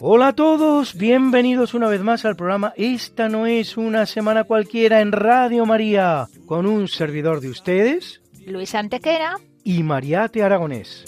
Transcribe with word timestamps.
Hola 0.00 0.28
a 0.28 0.32
todos, 0.34 0.94
bienvenidos 0.96 1.74
una 1.74 1.88
vez 1.88 2.00
más 2.02 2.24
al 2.24 2.36
programa 2.36 2.72
Esta 2.76 3.28
no 3.28 3.46
es 3.46 3.76
una 3.76 4.06
semana 4.06 4.44
cualquiera 4.44 5.00
en 5.00 5.12
Radio 5.12 5.66
María, 5.66 6.28
con 6.46 6.66
un 6.66 6.88
servidor 6.88 7.40
de 7.40 7.50
ustedes 7.50 8.20
Luis 8.46 8.74
Antequera. 8.74 9.36
y 9.64 9.82
Mariate 9.82 10.42
Aragonés. 10.42 11.04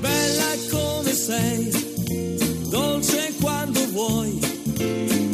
Bella 0.00 0.70
come 0.70 1.10
sei, 1.12 1.70
dolce 2.70 3.30
quando 3.42 3.80
vuoi, 3.92 4.40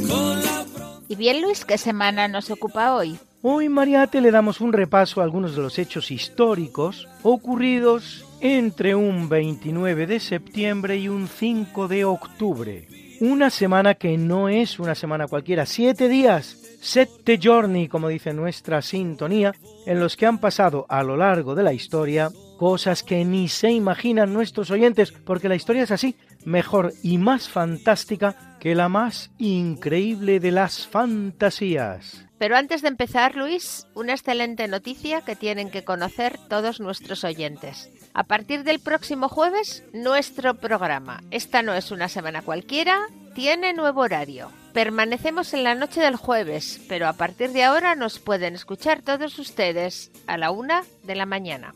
con 0.09 0.43
la 0.43 0.65
pro- 0.75 1.03
Y 1.09 1.15
bien, 1.15 1.43
Luis, 1.43 1.65
¿qué 1.65 1.79
semana 1.79 2.27
nos 2.29 2.51
ocupa 2.51 2.95
hoy? 2.95 3.17
Hoy 3.43 3.69
Mariate 3.69 4.21
le 4.21 4.33
damos 4.33 4.61
un 4.61 4.73
repaso 4.73 5.21
a 5.21 5.25
algunos 5.25 5.55
de 5.55 5.63
los 5.63 5.79
hechos 5.79 6.11
históricos 6.11 7.07
ocurridos 7.23 8.25
entre 8.41 8.95
un 8.95 9.29
29 9.29 10.07
de 10.07 10.21
septiembre 10.21 10.97
y 10.99 11.09
un 11.09 11.29
5 11.29 11.89
de 11.89 12.05
octubre. 12.05 12.89
Una 13.21 13.49
semana 13.49 13.95
que 13.95 14.19
no 14.19 14.49
es 14.49 14.79
una 14.79 14.95
semana 14.95 15.27
cualquiera, 15.27 15.65
siete 15.65 16.09
días, 16.09 16.59
sette 16.81 17.39
giorni, 17.39 17.89
como 17.89 18.09
dice 18.09 18.35
nuestra 18.35 18.83
sintonía, 18.83 19.55
en 19.87 20.01
los 20.01 20.17
que 20.17 20.27
han 20.27 20.39
pasado 20.39 20.85
a 20.91 21.03
lo 21.03 21.17
largo 21.17 21.55
de 21.55 21.63
la 21.63 21.73
historia 21.73 22.31
cosas 22.59 23.03
que 23.03 23.25
ni 23.25 23.49
se 23.49 23.71
imaginan 23.71 24.33
nuestros 24.33 24.71
oyentes, 24.71 25.13
porque 25.13 25.49
la 25.49 25.55
historia 25.55 25.83
es 25.83 25.91
así, 25.91 26.17
mejor 26.47 26.95
y 27.03 27.19
más 27.19 27.51
fantástica 27.51 28.57
que 28.59 28.75
la 28.75 28.89
más 28.89 29.31
increíble 29.37 30.41
de 30.41 30.53
las 30.53 30.87
fantasías. 30.87 32.25
Pero 32.39 32.57
antes 32.57 32.83
de 32.83 32.89
empezar, 32.89 33.35
Luis, 33.35 33.87
una 33.95 34.13
excelente 34.13 34.69
noticia 34.69 35.23
que 35.23 35.37
tienen 35.37 35.71
que 35.71 35.85
conocer 35.85 36.39
todos 36.49 36.81
nuestros 36.81 37.25
oyentes. 37.25 37.91
A 38.13 38.25
partir 38.25 38.63
del 38.63 38.79
próximo 38.79 39.29
jueves, 39.29 39.85
nuestro 39.93 40.55
programa, 40.55 41.23
esta 41.31 41.63
no 41.63 41.75
es 41.75 41.91
una 41.91 42.09
semana 42.09 42.43
cualquiera, 42.43 43.01
tiene 43.35 43.73
nuevo 43.73 44.03
horario. 44.03 44.51
Permanecemos 44.73 45.55
en 45.55 45.65
la 45.65 45.75
noche 45.75 46.01
del 46.01 46.17
jueves, 46.17 46.81
pero 46.89 47.09
a 47.09 47.15
partir 47.15 47.51
de 47.51 47.65
ahora 47.65 47.95
nos 47.95 48.19
pueden 48.19 48.55
escuchar 48.55 49.03
todos 49.03 49.39
ustedes 49.39 50.11
a 50.27 50.37
la 50.37 50.51
una 50.51 50.85
de 51.05 51.15
la 51.15 51.27
mañana. 51.27 51.75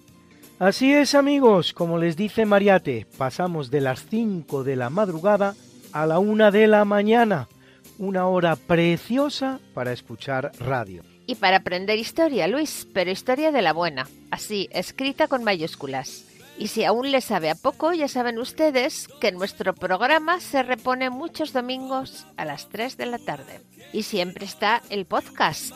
Así 0.61 0.93
es 0.93 1.15
amigos, 1.15 1.73
como 1.73 1.97
les 1.97 2.19
dice 2.19 2.45
Mariate, 2.45 3.07
pasamos 3.17 3.71
de 3.71 3.81
las 3.81 4.05
5 4.11 4.63
de 4.63 4.77
la 4.77 4.91
madrugada 4.91 5.55
a 5.91 6.05
la 6.05 6.19
1 6.19 6.51
de 6.51 6.67
la 6.67 6.85
mañana, 6.85 7.49
una 7.97 8.27
hora 8.27 8.57
preciosa 8.57 9.59
para 9.73 9.93
escuchar 9.93 10.53
radio. 10.61 11.03
Y 11.27 11.37
para 11.37 11.57
aprender 11.57 11.99
historia, 11.99 12.47
Luis, 12.47 12.87
pero 12.93 13.11
historia 13.11 13.53
de 13.53 13.63
la 13.63 13.73
buena, 13.73 14.07
así, 14.31 14.69
escrita 14.71 15.29
con 15.29 15.45
mayúsculas. 15.45 16.27
Y 16.59 16.69
si 16.69 16.85
aún 16.85 17.11
les 17.11 17.25
sabe 17.25 17.49
a 17.49 17.55
poco, 17.55 17.95
ya 17.95 18.07
saben 18.07 18.39
ustedes 18.39 19.09
que 19.19 19.33
nuestro 19.33 19.75
programa 19.75 20.41
se 20.41 20.63
repone 20.63 21.09
muchos 21.09 21.55
domingos 21.55 22.27
a 22.37 22.45
las 22.45 22.69
3 22.69 22.99
de 22.99 23.07
la 23.07 23.17
tarde. 23.19 23.63
Y 23.95 24.03
siempre 24.03 24.45
está 24.45 24.83
el 24.91 25.07
podcast. 25.07 25.73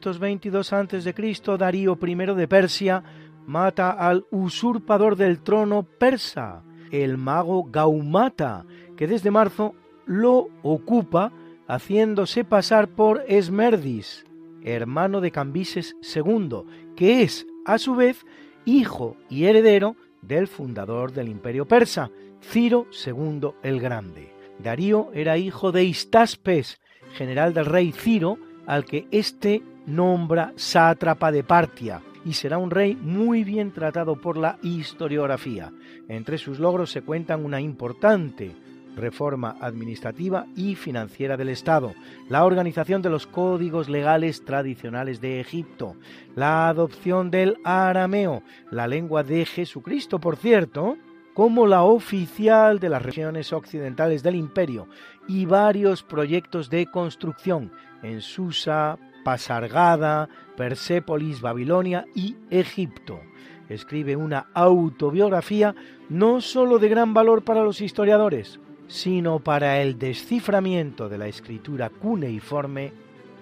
522 0.00 0.72
a.C., 0.72 1.58
Darío 1.58 1.98
I 2.00 2.14
de 2.14 2.48
Persia 2.48 3.02
mata 3.46 3.90
al 3.90 4.26
usurpador 4.30 5.16
del 5.16 5.40
trono 5.40 5.82
persa, 5.82 6.62
el 6.90 7.18
mago 7.18 7.64
Gaumata, 7.64 8.64
que 8.96 9.06
desde 9.06 9.30
marzo 9.30 9.74
lo 10.06 10.48
ocupa 10.62 11.32
haciéndose 11.68 12.44
pasar 12.44 12.88
por 12.88 13.24
Esmerdis, 13.28 14.24
hermano 14.62 15.20
de 15.20 15.30
Cambises 15.30 15.96
II, 16.02 16.64
que 16.96 17.22
es, 17.22 17.46
a 17.64 17.78
su 17.78 17.94
vez, 17.94 18.24
hijo 18.64 19.16
y 19.28 19.44
heredero 19.44 19.96
del 20.22 20.48
fundador 20.48 21.12
del 21.12 21.28
imperio 21.28 21.66
persa, 21.66 22.10
Ciro 22.42 22.86
II 23.06 23.50
el 23.62 23.80
Grande. 23.80 24.32
Darío 24.58 25.10
era 25.14 25.38
hijo 25.38 25.72
de 25.72 25.84
Istaspes, 25.84 26.80
general 27.14 27.54
del 27.54 27.66
rey 27.66 27.92
Ciro, 27.92 28.38
al 28.66 28.84
que 28.84 29.06
éste 29.10 29.62
nombra 29.90 30.52
sátrapa 30.56 31.32
de 31.32 31.42
Partia, 31.42 32.02
y 32.24 32.34
será 32.34 32.58
un 32.58 32.70
rey 32.70 32.96
muy 32.96 33.44
bien 33.44 33.72
tratado 33.72 34.16
por 34.16 34.36
la 34.36 34.58
historiografía. 34.62 35.72
Entre 36.08 36.38
sus 36.38 36.58
logros 36.58 36.90
se 36.90 37.02
cuentan 37.02 37.44
una 37.44 37.60
importante 37.60 38.54
reforma 38.96 39.56
administrativa 39.60 40.46
y 40.56 40.74
financiera 40.74 41.36
del 41.36 41.48
Estado, 41.48 41.94
la 42.28 42.44
organización 42.44 43.02
de 43.02 43.10
los 43.10 43.26
códigos 43.26 43.88
legales 43.88 44.44
tradicionales 44.44 45.20
de 45.20 45.40
Egipto, 45.40 45.96
la 46.34 46.68
adopción 46.68 47.30
del 47.30 47.56
arameo, 47.64 48.42
la 48.70 48.86
lengua 48.86 49.22
de 49.22 49.44
Jesucristo, 49.44 50.18
por 50.18 50.36
cierto, 50.36 50.96
como 51.34 51.66
la 51.66 51.84
oficial 51.84 52.80
de 52.80 52.88
las 52.88 53.02
regiones 53.02 53.52
occidentales 53.52 54.22
del 54.22 54.34
imperio, 54.34 54.88
y 55.28 55.46
varios 55.46 56.02
proyectos 56.02 56.68
de 56.68 56.86
construcción 56.86 57.72
en 58.02 58.20
Susa, 58.20 58.98
Pasargada, 59.24 60.28
Persépolis, 60.56 61.40
Babilonia 61.40 62.06
y 62.14 62.36
Egipto. 62.50 63.20
Escribe 63.68 64.16
una 64.16 64.48
autobiografía 64.52 65.74
no 66.08 66.40
sólo 66.40 66.78
de 66.78 66.88
gran 66.88 67.14
valor 67.14 67.44
para 67.44 67.62
los 67.62 67.80
historiadores, 67.80 68.58
sino 68.88 69.38
para 69.38 69.80
el 69.80 69.98
desciframiento 69.98 71.08
de 71.08 71.18
la 71.18 71.28
escritura 71.28 71.88
cuneiforme 71.88 72.92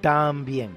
también. 0.01 0.71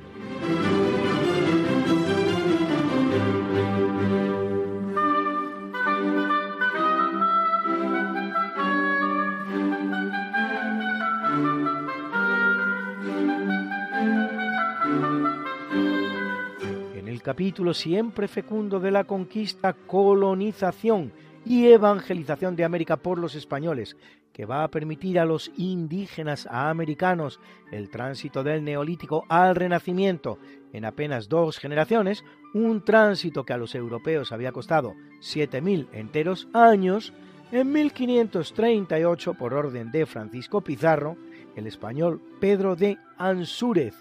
Capítulo 17.41 17.73
siempre 17.73 18.27
fecundo 18.27 18.79
de 18.79 18.91
la 18.91 19.03
conquista, 19.03 19.73
colonización 19.73 21.11
y 21.43 21.65
evangelización 21.65 22.55
de 22.55 22.63
América 22.63 22.97
por 22.97 23.17
los 23.17 23.33
españoles, 23.33 23.97
que 24.31 24.45
va 24.45 24.63
a 24.63 24.67
permitir 24.67 25.17
a 25.17 25.25
los 25.25 25.51
indígenas 25.57 26.45
americanos 26.45 27.39
el 27.71 27.89
tránsito 27.89 28.43
del 28.43 28.63
neolítico 28.63 29.25
al 29.27 29.55
renacimiento 29.55 30.38
en 30.71 30.85
apenas 30.85 31.29
dos 31.29 31.57
generaciones, 31.57 32.23
un 32.53 32.85
tránsito 32.85 33.43
que 33.43 33.53
a 33.53 33.57
los 33.57 33.73
europeos 33.73 34.31
había 34.31 34.51
costado 34.51 34.93
7.000 35.21 35.88
enteros 35.93 36.47
años, 36.53 37.11
en 37.51 37.71
1538, 37.71 39.33
por 39.33 39.55
orden 39.55 39.89
de 39.89 40.05
Francisco 40.05 40.61
Pizarro, 40.61 41.17
el 41.55 41.65
español 41.65 42.21
Pedro 42.39 42.75
de 42.75 42.99
Ansúrez, 43.17 43.95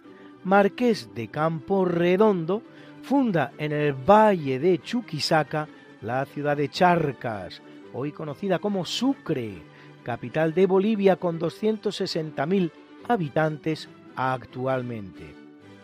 marqués 0.44 1.14
de 1.14 1.28
Campo 1.28 1.86
Redondo, 1.86 2.62
funda 3.02 3.52
en 3.58 3.72
el 3.72 3.92
valle 3.92 4.58
de 4.58 4.80
Chuquisaca 4.80 5.68
la 6.02 6.24
ciudad 6.24 6.56
de 6.56 6.68
Charcas, 6.68 7.60
hoy 7.92 8.12
conocida 8.12 8.58
como 8.58 8.84
Sucre, 8.84 9.62
capital 10.02 10.54
de 10.54 10.66
Bolivia 10.66 11.16
con 11.16 11.38
260.000 11.38 12.70
habitantes 13.08 13.88
actualmente. 14.16 15.34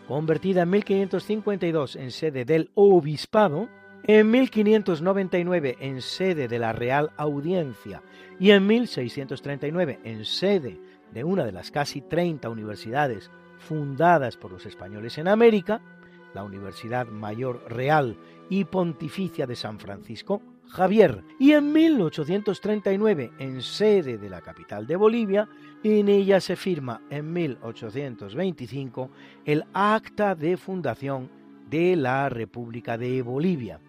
Convertida 0.07 0.63
en 0.63 0.69
1552 0.69 1.95
en 1.97 2.11
sede 2.11 2.45
del 2.45 2.71
obispado, 2.75 3.67
en 4.03 4.31
1599 4.31 5.77
en 5.79 6.01
sede 6.01 6.47
de 6.47 6.59
la 6.59 6.71
Real 6.71 7.11
Audiencia 7.17 8.01
y 8.39 8.51
en 8.51 8.65
1639 8.65 9.99
en 10.03 10.23
sede 10.23 10.79
de 11.13 11.23
una 11.23 11.43
de 11.43 11.51
las 11.51 11.71
casi 11.71 12.01
30 12.01 12.49
universidades 12.49 13.29
fundadas 13.57 14.37
por 14.37 14.51
los 14.51 14.65
españoles 14.65 15.17
en 15.17 15.27
América, 15.27 15.81
la 16.37 16.43
Universidad 16.43 17.07
Mayor 17.07 17.63
Real 17.67 18.15
y 18.47 18.65
Pontificia 18.65 19.47
de 19.47 19.55
San 19.55 19.79
Francisco 19.79 20.39
Javier, 20.67 21.23
y 21.39 21.53
en 21.53 21.71
1839 21.71 23.31
en 23.39 23.63
sede 23.63 24.19
de 24.19 24.29
la 24.29 24.41
capital 24.41 24.85
de 24.85 24.97
Bolivia, 24.97 25.49
en 25.83 26.09
ella 26.09 26.39
se 26.39 26.55
firma 26.55 27.01
en 27.09 27.33
1825 27.33 29.09
el 29.45 29.63
acta 29.73 30.35
de 30.35 30.57
fundación 30.57 31.31
de 31.71 31.95
la 31.95 32.29
República 32.29 32.99
de 32.99 33.23
Bolivia. 33.23 33.79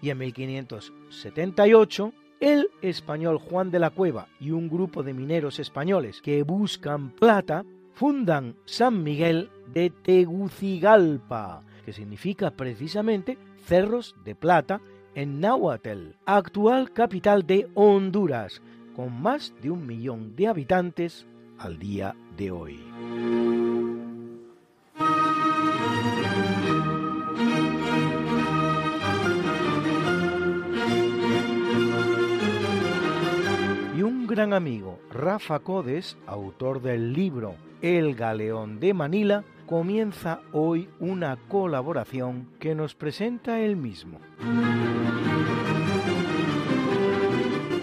Y 0.00 0.08
en 0.08 0.16
1578 0.16 2.14
el 2.40 2.70
español 2.80 3.36
Juan 3.36 3.70
de 3.70 3.80
la 3.80 3.90
Cueva 3.90 4.28
y 4.40 4.50
un 4.50 4.70
grupo 4.70 5.02
de 5.02 5.12
mineros 5.12 5.58
españoles 5.58 6.22
que 6.22 6.42
buscan 6.42 7.10
plata 7.10 7.66
fundan 7.94 8.56
San 8.64 9.02
Miguel 9.02 9.50
de 9.72 9.90
Tegucigalpa, 9.90 11.62
que 11.84 11.92
significa 11.92 12.50
precisamente 12.50 13.38
cerros 13.64 14.14
de 14.24 14.34
plata 14.34 14.80
en 15.14 15.40
Nahuatl, 15.40 16.16
actual 16.26 16.92
capital 16.92 17.46
de 17.46 17.68
Honduras, 17.74 18.60
con 18.94 19.20
más 19.20 19.54
de 19.62 19.70
un 19.70 19.86
millón 19.86 20.36
de 20.36 20.48
habitantes 20.48 21.26
al 21.58 21.78
día 21.78 22.14
de 22.36 22.50
hoy. 22.50 23.63
Gran 34.34 34.52
amigo 34.52 34.98
Rafa 35.12 35.60
Codes, 35.60 36.16
autor 36.26 36.82
del 36.82 37.12
libro 37.12 37.54
El 37.82 38.16
Galeón 38.16 38.80
de 38.80 38.92
Manila, 38.92 39.44
comienza 39.64 40.40
hoy 40.50 40.88
una 40.98 41.36
colaboración 41.46 42.48
que 42.58 42.74
nos 42.74 42.96
presenta 42.96 43.60
él 43.60 43.76
mismo. 43.76 44.18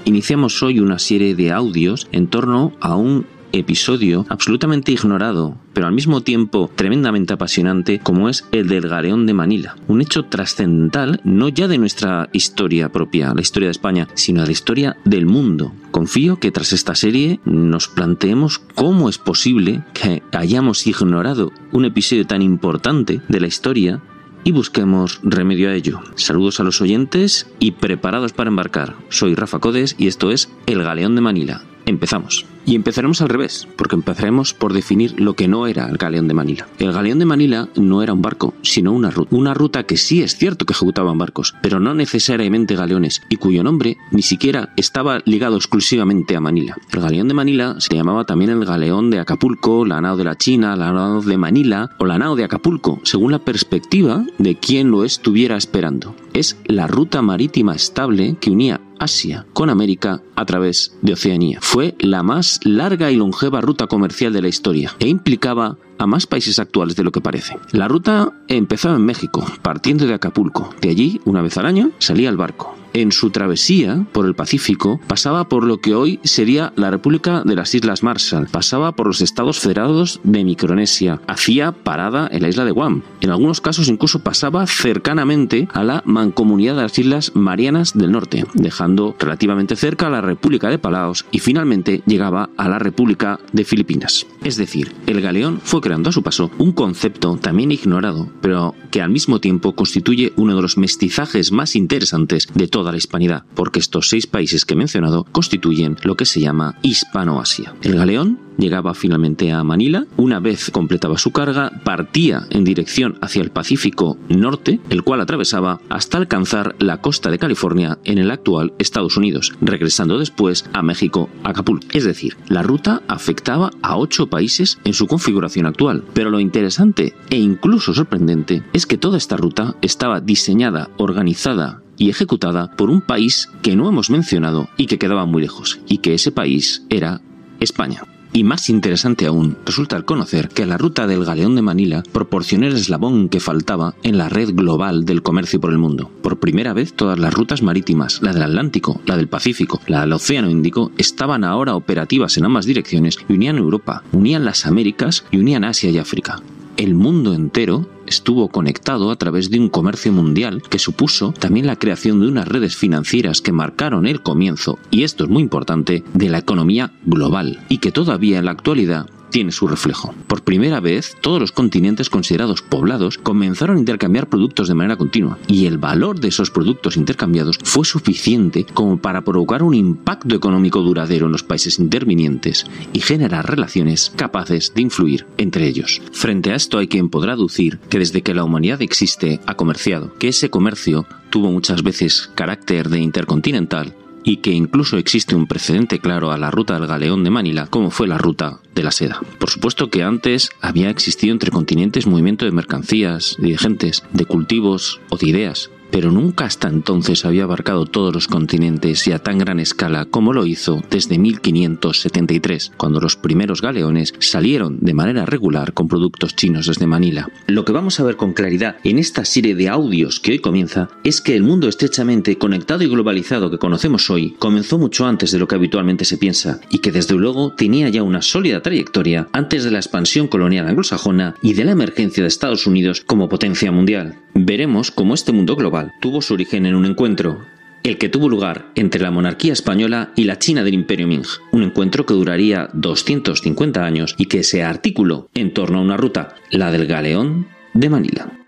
Iniciamos 0.04 0.62
hoy 0.62 0.82
una 0.82 1.00
serie 1.00 1.36
de 1.36 1.54
audios 1.54 2.10
en 2.12 2.28
torno 2.28 2.74
a 2.82 2.98
un 2.98 3.26
episodio 3.52 4.26
absolutamente 4.30 4.92
ignorado, 4.92 5.58
pero 5.74 5.88
al 5.88 5.94
mismo 5.94 6.22
tiempo 6.22 6.70
tremendamente 6.76 7.34
apasionante, 7.34 8.00
como 8.00 8.30
es 8.30 8.46
el 8.52 8.68
del 8.68 8.88
Galeón 8.88 9.26
de 9.26 9.34
Manila. 9.34 9.76
Un 9.88 10.02
hecho 10.02 10.26
trascendental 10.26 11.22
no 11.24 11.50
ya 11.50 11.68
de 11.68 11.78
nuestra 11.78 12.30
historia 12.34 12.90
propia, 12.90 13.34
la 13.34 13.42
historia 13.42 13.68
de 13.68 13.72
España, 13.72 14.08
sino 14.14 14.42
de 14.42 14.48
la 14.48 14.52
historia 14.52 14.98
del 15.06 15.26
mundo. 15.26 15.74
Confío 15.92 16.40
que 16.40 16.52
tras 16.52 16.74
esta 16.74 16.96
serie 16.96 17.40
nos 17.46 17.88
planteemos 17.88 18.60
cómo 18.60 19.10
es 19.10 19.18
posible 19.18 19.84
que 19.94 20.24
hayamos 20.32 20.88
ignorado 20.88 21.52
un 21.72 21.86
episodio 21.86 22.26
tan 22.26 22.42
importante 22.42 23.22
de 23.28 23.40
la 23.40 23.48
historia 23.48 24.02
y 24.44 24.52
busquemos 24.52 25.20
remedio 25.24 25.70
a 25.70 25.74
ello. 25.74 26.02
Saludos 26.16 26.60
a 26.60 26.64
los 26.64 26.82
oyentes 26.82 27.48
y 27.60 27.72
preparados 27.72 28.34
para 28.34 28.50
embarcar. 28.50 28.96
Soy 29.10 29.36
Rafa 29.36 29.60
Codes 29.60 29.96
y 29.98 30.08
esto 30.08 30.32
es 30.32 30.52
El 30.66 30.84
Galeón 30.84 31.16
de 31.16 31.22
Manila. 31.22 31.64
Empezamos. 31.86 32.46
Y 32.66 32.76
empezaremos 32.76 33.22
al 33.22 33.30
revés, 33.30 33.68
porque 33.76 33.96
empezaremos 33.96 34.54
por 34.54 34.74
definir 34.74 35.20
lo 35.20 35.36
que 35.36 35.48
no 35.48 35.68
era 35.68 35.88
el 35.90 35.98
galeón 35.98 36.28
de 36.28 36.34
Manila. 36.34 36.68
El 36.80 36.94
galeón 36.94 37.20
de 37.20 37.26
Manila 37.26 37.70
no 37.76 38.04
era 38.04 38.14
un 38.14 38.22
barco, 38.22 38.54
sino 38.62 38.92
una 38.92 39.10
ruta. 39.10 39.36
Una 39.36 39.54
ruta 39.54 39.84
que 39.84 39.98
sí 39.98 40.22
es 40.22 40.36
cierto 40.36 40.66
que 40.66 40.74
ejecutaban 40.74 41.18
barcos, 41.18 41.56
pero 41.62 41.80
no 41.80 41.94
necesariamente 41.94 42.76
galeones, 42.76 43.22
y 43.30 43.38
cuyo 43.38 43.64
nombre 43.64 43.98
ni 44.12 44.22
siquiera 44.22 44.74
estaba 44.78 45.22
ligado 45.26 45.58
exclusivamente 45.58 46.36
a 46.36 46.42
Manila. 46.42 46.78
El 46.92 47.02
galeón 47.02 47.28
de 47.28 47.34
Manila 47.34 47.76
se 47.80 47.96
llamaba 47.96 48.26
también 48.26 48.52
el 48.52 48.66
galeón 48.66 49.10
de 49.10 49.20
Acapulco, 49.20 49.86
la 49.86 50.02
nao 50.02 50.18
de 50.18 50.24
la 50.24 50.38
China, 50.38 50.76
la 50.76 50.92
nao 50.92 51.22
de 51.22 51.38
Manila 51.38 51.90
o 51.98 52.06
la 52.06 52.18
nao 52.18 52.36
de 52.36 52.44
Acapulco, 52.44 53.00
según 53.04 53.32
la 53.32 53.40
perspectiva 53.40 54.24
de 54.38 54.56
quien 54.56 54.92
lo 54.92 55.04
estuviera 55.04 55.58
esperando. 55.58 56.16
Es 56.34 56.58
la 56.66 56.88
ruta 56.88 57.22
marítima 57.22 57.76
estable 57.76 58.38
que 58.40 58.52
unía 58.52 58.80
Asia 59.00 59.46
con 59.54 59.70
América 59.70 60.22
a 60.36 60.46
través 60.46 60.96
de 61.02 61.14
Oceanía. 61.14 61.60
Fue 61.62 61.96
la 62.00 62.24
más 62.24 62.51
larga 62.64 63.12
y 63.12 63.16
longeva 63.16 63.62
ruta 63.62 63.88
comercial 63.88 64.34
de 64.34 64.42
la 64.42 64.48
historia 64.48 64.96
e 65.00 65.08
implicaba 65.08 65.78
a 66.02 66.08
más 66.08 66.26
países 66.26 66.58
actuales 66.58 66.96
de 66.96 67.04
lo 67.04 67.12
que 67.12 67.22
parece. 67.22 67.58
La 67.72 67.88
ruta 67.88 68.34
empezaba 68.48 68.96
en 68.96 69.06
México, 69.06 69.46
partiendo 69.62 70.08
de 70.08 70.16
Acapulco. 70.16 70.74
De 70.82 70.90
allí, 70.90 71.22
una 71.26 71.44
vez 71.44 71.58
al 71.58 71.68
año, 71.68 71.92
salía 72.00 72.30
el 72.30 72.38
barco. 72.38 72.76
En 72.94 73.14
su 73.14 73.30
travesía 73.30 74.06
por 74.12 74.26
el 74.26 74.36
Pacífico 74.36 75.00
pasaba 75.08 75.48
por 75.48 75.64
lo 75.64 75.78
que 75.80 75.96
hoy 75.96 76.20
sería 76.24 76.74
la 76.76 76.92
República 76.92 77.42
de 77.46 77.56
las 77.56 77.74
Islas 77.74 78.04
Marshall, 78.04 78.48
pasaba 78.52 78.92
por 78.92 79.08
los 79.08 79.22
Estados 79.22 79.60
Federados 79.60 80.20
de 80.24 80.44
Micronesia, 80.44 81.22
hacía 81.28 81.72
parada 81.72 82.28
en 82.30 82.42
la 82.42 82.50
isla 82.50 82.66
de 82.66 82.72
Guam. 82.72 83.04
En 83.22 83.30
algunos 83.30 83.62
casos 83.62 83.88
incluso 83.88 84.20
pasaba 84.20 84.68
cercanamente 84.68 85.70
a 85.74 85.84
la 85.84 86.04
mancomunidad 86.06 86.76
de 86.76 86.82
las 86.82 87.00
Islas 87.00 87.32
Marianas 87.34 87.98
del 87.98 88.12
Norte, 88.12 88.46
dejando 88.56 89.16
relativamente 89.20 89.78
cerca 89.78 90.08
a 90.08 90.12
la 90.12 90.22
República 90.22 90.70
de 90.70 90.80
Palaos 90.80 91.26
y 91.32 91.40
finalmente 91.40 92.04
llegaba 92.06 92.50
a 92.58 92.68
la 92.68 92.80
República 92.80 93.40
de 93.54 93.64
Filipinas. 93.64 94.28
Es 94.44 94.58
decir, 94.58 94.94
el 95.08 95.22
galeón 95.22 95.62
fue 95.64 95.80
a 95.92 96.12
su 96.12 96.24
paso 96.24 96.50
un 96.58 96.72
concepto 96.72 97.38
también 97.38 97.72
ignorado, 97.72 98.30
pero 98.42 98.76
que 98.92 99.02
al 99.02 99.10
mismo 99.10 99.40
tiempo 99.40 99.74
constituye 99.76 100.34
uno 100.38 100.56
de 100.56 100.62
los 100.62 100.78
mestizajes 100.78 101.52
más 101.52 101.76
interesantes 101.76 102.48
de 102.54 102.68
toda 102.68 102.92
la 102.92 102.98
hispanidad, 102.98 103.44
porque 103.56 103.80
estos 103.80 104.10
seis 104.10 104.26
países 104.26 104.66
que 104.66 104.74
he 104.74 104.78
mencionado 104.78 105.26
constituyen 105.32 105.98
lo 106.04 106.16
que 106.16 106.26
se 106.26 106.40
llama 106.40 106.78
Hispanoasia. 106.82 107.76
El 107.82 107.96
galeón 107.96 108.40
llegaba 108.58 108.94
finalmente 108.94 109.52
a 109.52 109.64
Manila, 109.64 110.06
una 110.18 110.40
vez 110.40 110.72
completaba 110.72 111.18
su 111.18 111.32
carga, 111.32 111.72
partía 111.84 112.48
en 112.50 112.64
dirección 112.64 113.18
hacia 113.22 113.42
el 113.42 113.52
Pacífico 113.52 114.18
Norte, 114.30 114.80
el 114.90 115.04
cual 115.04 115.22
atravesaba 115.22 115.82
hasta 115.90 116.18
alcanzar 116.18 116.76
la 116.80 117.02
costa 117.02 117.32
de 117.32 117.40
California 117.40 117.98
en 118.04 118.18
el 118.18 118.32
actual 118.32 118.74
Estados 118.80 119.18
Unidos, 119.18 119.54
regresando 119.62 120.20
después 120.20 120.66
a 120.74 120.82
México, 120.82 121.30
Acapulco. 121.44 121.88
Es 121.92 122.04
decir, 122.04 122.38
la 122.48 122.64
ruta 122.64 123.02
afectaba 123.08 123.72
a 123.82 123.98
ocho 123.98 124.28
países 124.28 124.78
en 124.84 124.94
su 124.94 125.08
configuración 125.08 125.66
actual. 125.66 126.04
Pero 126.14 126.30
lo 126.30 126.40
interesante 126.40 127.14
e 127.30 127.38
incluso 127.38 127.94
sorprendente 127.94 128.64
es 128.74 128.86
que 128.86 128.98
toda 128.98 129.18
esta 129.18 129.38
ruta 129.38 129.76
estaba 129.82 130.22
diseñada, 130.22 130.90
organizada 130.98 131.82
y 131.98 132.10
ejecutada 132.10 132.72
por 132.76 132.90
un 132.90 133.02
país 133.02 133.50
que 133.62 133.76
no 133.76 133.88
hemos 133.88 134.10
mencionado 134.10 134.70
y 134.78 134.88
que 134.88 134.98
quedaba 134.98 135.26
muy 135.26 135.42
lejos, 135.42 135.80
y 135.88 136.00
que 136.00 136.14
ese 136.14 136.32
país 136.32 136.84
era 136.90 137.22
España. 137.60 138.02
Y 138.34 138.44
más 138.46 138.70
interesante 138.70 139.26
aún, 139.26 139.58
resulta 139.66 139.98
el 139.98 140.06
conocer 140.06 140.48
que 140.50 140.66
la 140.66 140.78
ruta 140.78 141.06
del 141.06 141.26
galeón 141.26 141.56
de 141.56 141.62
Manila 141.62 142.04
proporcionó 142.14 142.66
el 142.68 142.78
eslabón 142.78 143.28
que 143.28 143.42
faltaba 143.42 143.96
en 144.04 144.18
la 144.18 144.30
red 144.30 144.54
global 144.54 145.04
del 145.04 145.22
comercio 145.22 145.60
por 145.60 145.72
el 145.72 145.78
mundo. 145.78 146.10
Por 146.22 146.40
primera 146.40 146.72
vez 146.74 146.94
todas 146.94 147.20
las 147.20 147.34
rutas 147.34 147.62
marítimas, 147.62 148.22
la 148.22 148.32
del 148.32 148.44
Atlántico, 148.44 149.02
la 149.06 149.18
del 149.18 149.28
Pacífico, 149.28 149.82
la 149.88 150.02
del 150.02 150.14
Océano 150.14 150.50
Índico, 150.50 150.92
estaban 150.98 151.44
ahora 151.44 151.76
operativas 151.76 152.38
en 152.38 152.46
ambas 152.46 152.66
direcciones 152.66 153.18
y 153.28 153.34
unían 153.34 153.58
Europa, 153.58 154.04
unían 154.14 154.46
las 154.46 154.66
Américas 154.66 155.26
y 155.30 155.38
unían 155.38 155.66
Asia 155.66 155.90
y 155.90 155.98
África 155.98 156.42
el 156.78 156.96
mundo 156.96 157.34
entero 157.34 157.88
estuvo 158.08 158.50
conectado 158.50 159.12
a 159.12 159.16
través 159.16 159.50
de 159.50 159.60
un 159.60 159.70
comercio 159.70 160.12
mundial 160.12 160.62
que 160.70 160.80
supuso 160.80 161.32
también 161.32 161.68
la 161.68 161.78
creación 161.78 162.20
de 162.20 162.28
unas 162.28 162.48
redes 162.48 162.76
financieras 162.76 163.42
que 163.42 163.52
marcaron 163.52 164.06
el 164.06 164.22
comienzo, 164.22 164.80
y 164.90 165.04
esto 165.04 165.24
es 165.24 165.30
muy 165.30 165.44
importante, 165.44 166.04
de 166.14 166.30
la 166.30 166.40
economía 166.40 166.92
global, 167.06 167.60
y 167.70 167.78
que 167.78 167.92
todavía 167.92 168.40
en 168.40 168.46
la 168.46 168.52
actualidad 168.52 169.08
tiene 169.32 169.52
su 169.52 169.68
reflejo. 169.68 170.14
Por 170.28 170.44
primera 170.44 170.80
vez, 170.80 171.18
todos 171.22 171.40
los 171.40 171.52
continentes 171.52 172.10
considerados 172.10 172.62
poblados 172.62 173.18
comenzaron 173.18 173.78
a 173.78 173.80
intercambiar 173.80 174.30
productos 174.30 174.68
de 174.68 174.76
manera 174.76 174.98
continua, 174.98 175.40
y 175.48 175.66
el 175.66 175.78
valor 175.78 176.20
de 176.20 176.28
esos 176.28 176.52
productos 176.52 176.98
intercambiados 176.98 177.58
fue 177.64 177.86
suficiente 177.86 178.66
como 178.66 178.98
para 178.98 179.24
provocar 179.24 179.64
un 179.64 179.74
impacto 179.74 180.36
económico 180.36 180.82
duradero 180.82 181.26
en 181.26 181.32
los 181.32 181.44
países 181.44 181.80
intervinientes 181.80 182.66
y 182.94 183.00
generar 183.00 183.50
relaciones 183.50 184.12
capaces 184.16 184.74
de 184.76 184.82
influir 184.82 185.26
entre 185.38 185.68
ellos. 185.68 186.02
Frente 186.12 186.52
a 186.52 186.56
esto 186.56 186.78
hay 186.78 186.88
quien 186.88 187.10
podrá 187.10 187.34
aducir 187.34 187.80
que 187.90 188.00
desde 188.00 188.22
que 188.22 188.34
la 188.34 188.44
humanidad 188.44 188.82
existe 188.82 189.40
ha 189.46 189.56
comerciado, 189.56 190.14
que 190.20 190.28
ese 190.28 190.50
comercio 190.50 191.06
tuvo 191.30 191.50
muchas 191.52 191.82
veces 191.82 192.30
carácter 192.36 192.90
de 192.90 193.00
intercontinental 193.00 193.96
y 194.24 194.38
que 194.38 194.52
incluso 194.52 194.98
existe 194.98 195.36
un 195.36 195.48
precedente 195.48 196.00
claro 196.00 196.32
a 196.32 196.38
la 196.38 196.52
ruta 196.52 196.76
del 196.76 196.88
galeón 196.88 197.24
de 197.24 197.30
Manila, 197.30 197.68
como 197.68 197.92
fue 197.92 198.08
la 198.08 198.18
ruta 198.18 198.60
de 198.76 198.84
la 198.84 198.92
seda. 198.92 199.22
Por 199.40 199.50
supuesto 199.50 199.90
que 199.90 200.04
antes 200.04 200.50
había 200.62 200.90
existido 200.90 201.34
entre 201.34 201.52
continentes 201.52 202.08
movimiento 202.08 202.46
de 202.46 202.52
mercancías, 202.52 203.36
de 203.40 203.58
gentes, 203.58 204.04
de 204.14 204.26
cultivos 204.26 205.00
o 205.10 205.18
de 205.18 205.30
ideas, 205.30 205.70
pero 205.92 206.12
nunca 206.12 206.46
hasta 206.46 206.70
entonces 206.70 207.26
había 207.26 207.44
abarcado 207.44 207.86
todos 207.86 208.14
los 208.14 208.28
continentes 208.28 209.08
y 209.08 209.12
a 209.12 209.20
tan 209.20 209.38
gran 209.38 209.60
escala 209.60 210.06
como 210.06 210.34
lo 210.34 210.46
hizo 210.46 210.82
desde 210.90 211.20
1573, 211.20 212.72
cuando 212.78 213.00
los 213.00 213.16
primeros 213.16 213.62
galeones 213.62 214.14
salieron 214.20 214.80
de 214.80 214.94
manera 214.94 215.26
regular 215.26 215.74
con 215.74 215.88
productos 215.88 216.36
chinos 216.36 216.68
desde 216.68 216.88
Manila. 216.88 217.30
Lo 217.48 217.66
que 217.66 217.74
vamos 217.74 218.00
a 218.00 218.04
ver 218.04 218.16
con 218.16 218.34
claridad 218.34 218.78
en 218.84 218.98
esta 218.98 219.26
serie 219.26 219.56
de 219.56 219.70
audios 219.70 220.20
que 220.20 220.32
hoy 220.32 220.40
comienza 220.40 220.90
es 221.04 221.22
que 221.22 221.36
el 221.36 221.44
mundo 221.44 221.68
estrechamente 221.68 222.38
conectado 222.38 222.84
y 222.84 222.88
globalizado 222.88 223.52
que 223.52 223.58
conocemos 223.58 224.10
hoy 224.10 224.36
comenzó 224.40 224.78
mucho 224.78 225.06
antes 225.06 225.32
de 225.32 225.40
lo 225.40 225.48
que 225.48 225.56
habitualmente 225.56 226.06
se 226.06 226.18
piensa 226.18 226.60
y 226.70 226.80
que 226.80 226.92
desde 226.92 227.16
luego 227.16 227.54
tenía 227.54 227.90
ya 227.90 228.04
una 228.04 228.22
sólida 228.22 228.62
trayectoria 228.62 229.28
antes 229.34 229.64
de 229.64 229.72
la 229.72 229.80
expansión 229.80 230.28
colonial 230.28 230.68
anglosajona 230.68 231.36
y 231.42 231.54
de 231.54 231.66
la 231.66 231.72
emergencia 231.72 232.24
de 232.24 232.28
Estados 232.28 232.68
Unidos 232.68 233.02
como 233.06 233.30
potencia 233.30 233.72
mundial. 233.72 234.16
Veremos 234.34 234.92
cómo 234.92 235.14
este 235.14 235.34
mundo 235.34 235.56
global 235.58 235.81
tuvo 236.00 236.22
su 236.22 236.34
origen 236.34 236.66
en 236.66 236.76
un 236.76 236.86
encuentro, 236.86 237.46
el 237.84 237.98
que 237.98 238.10
tuvo 238.10 238.30
lugar 238.30 238.72
entre 238.76 239.02
la 239.02 239.12
monarquía 239.12 239.54
española 239.54 240.12
y 240.16 240.26
la 240.26 240.38
China 240.38 240.64
del 240.64 240.76
Imperio 240.76 241.08
Ming, 241.08 241.26
un 241.52 241.64
encuentro 241.64 242.06
que 242.06 242.14
duraría 242.14 242.70
250 242.74 243.84
años 243.84 244.16
y 244.18 244.26
que 244.26 244.44
se 244.44 244.64
articuló 244.64 245.30
en 245.34 245.54
torno 245.54 245.80
a 245.80 245.82
una 245.82 245.98
ruta, 245.98 246.36
la 246.50 246.72
del 246.72 246.86
galeón 246.86 247.48
de 247.74 247.90
Manila. 247.90 248.41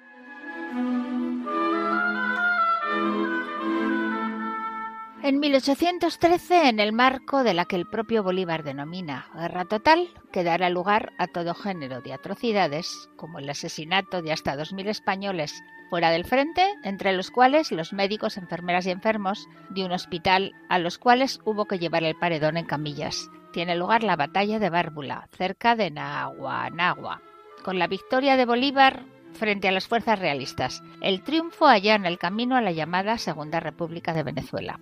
En 5.24 5.40
1813, 5.40 6.68
en 6.68 6.82
el 6.82 6.92
marco 6.92 7.46
de 7.46 7.54
la 7.54 7.64
que 7.64 7.78
el 7.78 7.86
propio 7.86 8.24
Bolívar 8.24 8.64
denomina 8.64 9.30
guerra 9.34 9.64
total, 9.64 10.10
que 10.34 10.44
dará 10.44 10.70
lugar 10.70 11.14
a 11.18 11.28
todo 11.28 11.54
género 11.54 12.02
de 12.02 12.12
atrocidades, 12.12 13.10
como 13.16 13.40
el 13.40 13.50
asesinato 13.50 14.22
de 14.22 14.34
hasta 14.34 14.58
2.000 14.58 14.90
españoles 14.90 15.64
fuera 15.90 16.10
del 16.10 16.26
frente, 16.26 16.68
entre 16.84 17.14
los 17.14 17.32
cuales 17.32 17.72
los 17.72 17.94
médicos, 17.94 18.36
enfermeras 18.36 18.86
y 18.86 18.92
enfermos 18.92 19.48
de 19.70 19.86
un 19.86 19.94
hospital 19.94 20.52
a 20.68 20.78
los 20.78 20.98
cuales 20.98 21.40
hubo 21.46 21.68
que 21.68 21.80
llevar 21.80 22.04
el 22.04 22.16
paredón 22.16 22.58
en 22.58 22.66
camillas. 22.66 23.30
Tiene 23.54 23.78
lugar 23.78 24.04
la 24.04 24.18
batalla 24.18 24.60
de 24.60 24.70
Bárbula, 24.70 25.30
cerca 25.32 25.78
de 25.78 25.90
Naguanagua. 25.90 27.22
Con 27.64 27.80
la 27.80 27.88
victoria 27.88 28.36
de 28.36 28.46
Bolívar 28.46 29.06
frente 29.32 29.70
a 29.70 29.72
las 29.72 29.88
fuerzas 29.88 30.20
realistas, 30.20 30.84
el 31.00 31.24
triunfo 31.24 31.66
allá 31.66 31.96
en 31.96 32.06
el 32.06 32.18
camino 32.18 32.58
a 32.58 32.62
la 32.62 32.74
llamada 32.74 33.18
Segunda 33.18 33.62
República 33.62 34.14
de 34.14 34.24
Venezuela. 34.24 34.82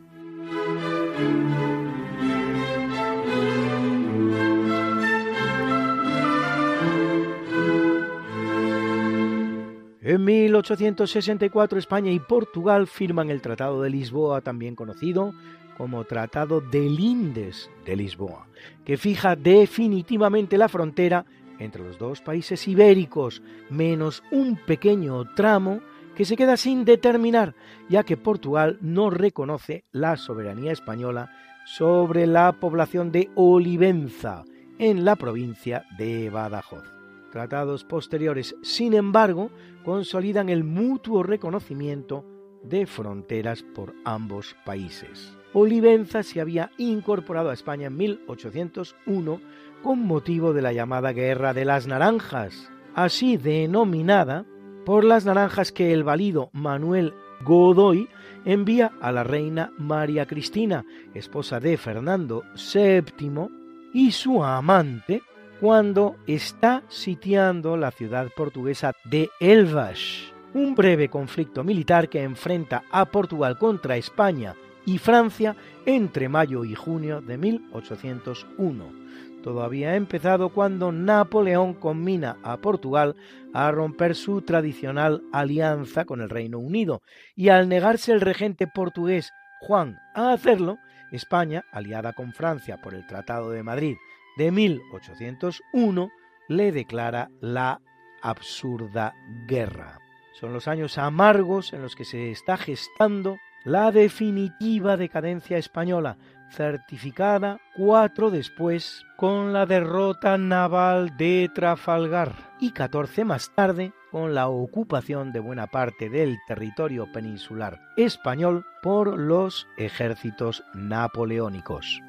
En 10.04 10.26
1864 10.26 11.80
España 11.80 12.12
y 12.12 12.20
Portugal 12.20 12.88
firman 12.88 13.30
el 13.30 13.42
Tratado 13.42 13.82
de 13.82 13.90
Lisboa, 13.90 14.42
también 14.42 14.76
conocido 14.76 15.34
como 15.78 16.04
Tratado 16.04 16.60
de 16.60 16.82
Lindes 16.82 17.70
de 17.86 17.96
Lisboa, 17.96 18.46
que 18.84 18.98
fija 18.98 19.38
definitivamente 19.38 20.58
la 20.58 20.68
frontera 20.68 21.26
entre 21.60 21.84
los 21.84 21.98
dos 21.98 22.20
países 22.20 22.68
ibéricos, 22.68 23.42
menos 23.70 24.22
un 24.32 24.58
pequeño 24.58 25.34
tramo 25.34 25.80
que 26.16 26.26
se 26.26 26.36
queda 26.36 26.58
sin 26.58 26.86
determinar, 26.86 27.56
ya 27.90 28.04
que 28.04 28.18
Portugal 28.18 28.78
no 28.82 29.10
reconoce 29.10 29.86
la 29.92 30.18
soberanía 30.18 30.72
española 30.72 31.32
sobre 31.66 32.28
la 32.28 32.52
población 32.54 33.12
de 33.12 33.30
Olivenza, 33.36 34.44
en 34.78 35.06
la 35.06 35.16
provincia 35.16 35.86
de 35.98 36.30
Badajoz. 36.30 36.84
Tratados 37.32 37.86
posteriores, 37.86 38.56
sin 38.64 38.94
embargo, 38.94 39.52
consolidan 39.86 40.50
el 40.50 40.64
mutuo 40.64 41.24
reconocimiento 41.24 42.26
de 42.64 42.86
fronteras 42.86 43.64
por 43.64 43.94
ambos 44.06 44.56
países. 44.66 45.38
Olivenza 45.54 46.24
se 46.24 46.42
había 46.42 46.72
incorporado 46.78 47.50
a 47.50 47.54
España 47.54 47.88
en 47.88 47.98
1801 47.98 49.42
con 49.84 50.06
motivo 50.06 50.54
de 50.54 50.62
la 50.62 50.74
llamada 50.74 51.12
Guerra 51.12 51.54
de 51.54 51.66
las 51.66 51.88
Naranjas, 51.88 52.72
así 52.96 53.38
denominada 53.38 54.46
por 54.86 55.04
las 55.04 55.26
naranjas 55.26 55.72
que 55.72 55.94
el 55.94 56.04
valido 56.04 56.50
Manuel 56.54 57.14
Godoy 57.44 58.08
envía 58.46 58.92
a 59.02 59.12
la 59.12 59.24
reina 59.24 59.72
María 59.78 60.26
Cristina, 60.26 60.86
esposa 61.14 61.60
de 61.60 61.78
Fernando 61.78 62.44
VII, 62.56 63.50
y 63.94 64.12
su 64.12 64.44
amante 64.44 65.22
cuando 65.60 66.16
está 66.26 66.84
sitiando 66.90 67.78
la 67.78 67.92
ciudad 67.92 68.30
portuguesa 68.36 68.94
de 69.04 69.30
Elvas, 69.40 70.34
un 70.54 70.74
breve 70.74 71.10
conflicto 71.10 71.64
militar 71.64 72.10
que 72.10 72.24
enfrenta 72.24 72.84
a 72.92 73.06
Portugal 73.06 73.58
contra 73.58 73.98
España 73.98 74.56
y 74.86 74.98
Francia 74.98 75.56
entre 75.86 76.30
mayo 76.30 76.66
y 76.66 76.74
junio 76.74 77.22
de 77.22 77.38
1801 77.38 79.02
todo 79.42 79.64
había 79.64 79.96
empezado 79.96 80.50
cuando 80.50 80.92
Napoleón 80.92 81.74
combina 81.74 82.38
a 82.44 82.58
Portugal 82.58 83.16
a 83.54 83.72
romper 83.72 84.16
su 84.16 84.42
tradicional 84.42 85.24
alianza 85.32 86.06
con 86.06 86.22
el 86.22 86.30
Reino 86.30 86.60
Unido, 86.60 87.02
y 87.36 87.50
al 87.50 87.70
negarse 87.70 88.12
el 88.12 88.22
regente 88.22 88.68
portugués 88.68 89.32
Juan 89.62 90.00
a 90.16 90.34
hacerlo, 90.34 90.80
España, 91.12 91.66
aliada 91.72 92.14
con 92.14 92.34
Francia 92.34 92.78
por 92.82 92.94
el 92.94 93.06
Tratado 93.06 93.52
de 93.52 93.64
Madrid 93.64 93.98
de 94.38 94.52
1801, 94.52 96.10
le 96.48 96.72
declara 96.72 97.30
la 97.42 97.82
absurda 98.22 99.14
guerra. 99.48 100.00
Son 100.40 100.54
los 100.54 100.68
años 100.68 100.98
amargos 100.98 101.74
en 101.74 101.82
los 101.82 101.96
que 101.96 102.06
se 102.06 102.32
está 102.32 102.58
gestando 102.58 103.38
la 103.64 103.92
definitiva 103.92 104.98
decadencia 104.98 105.58
española, 105.58 106.18
certificada 106.52 107.58
cuatro 107.76 108.30
después 108.30 109.06
con 109.16 109.54
la 109.54 109.66
derrota 109.66 110.38
naval 110.38 111.16
de 111.18 111.50
Trafalgar 111.54 112.34
y 112.60 112.72
catorce 112.72 113.26
más 113.26 113.52
tarde 113.56 113.94
con 114.12 114.36
la 114.36 114.48
ocupación 114.50 115.32
de 115.32 115.40
buena 115.40 115.68
parte 115.68 116.10
del 116.10 116.38
territorio 116.48 117.12
peninsular 117.12 117.80
español 117.96 118.66
por 118.82 119.18
los 119.18 119.68
ejércitos 119.78 120.64
napoleónicos. 120.74 122.02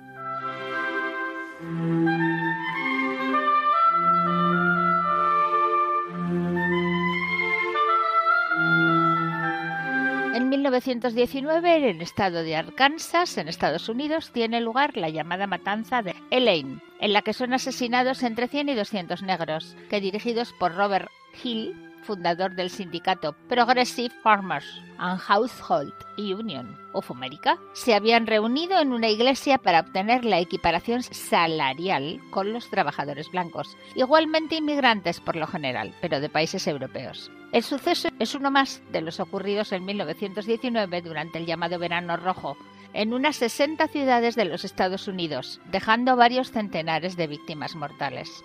1919, 10.62 11.76
en 11.76 11.84
el 11.84 12.02
estado 12.02 12.44
de 12.44 12.54
Arkansas, 12.54 13.36
en 13.36 13.48
Estados 13.48 13.88
Unidos, 13.88 14.30
tiene 14.32 14.60
lugar 14.60 14.96
la 14.96 15.08
llamada 15.08 15.48
matanza 15.48 16.02
de 16.02 16.14
Elaine, 16.30 16.80
en 17.00 17.12
la 17.12 17.22
que 17.22 17.32
son 17.32 17.52
asesinados 17.52 18.22
entre 18.22 18.46
100 18.46 18.68
y 18.68 18.74
200 18.74 19.22
negros, 19.22 19.76
que 19.90 20.00
dirigidos 20.00 20.52
por 20.52 20.76
Robert 20.76 21.10
Hill, 21.42 21.74
fundador 22.02 22.54
del 22.54 22.70
sindicato 22.70 23.34
Progressive 23.48 24.14
Farmers 24.22 24.66
and 24.98 25.18
Household 25.20 25.92
Union 26.18 26.76
of 26.92 27.10
America, 27.10 27.58
se 27.72 27.94
habían 27.94 28.26
reunido 28.26 28.80
en 28.80 28.92
una 28.92 29.08
iglesia 29.08 29.58
para 29.58 29.80
obtener 29.80 30.24
la 30.24 30.38
equiparación 30.38 31.02
salarial 31.02 32.20
con 32.30 32.52
los 32.52 32.68
trabajadores 32.68 33.30
blancos, 33.30 33.76
igualmente 33.94 34.56
inmigrantes 34.56 35.20
por 35.20 35.36
lo 35.36 35.46
general, 35.46 35.94
pero 36.00 36.20
de 36.20 36.28
países 36.28 36.66
europeos. 36.66 37.30
El 37.52 37.62
suceso 37.62 38.08
es 38.18 38.34
uno 38.34 38.50
más 38.50 38.82
de 38.92 39.00
los 39.00 39.20
ocurridos 39.20 39.72
en 39.72 39.84
1919 39.84 41.02
durante 41.02 41.38
el 41.38 41.46
llamado 41.46 41.78
Verano 41.78 42.16
Rojo, 42.16 42.56
en 42.94 43.14
unas 43.14 43.36
60 43.36 43.88
ciudades 43.88 44.34
de 44.34 44.44
los 44.44 44.64
Estados 44.64 45.08
Unidos, 45.08 45.60
dejando 45.70 46.16
varios 46.16 46.50
centenares 46.50 47.16
de 47.16 47.26
víctimas 47.26 47.74
mortales. 47.74 48.44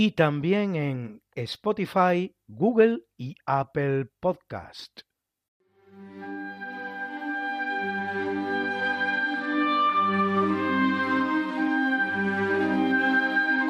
Y 0.00 0.12
también 0.12 0.76
en 0.76 1.22
Spotify, 1.34 2.34
Google 2.46 3.02
y 3.18 3.34
Apple 3.44 4.06
Podcast. 4.18 5.02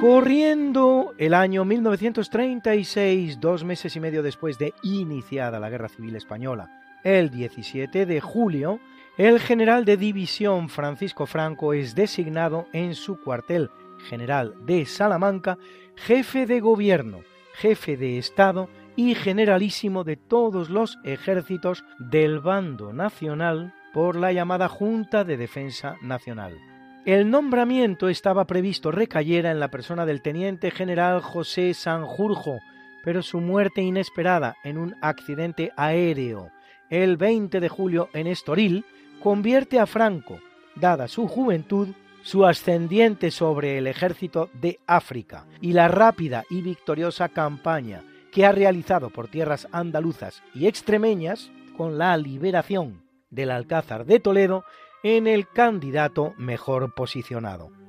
Corriendo 0.01 1.15
el 1.19 1.35
año 1.35 1.65
1936, 1.65 3.41
dos 3.41 3.65
meses 3.65 3.97
y 3.97 3.99
medio 3.99 4.23
después 4.23 4.57
de 4.57 4.73
iniciada 4.85 5.59
la 5.59 5.69
Guerra 5.69 5.89
Civil 5.89 6.15
Española, 6.15 6.71
el 7.03 7.31
17 7.31 8.07
de 8.07 8.21
julio, 8.21 8.79
el 9.19 9.41
general 9.41 9.85
de 9.85 9.97
división 9.97 10.69
Francisco 10.69 11.27
Franco 11.27 11.75
es 11.75 11.97
designado 11.97 12.69
en 12.73 12.95
su 12.95 13.21
cuartel 13.21 13.69
general 14.01 14.55
de 14.65 14.87
Salamanca 14.87 15.59
jefe 16.07 16.47
de 16.47 16.61
gobierno, 16.61 17.21
jefe 17.54 17.97
de 17.97 18.19
Estado 18.19 18.69
y 18.97 19.14
generalísimo 19.14 20.04
de 20.04 20.16
todos 20.16 20.71
los 20.71 20.99
ejércitos 21.04 21.85
del 21.99 22.40
bando 22.40 22.92
nacional 22.92 23.75
por 23.92 24.16
la 24.16 24.33
llamada 24.33 24.69
Junta 24.69 25.25
de 25.25 25.37
Defensa 25.37 25.97
Nacional. 26.02 26.57
El 27.04 27.30
nombramiento 27.30 28.09
estaba 28.09 28.47
previsto 28.47 28.90
recayera 28.90 29.50
en 29.50 29.61
la 29.61 29.69
persona 29.69 30.07
del 30.07 30.23
teniente 30.23 30.71
general 30.71 31.21
José 31.21 31.75
Sanjurjo, 31.75 32.59
pero 33.04 33.23
su 33.23 33.40
muerte 33.40 33.83
inesperada 33.83 34.57
en 34.64 34.78
un 34.78 34.97
accidente 35.00 35.73
aéreo 35.76 36.50
el 36.90 37.16
20 37.16 37.61
de 37.61 37.69
julio 37.69 38.09
en 38.12 38.26
Estoril 38.26 38.85
convierte 39.23 39.78
a 39.78 39.87
Franco, 39.87 40.40
dada 40.75 41.07
su 41.07 41.28
juventud, 41.28 41.88
su 42.23 42.47
ascendiente 42.47 43.31
sobre 43.31 43.79
el 43.79 43.87
ejército 43.87 44.50
de 44.55 44.79
África 44.87 45.47
y 45.61 45.73
la 45.73 45.89
rápida 45.89 46.45
y 46.50 46.62
victoriosa 46.62 47.29
campaña 47.29 48.03
que 48.33 48.47
ha 48.47 48.53
realizado 48.53 49.11
por 49.11 49.29
tierras 49.29 49.69
andaluzas 49.73 50.43
y 50.55 50.67
extremeñas 50.67 51.50
con 51.77 51.99
la 51.99 52.17
liberación 52.17 53.03
del 53.31 53.50
Alcázar 53.50 54.05
de 54.05 54.21
Toledo 54.21 54.65
en 55.03 55.27
el 55.27 55.49
candidato 55.49 56.35
mejor 56.37 56.95
posicionado. 56.95 57.80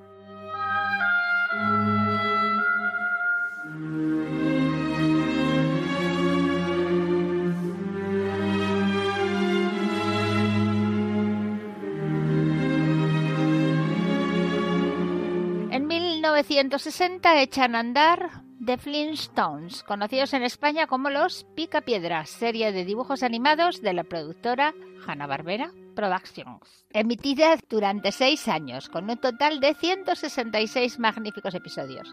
1960 16.41 17.41
echan 17.41 17.75
a 17.75 17.79
andar 17.79 18.43
The 18.65 18.77
Flintstones, 18.77 19.83
conocidos 19.83 20.33
en 20.33 20.41
España 20.41 20.87
como 20.87 21.11
los 21.11 21.43
Picapiedras, 21.55 22.31
serie 22.31 22.71
de 22.71 22.83
dibujos 22.83 23.21
animados 23.21 23.81
de 23.81 23.93
la 23.93 24.03
productora 24.03 24.73
Hanna-Barbera 25.05 25.71
Productions, 25.95 26.85
emitida 26.89 27.57
durante 27.69 28.11
seis 28.11 28.47
años, 28.47 28.89
con 28.89 29.07
un 29.07 29.17
total 29.17 29.59
de 29.59 29.75
166 29.75 30.97
magníficos 30.97 31.53
episodios, 31.53 32.11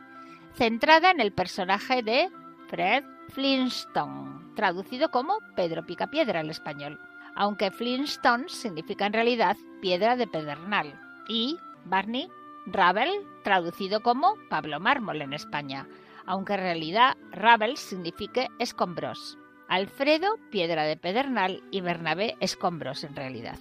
centrada 0.55 1.11
en 1.11 1.21
el 1.21 1.33
personaje 1.33 2.03
de 2.03 2.29
Fred 2.69 3.05
Flintstone, 3.31 4.55
traducido 4.57 5.11
como 5.11 5.39
Pedro 5.57 5.87
Picapiedra 5.87 6.41
al 6.41 6.51
español, 6.51 7.01
aunque 7.35 7.71
Flintstones 7.71 8.53
significa 8.53 9.07
en 9.07 9.15
realidad 9.15 9.57
piedra 9.81 10.17
de 10.17 10.27
pedernal, 10.27 11.01
y 11.29 11.57
Barney 11.87 12.29
Ravel, 12.73 13.11
traducido 13.45 14.01
como 14.01 14.35
Pablo 14.51 14.81
Mármol 14.81 15.23
en 15.23 15.33
España, 15.33 15.87
aunque 16.27 16.55
en 16.55 16.61
realidad 16.61 17.17
Ravel 17.33 17.77
signifique 17.77 18.49
escombros. 18.59 19.39
Alfredo, 19.69 20.37
piedra 20.51 20.85
de 20.85 20.97
pedernal, 20.97 21.63
y 21.71 21.81
Bernabé, 21.81 22.37
escombros 22.41 23.05
en 23.05 23.17
realidad. 23.17 23.59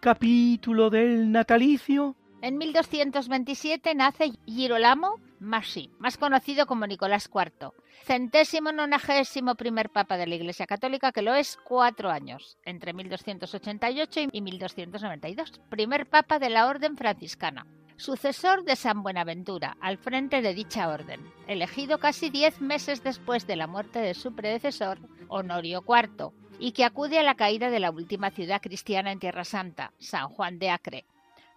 Capítulo 0.00 0.90
del 0.90 1.30
natalicio, 1.32 2.14
En 2.40 2.56
1227 2.56 3.94
nace 3.94 4.30
Girolamo 4.46 5.16
Massi, 5.40 5.90
más 5.98 6.16
conocido 6.16 6.66
como 6.66 6.86
Nicolás 6.86 7.28
IV, 7.32 7.72
centésimo 8.04 8.70
nonagésimo 8.72 9.56
primer 9.56 9.90
papa 9.90 10.16
de 10.16 10.26
la 10.26 10.36
Iglesia 10.36 10.66
Católica, 10.66 11.10
que 11.12 11.22
lo 11.22 11.34
es 11.34 11.58
cuatro 11.64 12.10
años, 12.10 12.58
entre 12.64 12.92
1288 12.92 14.20
y 14.32 14.40
1292, 14.40 15.60
primer 15.68 16.08
papa 16.08 16.38
de 16.38 16.50
la 16.50 16.66
Orden 16.66 16.96
Franciscana, 16.96 17.66
sucesor 17.96 18.64
de 18.64 18.76
San 18.76 19.02
Buenaventura, 19.02 19.76
al 19.80 19.98
frente 19.98 20.42
de 20.42 20.54
dicha 20.54 20.88
orden, 20.88 21.20
elegido 21.48 21.98
casi 21.98 22.30
diez 22.30 22.60
meses 22.60 23.02
después 23.02 23.46
de 23.46 23.56
la 23.56 23.66
muerte 23.66 23.98
de 23.98 24.14
su 24.14 24.34
predecesor, 24.34 25.00
Honorio 25.28 25.84
IV, 25.86 26.32
y 26.58 26.72
que 26.72 26.84
acude 26.84 27.18
a 27.18 27.22
la 27.22 27.34
caída 27.34 27.70
de 27.70 27.80
la 27.80 27.90
última 27.90 28.30
ciudad 28.30 28.60
cristiana 28.60 29.12
en 29.12 29.18
Tierra 29.18 29.44
Santa, 29.44 29.92
San 29.98 30.28
Juan 30.28 30.58
de 30.58 30.70
Acre, 30.70 31.06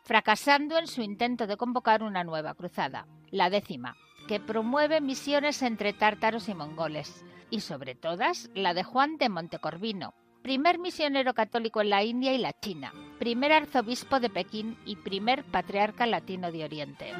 fracasando 0.03 0.77
en 0.77 0.87
su 0.87 1.01
intento 1.01 1.47
de 1.47 1.57
convocar 1.57 2.03
una 2.03 2.23
nueva 2.23 2.53
cruzada, 2.53 3.07
la 3.29 3.49
décima, 3.49 3.95
que 4.27 4.39
promueve 4.39 5.01
misiones 5.01 5.61
entre 5.61 5.93
tártaros 5.93 6.49
y 6.49 6.53
mongoles, 6.53 7.25
y 7.49 7.61
sobre 7.61 7.95
todas 7.95 8.49
la 8.55 8.73
de 8.73 8.83
Juan 8.83 9.17
de 9.17 9.29
Montecorvino, 9.29 10.13
primer 10.41 10.79
misionero 10.79 11.33
católico 11.33 11.81
en 11.81 11.89
la 11.89 12.03
India 12.03 12.33
y 12.33 12.37
la 12.37 12.53
China, 12.53 12.93
primer 13.19 13.51
arzobispo 13.51 14.19
de 14.19 14.29
Pekín 14.29 14.77
y 14.85 14.95
primer 14.95 15.43
patriarca 15.43 16.05
latino 16.05 16.51
de 16.51 16.63
Oriente. 16.63 17.11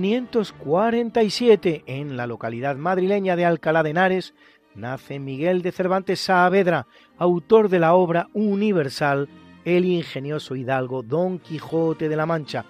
1547, 0.00 1.84
en 1.86 2.16
la 2.16 2.26
localidad 2.26 2.76
madrileña 2.76 3.36
de 3.36 3.44
Alcalá 3.44 3.82
de 3.82 3.90
Henares, 3.90 4.34
nace 4.74 5.18
Miguel 5.18 5.60
de 5.62 5.72
Cervantes 5.72 6.20
Saavedra, 6.20 6.86
autor 7.18 7.68
de 7.68 7.78
la 7.78 7.94
obra 7.94 8.28
universal 8.32 9.28
El 9.64 9.84
ingenioso 9.84 10.56
hidalgo 10.56 11.02
Don 11.02 11.38
Quijote 11.38 12.08
de 12.08 12.16
la 12.16 12.26
Mancha. 12.26 12.64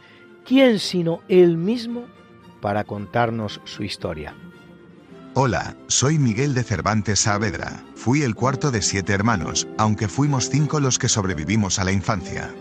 ¿Quién 0.44 0.78
sino 0.78 1.20
él 1.28 1.56
mismo 1.56 2.06
para 2.60 2.84
contarnos 2.84 3.60
su 3.64 3.82
historia? 3.82 4.34
Hola, 5.34 5.76
soy 5.86 6.18
Miguel 6.18 6.52
de 6.52 6.62
Cervantes 6.62 7.20
Saavedra. 7.20 7.82
Fui 7.94 8.22
el 8.22 8.34
cuarto 8.34 8.70
de 8.70 8.82
siete 8.82 9.14
hermanos, 9.14 9.66
aunque 9.78 10.06
fuimos 10.06 10.50
cinco 10.50 10.78
los 10.78 10.98
que 10.98 11.08
sobrevivimos 11.08 11.78
a 11.78 11.84
la 11.84 11.92
infancia. 11.92 12.52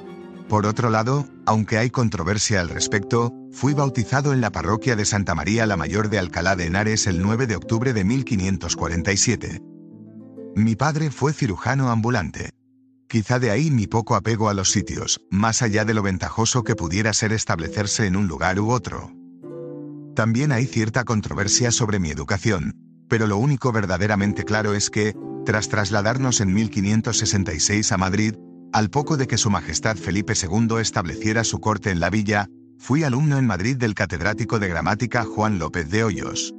Por 0.51 0.65
otro 0.65 0.89
lado, 0.89 1.29
aunque 1.45 1.77
hay 1.77 1.89
controversia 1.89 2.59
al 2.59 2.67
respecto, 2.67 3.33
fui 3.53 3.73
bautizado 3.73 4.33
en 4.33 4.41
la 4.41 4.51
parroquia 4.51 4.97
de 4.97 5.05
Santa 5.05 5.33
María 5.33 5.65
la 5.65 5.77
Mayor 5.77 6.09
de 6.09 6.19
Alcalá 6.19 6.57
de 6.57 6.65
Henares 6.65 7.07
el 7.07 7.21
9 7.21 7.47
de 7.47 7.55
octubre 7.55 7.93
de 7.93 8.03
1547. 8.03 9.61
Mi 10.57 10.75
padre 10.75 11.09
fue 11.09 11.31
cirujano 11.31 11.89
ambulante. 11.89 12.49
Quizá 13.07 13.39
de 13.39 13.49
ahí 13.49 13.71
mi 13.71 13.87
poco 13.87 14.13
apego 14.13 14.49
a 14.49 14.53
los 14.53 14.73
sitios, 14.73 15.21
más 15.31 15.61
allá 15.61 15.85
de 15.85 15.93
lo 15.93 16.03
ventajoso 16.03 16.65
que 16.65 16.75
pudiera 16.75 17.13
ser 17.13 17.31
establecerse 17.31 18.05
en 18.05 18.17
un 18.17 18.27
lugar 18.27 18.59
u 18.59 18.71
otro. 18.71 19.09
También 20.17 20.51
hay 20.51 20.65
cierta 20.65 21.05
controversia 21.05 21.71
sobre 21.71 21.97
mi 21.97 22.09
educación, 22.09 22.73
pero 23.07 23.25
lo 23.25 23.37
único 23.37 23.71
verdaderamente 23.71 24.43
claro 24.43 24.73
es 24.73 24.89
que, 24.89 25.15
tras 25.45 25.69
trasladarnos 25.69 26.41
en 26.41 26.53
1566 26.53 27.93
a 27.93 27.97
Madrid, 27.97 28.35
al 28.73 28.89
poco 28.89 29.17
de 29.17 29.27
que 29.27 29.37
Su 29.37 29.49
Majestad 29.49 29.97
Felipe 29.97 30.33
II 30.33 30.77
estableciera 30.79 31.43
su 31.43 31.59
corte 31.59 31.91
en 31.91 31.99
la 31.99 32.09
villa, 32.09 32.47
fui 32.77 33.03
alumno 33.03 33.37
en 33.37 33.45
Madrid 33.45 33.77
del 33.77 33.93
catedrático 33.93 34.59
de 34.59 34.67
gramática 34.67 35.23
Juan 35.23 35.59
López 35.59 35.89
de 35.89 36.03
Hoyos, 36.03 36.53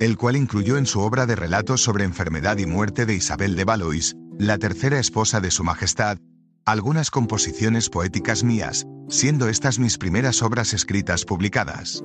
el 0.00 0.16
cual 0.16 0.36
incluyó 0.36 0.76
en 0.76 0.86
su 0.86 1.00
obra 1.00 1.26
de 1.26 1.36
relatos 1.36 1.82
sobre 1.82 2.04
enfermedad 2.04 2.58
y 2.58 2.66
muerte 2.66 3.06
de 3.06 3.14
Isabel 3.14 3.56
de 3.56 3.64
Valois, 3.64 4.16
la 4.38 4.58
tercera 4.58 4.98
esposa 4.98 5.40
de 5.40 5.50
Su 5.50 5.64
Majestad, 5.64 6.18
algunas 6.66 7.10
composiciones 7.10 7.88
poéticas 7.90 8.44
mías, 8.44 8.86
siendo 9.08 9.48
estas 9.48 9.78
mis 9.78 9.98
primeras 9.98 10.42
obras 10.42 10.72
escritas 10.72 11.24
publicadas. 11.24 12.02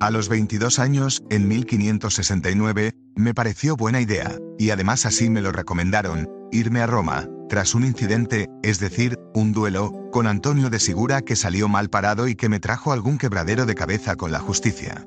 A 0.00 0.10
los 0.10 0.28
22 0.28 0.78
años, 0.78 1.22
en 1.28 1.48
1569, 1.48 2.92
me 3.16 3.34
pareció 3.34 3.76
buena 3.76 4.00
idea, 4.00 4.36
y 4.58 4.70
además 4.70 5.06
así 5.06 5.28
me 5.28 5.40
lo 5.40 5.50
recomendaron, 5.50 6.28
irme 6.52 6.80
a 6.80 6.86
Roma, 6.86 7.28
tras 7.48 7.74
un 7.74 7.84
incidente, 7.84 8.48
es 8.62 8.78
decir, 8.78 9.18
un 9.34 9.52
duelo, 9.52 9.92
con 10.12 10.26
Antonio 10.26 10.70
de 10.70 10.78
Sigura 10.78 11.22
que 11.22 11.36
salió 11.36 11.68
mal 11.68 11.90
parado 11.90 12.28
y 12.28 12.34
que 12.34 12.48
me 12.48 12.60
trajo 12.60 12.92
algún 12.92 13.18
quebradero 13.18 13.66
de 13.66 13.74
cabeza 13.74 14.16
con 14.16 14.32
la 14.32 14.40
justicia. 14.40 15.06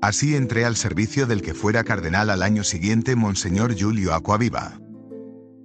Así 0.00 0.36
entré 0.36 0.64
al 0.64 0.76
servicio 0.76 1.26
del 1.26 1.42
que 1.42 1.54
fuera 1.54 1.84
cardenal 1.84 2.30
al 2.30 2.42
año 2.42 2.62
siguiente 2.64 3.16
Monseñor 3.16 3.74
Julio 3.78 4.14
Aquaviva. 4.14 4.78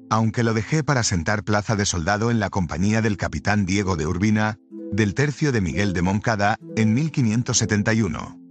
Aunque 0.10 0.44
lo 0.44 0.54
dejé 0.54 0.84
para 0.84 1.04
sentar 1.04 1.44
plaza 1.44 1.76
de 1.76 1.86
soldado 1.86 2.32
en 2.32 2.40
la 2.40 2.50
compañía 2.50 3.02
del 3.02 3.18
capitán 3.18 3.66
Diego 3.66 3.96
de 3.96 4.08
Urbina, 4.08 4.58
del 4.92 5.14
tercio 5.14 5.52
de 5.52 5.62
Miguel 5.62 5.94
de 5.94 6.02
Moncada, 6.02 6.58
en 6.76 6.94
1571. 6.94 8.43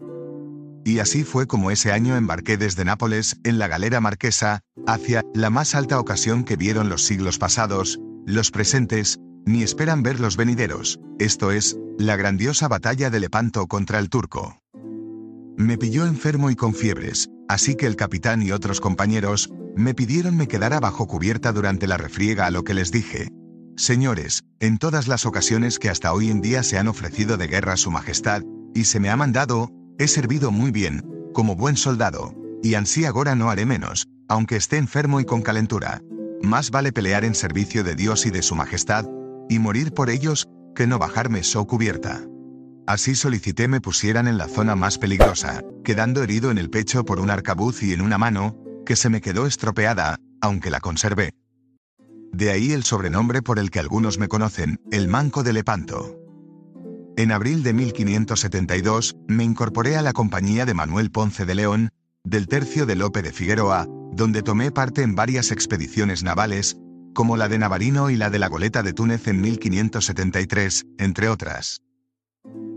Y 0.85 0.99
así 0.99 1.23
fue 1.25 1.47
como 1.47 1.71
ese 1.71 1.92
año 1.92 2.16
embarqué 2.16 2.57
desde 2.57 2.85
Nápoles, 2.85 3.38
en 3.45 3.59
la 3.59 3.68
galera 3.68 4.01
marquesa, 4.01 4.61
hacia 4.87 5.23
la 5.35 5.51
más 5.51 5.75
alta 5.75 6.01
ocasión 6.01 6.45
que 6.45 6.57
vieron 6.57 6.88
los 6.88 7.05
siglos 7.05 7.38
pasados, 7.38 8.01
los 8.27 8.51
presentes, 8.51 9.18
ni 9.47 9.62
esperan 9.62 10.03
ver 10.03 10.21
los 10.21 10.37
venideros, 10.37 11.01
esto 11.18 11.53
es, 11.53 11.77
la 11.99 12.16
grandiosa 12.16 12.68
batalla 12.68 13.11
de 13.11 13.21
Lepanto 13.21 13.66
contra 13.66 13.99
el 13.99 14.09
turco. 14.09 14.59
Me 15.57 15.79
pilló 15.79 16.07
enfermo 16.07 16.51
y 16.51 16.57
con 16.57 16.75
fiebres, 16.75 17.29
así 17.49 17.75
que 17.77 17.87
el 17.87 17.97
capitán 17.97 18.42
y 18.42 18.53
otros 18.53 18.81
compañeros, 18.81 19.51
me 19.77 19.95
pidieron 19.95 20.37
me 20.37 20.49
quedara 20.49 20.81
bajo 20.81 21.07
cubierta 21.07 21.53
durante 21.53 21.87
la 21.87 21.97
refriega 21.97 22.47
a 22.47 22.51
lo 22.51 22.64
que 22.64 22.75
les 22.75 22.90
dije. 22.90 23.29
Señores, 23.77 24.45
en 24.61 24.79
todas 24.79 25.09
las 25.09 25.27
ocasiones 25.27 25.79
que 25.79 25.88
hasta 25.88 26.12
hoy 26.12 26.31
en 26.31 26.40
día 26.40 26.62
se 26.62 26.79
han 26.79 26.88
ofrecido 26.88 27.37
de 27.37 27.47
guerra 27.47 27.75
a 27.75 27.79
su 27.79 27.90
majestad, 27.90 28.42
y 28.75 28.85
se 28.85 29.01
me 29.01 29.11
ha 29.11 29.16
mandado, 29.16 29.71
He 29.98 30.09
servido 30.09 30.50
muy 30.50 30.70
bien, 30.70 31.05
como 31.33 31.57
buen 31.57 31.76
soldado, 31.76 32.35
y 32.62 32.74
ansí 32.74 33.05
ahora 33.05 33.35
no 33.35 33.50
haré 33.50 33.66
menos, 33.66 34.09
aunque 34.28 34.57
esté 34.57 34.76
enfermo 34.78 35.20
y 35.20 35.24
con 35.24 35.42
calentura. 35.42 36.02
Más 36.42 36.70
vale 36.70 36.92
pelear 36.92 37.24
en 37.24 37.35
servicio 37.35 37.85
de 37.85 37.94
Dios 37.94 38.26
y 38.26 38.31
de 38.31 38.42
su 38.42 38.55
majestad, 38.55 39.07
y 39.48 39.59
morir 39.59 39.92
por 39.92 40.11
ellos, 40.11 40.48
que 40.74 40.87
no 40.87 40.98
bajarme 40.98 41.42
so 41.42 41.66
cubierta. 41.66 42.22
Así 42.87 43.14
solicité 43.14 43.68
me 43.68 43.81
pusieran 43.81 44.26
en 44.26 44.38
la 44.38 44.48
zona 44.48 44.74
más 44.74 44.98
peligrosa, 44.98 45.62
quedando 45.85 46.22
herido 46.22 46.50
en 46.50 46.59
el 46.59 46.70
pecho 46.70 47.05
por 47.05 47.20
un 47.20 47.31
arcabuz 47.31 47.83
y 47.83 47.92
en 47.92 48.00
una 48.00 48.18
mano, 48.18 48.57
que 48.85 48.96
se 48.96 49.09
me 49.09 49.20
quedó 49.20 49.46
estropeada, 49.46 50.18
aunque 50.40 50.70
la 50.70 50.81
conservé. 50.81 51.35
De 52.33 52.50
ahí 52.50 52.72
el 52.72 52.83
sobrenombre 52.83 53.42
por 53.42 53.59
el 53.59 53.70
que 53.70 53.78
algunos 53.78 54.18
me 54.18 54.26
conocen, 54.26 54.81
el 54.90 55.07
Manco 55.07 55.42
de 55.42 55.52
Lepanto. 55.52 56.21
En 57.16 57.31
abril 57.31 57.62
de 57.62 57.75
1572, 57.75 59.16
me 59.29 59.44
incorporé 59.44 59.96
a 59.96 60.03
la 60.03 60.12
compañía 60.12 60.64
de 60.64 60.72
Manuel 60.72 61.11
Ponce 61.11 61.44
de 61.44 61.55
León, 61.55 61.90
del 62.25 62.48
tercio 62.48 62.87
de 62.87 62.96
Lope 62.96 63.20
de 63.22 63.33
Figueroa, 63.33 63.87
donde 64.12 64.42
tomé 64.42 64.70
parte 64.70 65.03
en 65.03 65.14
varias 65.14 65.51
expediciones 65.51 66.22
navales, 66.22 66.79
como 67.14 67.37
la 67.37 67.48
de 67.48 67.59
Navarino 67.59 68.09
y 68.09 68.16
la 68.16 68.31
de 68.31 68.38
la 68.38 68.48
Goleta 68.48 68.83
de 68.83 68.94
Túnez 68.94 69.29
en 69.29 69.42
1573, 69.42 70.87
entre 70.98 71.29
otras. 71.29 71.83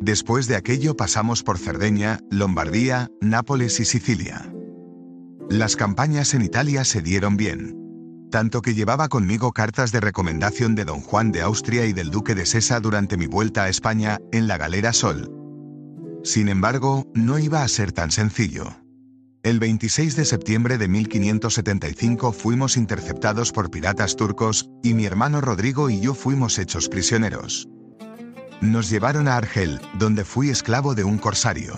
Después 0.01 0.47
de 0.47 0.57
aquello 0.57 0.97
pasamos 0.97 1.41
por 1.41 1.57
Cerdeña, 1.57 2.19
Lombardía, 2.29 3.09
Nápoles 3.21 3.79
y 3.79 3.85
Sicilia. 3.85 4.51
Las 5.49 5.77
campañas 5.77 6.33
en 6.33 6.41
Italia 6.41 6.83
se 6.83 7.01
dieron 7.01 7.37
bien 7.37 7.84
tanto 8.35 8.61
que 8.61 8.73
llevaba 8.73 9.07
conmigo 9.07 9.53
cartas 9.53 9.93
de 9.93 10.01
recomendación 10.01 10.75
de 10.75 10.83
don 10.83 10.99
Juan 10.99 11.31
de 11.31 11.41
Austria 11.41 11.85
y 11.85 11.93
del 11.93 12.09
duque 12.09 12.35
de 12.35 12.45
Sesa 12.45 12.81
durante 12.81 13.15
mi 13.15 13.27
vuelta 13.27 13.63
a 13.63 13.69
España, 13.69 14.19
en 14.33 14.45
la 14.49 14.57
galera 14.57 14.91
Sol. 14.91 15.31
Sin 16.21 16.49
embargo, 16.49 17.09
no 17.13 17.39
iba 17.39 17.63
a 17.63 17.67
ser 17.69 17.93
tan 17.93 18.11
sencillo. 18.11 18.75
El 19.41 19.59
26 19.59 20.17
de 20.17 20.25
septiembre 20.25 20.77
de 20.77 20.89
1575 20.89 22.33
fuimos 22.33 22.75
interceptados 22.75 23.53
por 23.53 23.71
piratas 23.71 24.17
turcos, 24.17 24.69
y 24.83 24.95
mi 24.95 25.05
hermano 25.05 25.39
Rodrigo 25.39 25.89
y 25.89 26.01
yo 26.01 26.13
fuimos 26.13 26.59
hechos 26.59 26.89
prisioneros. 26.89 27.69
Nos 28.59 28.89
llevaron 28.89 29.29
a 29.29 29.37
Argel, 29.37 29.79
donde 29.97 30.25
fui 30.25 30.49
esclavo 30.49 30.93
de 30.93 31.05
un 31.05 31.19
corsario. 31.19 31.77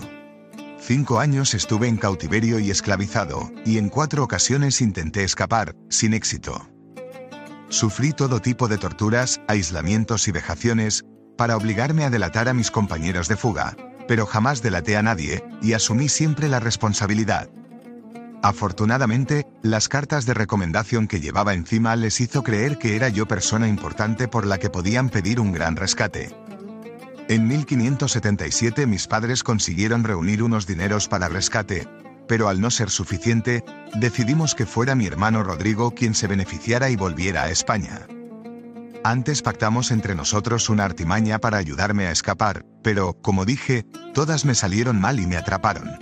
Cinco 0.88 1.20
años 1.20 1.52
estuve 1.52 1.86
en 1.86 1.98
cautiverio 1.98 2.58
y 2.58 2.70
esclavizado, 2.70 3.52
y 3.66 3.76
en 3.76 3.90
cuatro 3.90 4.24
ocasiones 4.24 4.80
intenté 4.80 5.22
escapar, 5.22 5.76
sin 5.90 6.14
éxito. 6.14 6.66
Sufrí 7.68 8.14
todo 8.14 8.40
tipo 8.40 8.68
de 8.68 8.78
torturas, 8.78 9.38
aislamientos 9.48 10.28
y 10.28 10.32
vejaciones, 10.32 11.04
para 11.36 11.58
obligarme 11.58 12.04
a 12.04 12.10
delatar 12.10 12.48
a 12.48 12.54
mis 12.54 12.70
compañeros 12.70 13.28
de 13.28 13.36
fuga, 13.36 13.76
pero 14.08 14.24
jamás 14.24 14.62
delaté 14.62 14.96
a 14.96 15.02
nadie, 15.02 15.44
y 15.60 15.74
asumí 15.74 16.08
siempre 16.08 16.48
la 16.48 16.58
responsabilidad. 16.58 17.50
Afortunadamente, 18.42 19.44
las 19.60 19.90
cartas 19.90 20.24
de 20.24 20.32
recomendación 20.32 21.06
que 21.06 21.20
llevaba 21.20 21.52
encima 21.52 21.96
les 21.96 22.18
hizo 22.18 22.42
creer 22.42 22.78
que 22.78 22.96
era 22.96 23.10
yo 23.10 23.28
persona 23.28 23.68
importante 23.68 24.26
por 24.26 24.46
la 24.46 24.56
que 24.56 24.70
podían 24.70 25.10
pedir 25.10 25.38
un 25.38 25.52
gran 25.52 25.76
rescate. 25.76 26.34
En 27.28 27.46
1577 27.46 28.86
mis 28.86 29.06
padres 29.06 29.42
consiguieron 29.42 30.02
reunir 30.02 30.42
unos 30.42 30.66
dineros 30.66 31.08
para 31.08 31.28
rescate, 31.28 31.86
pero 32.26 32.48
al 32.48 32.58
no 32.58 32.70
ser 32.70 32.88
suficiente, 32.88 33.62
decidimos 33.94 34.54
que 34.54 34.64
fuera 34.64 34.94
mi 34.94 35.06
hermano 35.06 35.42
Rodrigo 35.42 35.94
quien 35.94 36.14
se 36.14 36.26
beneficiara 36.26 36.88
y 36.88 36.96
volviera 36.96 37.42
a 37.42 37.50
España. 37.50 38.06
Antes 39.04 39.42
pactamos 39.42 39.90
entre 39.90 40.14
nosotros 40.14 40.70
una 40.70 40.86
artimaña 40.86 41.38
para 41.38 41.58
ayudarme 41.58 42.06
a 42.06 42.12
escapar, 42.12 42.64
pero, 42.82 43.12
como 43.20 43.44
dije, 43.44 43.84
todas 44.14 44.46
me 44.46 44.54
salieron 44.54 44.98
mal 44.98 45.20
y 45.20 45.26
me 45.26 45.36
atraparon. 45.36 45.98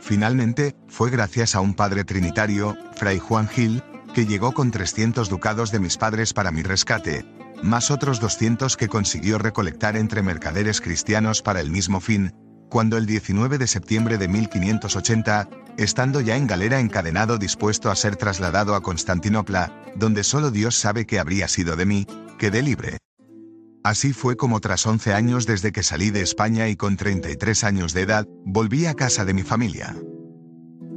Finalmente, 0.00 0.74
fue 0.88 1.10
gracias 1.10 1.54
a 1.54 1.60
un 1.60 1.74
padre 1.74 2.04
trinitario, 2.04 2.74
Fray 2.96 3.18
Juan 3.18 3.48
Gil, 3.48 3.82
que 4.14 4.24
llegó 4.24 4.52
con 4.52 4.70
300 4.70 5.28
ducados 5.28 5.72
de 5.72 5.78
mis 5.78 5.98
padres 5.98 6.32
para 6.32 6.50
mi 6.50 6.62
rescate, 6.62 7.24
más 7.62 7.90
otros 7.90 8.20
200 8.20 8.76
que 8.76 8.88
consiguió 8.88 9.38
recolectar 9.38 9.96
entre 9.96 10.22
mercaderes 10.22 10.80
cristianos 10.80 11.42
para 11.42 11.60
el 11.60 11.70
mismo 11.70 12.00
fin, 12.00 12.32
cuando 12.68 12.96
el 12.96 13.06
19 13.06 13.58
de 13.58 13.66
septiembre 13.66 14.18
de 14.18 14.28
1580, 14.28 15.48
estando 15.76 16.20
ya 16.20 16.36
en 16.36 16.46
galera 16.46 16.80
encadenado 16.80 17.38
dispuesto 17.38 17.90
a 17.90 17.96
ser 17.96 18.16
trasladado 18.16 18.74
a 18.74 18.82
Constantinopla, 18.82 19.72
donde 19.94 20.24
solo 20.24 20.50
Dios 20.50 20.74
sabe 20.74 21.06
qué 21.06 21.18
habría 21.18 21.48
sido 21.48 21.76
de 21.76 21.86
mí, 21.86 22.06
quedé 22.38 22.62
libre. 22.62 22.98
Así 23.84 24.12
fue 24.12 24.36
como 24.36 24.60
tras 24.60 24.86
11 24.86 25.12
años 25.12 25.44
desde 25.44 25.72
que 25.72 25.82
salí 25.82 26.10
de 26.10 26.22
España 26.22 26.68
y 26.68 26.76
con 26.76 26.96
33 26.96 27.64
años 27.64 27.92
de 27.92 28.02
edad, 28.02 28.26
volví 28.44 28.86
a 28.86 28.94
casa 28.94 29.24
de 29.24 29.34
mi 29.34 29.42
familia. 29.42 29.96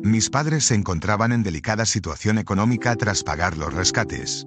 Mis 0.03 0.29
padres 0.29 0.65
se 0.65 0.75
encontraban 0.75 1.31
en 1.31 1.41
delicada 1.41 1.85
situación 1.85 2.37
económica 2.37 2.95
tras 2.95 3.23
pagar 3.23 3.57
los 3.57 3.73
rescates. 3.73 4.45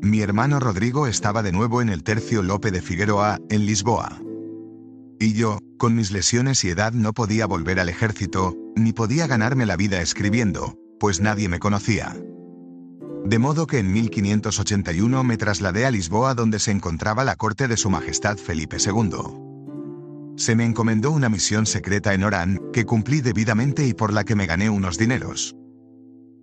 Mi 0.00 0.20
hermano 0.20 0.60
Rodrigo 0.60 1.06
estaba 1.06 1.42
de 1.42 1.52
nuevo 1.52 1.82
en 1.82 1.88
el 1.88 2.02
tercio 2.02 2.42
Lope 2.42 2.70
de 2.70 2.82
Figueroa, 2.82 3.38
en 3.48 3.66
Lisboa. 3.66 4.20
Y 5.18 5.32
yo, 5.32 5.58
con 5.78 5.94
mis 5.94 6.10
lesiones 6.10 6.62
y 6.64 6.70
edad 6.70 6.92
no 6.92 7.12
podía 7.12 7.46
volver 7.46 7.80
al 7.80 7.88
ejército, 7.88 8.54
ni 8.76 8.92
podía 8.92 9.26
ganarme 9.26 9.64
la 9.64 9.76
vida 9.76 10.00
escribiendo, 10.00 10.74
pues 11.00 11.20
nadie 11.20 11.48
me 11.48 11.58
conocía. 11.58 12.14
De 13.24 13.38
modo 13.38 13.66
que 13.66 13.78
en 13.78 13.92
1581 13.92 15.24
me 15.24 15.36
trasladé 15.36 15.86
a 15.86 15.90
Lisboa 15.90 16.34
donde 16.34 16.58
se 16.58 16.70
encontraba 16.70 17.24
la 17.24 17.34
corte 17.34 17.66
de 17.66 17.76
Su 17.76 17.90
Majestad 17.90 18.36
Felipe 18.36 18.76
II. 18.78 19.10
Se 20.36 20.54
me 20.54 20.66
encomendó 20.66 21.10
una 21.10 21.28
misión 21.30 21.66
secreta 21.66 22.12
en 22.12 22.22
Orán, 22.22 22.60
que 22.72 22.84
cumplí 22.84 23.22
debidamente 23.22 23.86
y 23.86 23.94
por 23.94 24.12
la 24.12 24.24
que 24.24 24.36
me 24.36 24.46
gané 24.46 24.68
unos 24.68 24.98
dineros. 24.98 25.56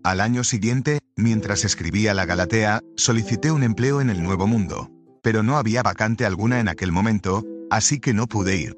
Al 0.04 0.20
año 0.20 0.44
siguiente, 0.44 1.00
mientras 1.16 1.63
escribía 1.63 2.13
la 2.13 2.26
Galatea, 2.26 2.82
solicité 2.98 3.52
un 3.52 3.63
empleo 3.63 4.02
en 4.02 4.10
el 4.10 4.22
Nuevo 4.22 4.48
Mundo. 4.48 4.92
Pero 5.22 5.44
no 5.44 5.58
había 5.58 5.82
vacante 5.82 6.26
alguna 6.26 6.60
en 6.60 6.68
aquel 6.68 6.92
momento, 6.92 7.46
así 7.72 8.02
que 8.02 8.13
no 8.13 8.28
pude 8.28 8.58
ir. 8.58 8.78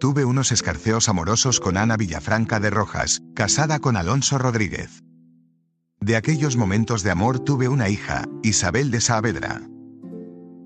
Tuve 0.00 0.24
unos 0.24 0.50
escarceos 0.50 1.08
amorosos 1.08 1.60
con 1.60 1.76
Ana 1.76 1.96
Villafranca 1.96 2.58
de 2.58 2.70
Rojas, 2.70 3.22
casada 3.36 3.78
con 3.78 3.96
Alonso 3.96 4.36
Rodríguez. 4.36 5.04
De 6.00 6.16
aquellos 6.16 6.56
momentos 6.56 7.04
de 7.04 7.12
amor 7.12 7.38
tuve 7.38 7.68
una 7.68 7.88
hija, 7.88 8.24
Isabel 8.42 8.90
de 8.90 9.00
Saavedra. 9.00 9.62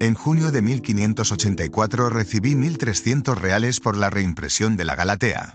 En 0.00 0.14
junio 0.14 0.50
de 0.50 0.62
1584 0.62 2.08
recibí 2.08 2.54
1.300 2.54 3.34
reales 3.34 3.80
por 3.80 3.98
la 3.98 4.08
reimpresión 4.08 4.78
de 4.78 4.86
la 4.86 4.96
Galatea. 4.96 5.54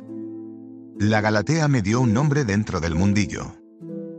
La 1.00 1.20
Galatea 1.20 1.68
me 1.68 1.82
dio 1.82 2.00
un 2.00 2.14
nombre 2.14 2.46
dentro 2.46 2.80
del 2.80 2.94
mundillo. 2.94 3.63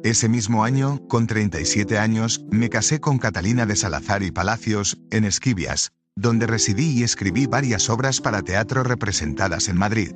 Ese 0.04 0.28
mismo 0.28 0.64
año, 0.64 1.00
con 1.08 1.26
37 1.26 1.96
años, 1.96 2.44
me 2.50 2.68
casé 2.68 3.00
con 3.00 3.16
Catalina 3.16 3.64
de 3.64 3.74
Salazar 3.74 4.22
y 4.22 4.30
Palacios, 4.30 4.98
en 5.10 5.24
Esquivias, 5.24 5.92
donde 6.14 6.46
residí 6.46 6.90
y 6.90 7.04
escribí 7.04 7.46
varias 7.46 7.88
obras 7.88 8.20
para 8.20 8.42
teatro 8.42 8.82
representadas 8.82 9.66
en 9.70 9.78
Madrid. 9.78 10.12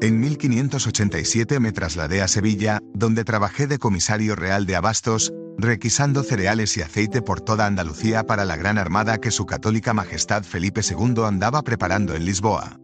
En 0.00 0.18
1587 0.18 1.60
me 1.60 1.72
trasladé 1.72 2.22
a 2.22 2.28
Sevilla, 2.28 2.80
donde 2.94 3.24
trabajé 3.24 3.66
de 3.66 3.78
comisario 3.78 4.34
real 4.34 4.64
de 4.64 4.76
Abastos, 4.76 5.30
requisando 5.58 6.22
cereales 6.22 6.74
y 6.78 6.80
aceite 6.80 7.20
por 7.20 7.42
toda 7.42 7.66
Andalucía 7.66 8.24
para 8.24 8.46
la 8.46 8.56
gran 8.56 8.78
armada 8.78 9.18
que 9.18 9.30
su 9.30 9.44
católica 9.44 9.92
majestad 9.92 10.42
Felipe 10.42 10.80
II 10.80 11.22
andaba 11.26 11.60
preparando 11.60 12.14
en 12.14 12.24
Lisboa. 12.24 12.80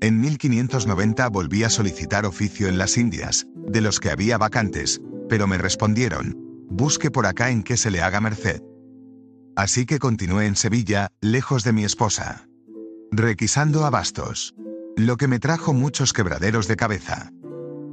En 0.00 0.20
1590 0.20 1.28
volví 1.28 1.64
a 1.64 1.70
solicitar 1.70 2.26
oficio 2.26 2.68
en 2.68 2.78
las 2.78 2.96
Indias, 2.96 3.46
de 3.54 3.80
los 3.80 4.00
que 4.00 4.10
había 4.10 4.38
vacantes, 4.38 5.00
pero 5.28 5.46
me 5.46 5.58
respondieron, 5.58 6.36
busque 6.68 7.10
por 7.10 7.26
acá 7.26 7.50
en 7.50 7.62
que 7.62 7.76
se 7.76 7.90
le 7.90 8.02
haga 8.02 8.20
merced. 8.20 8.62
Así 9.56 9.86
que 9.86 9.98
continué 9.98 10.46
en 10.46 10.56
Sevilla, 10.56 11.08
lejos 11.20 11.62
de 11.64 11.72
mi 11.72 11.84
esposa. 11.84 12.48
Requisando 13.12 13.84
abastos. 13.84 14.54
Lo 14.96 15.16
que 15.16 15.28
me 15.28 15.38
trajo 15.38 15.72
muchos 15.72 16.12
quebraderos 16.12 16.66
de 16.66 16.76
cabeza. 16.76 17.30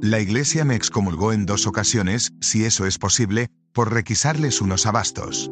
La 0.00 0.18
iglesia 0.18 0.64
me 0.64 0.74
excomulgó 0.74 1.32
en 1.32 1.46
dos 1.46 1.66
ocasiones, 1.66 2.32
si 2.40 2.64
eso 2.64 2.86
es 2.86 2.98
posible, 2.98 3.48
por 3.72 3.92
requisarles 3.92 4.60
unos 4.60 4.86
abastos. 4.86 5.50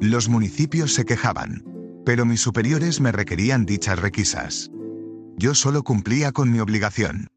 Los 0.00 0.30
municipios 0.30 0.94
se 0.94 1.04
quejaban, 1.04 1.62
pero 2.06 2.24
mis 2.24 2.40
superiores 2.40 3.00
me 3.02 3.12
requerían 3.12 3.66
dichas 3.66 3.98
requisas. 3.98 4.70
Yo 5.40 5.54
solo 5.54 5.84
cumplía 5.84 6.32
con 6.32 6.52
mi 6.52 6.60
obligación. 6.60 7.28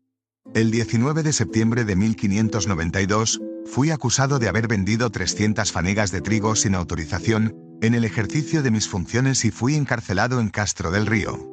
El 0.54 0.72
19 0.72 1.24
de 1.24 1.32
septiembre 1.32 1.86
de 1.86 1.96
1592, 1.96 3.40
fui 3.66 3.92
acusado 3.92 4.40
de 4.40 4.50
haber 4.50 4.68
vendido 4.68 5.10
300 5.10 5.72
fanegas 5.72 6.12
de 6.12 6.20
trigo 6.20 6.54
sin 6.58 6.76
autorización, 6.76 7.56
en 7.82 7.94
el 7.94 8.04
ejercicio 8.04 8.62
de 8.62 8.72
mis 8.72 8.90
funciones 8.90 9.46
y 9.46 9.52
fui 9.52 9.76
encarcelado 9.76 10.42
en 10.42 10.50
Castro 10.50 10.92
del 10.92 11.06
Río. 11.06 11.50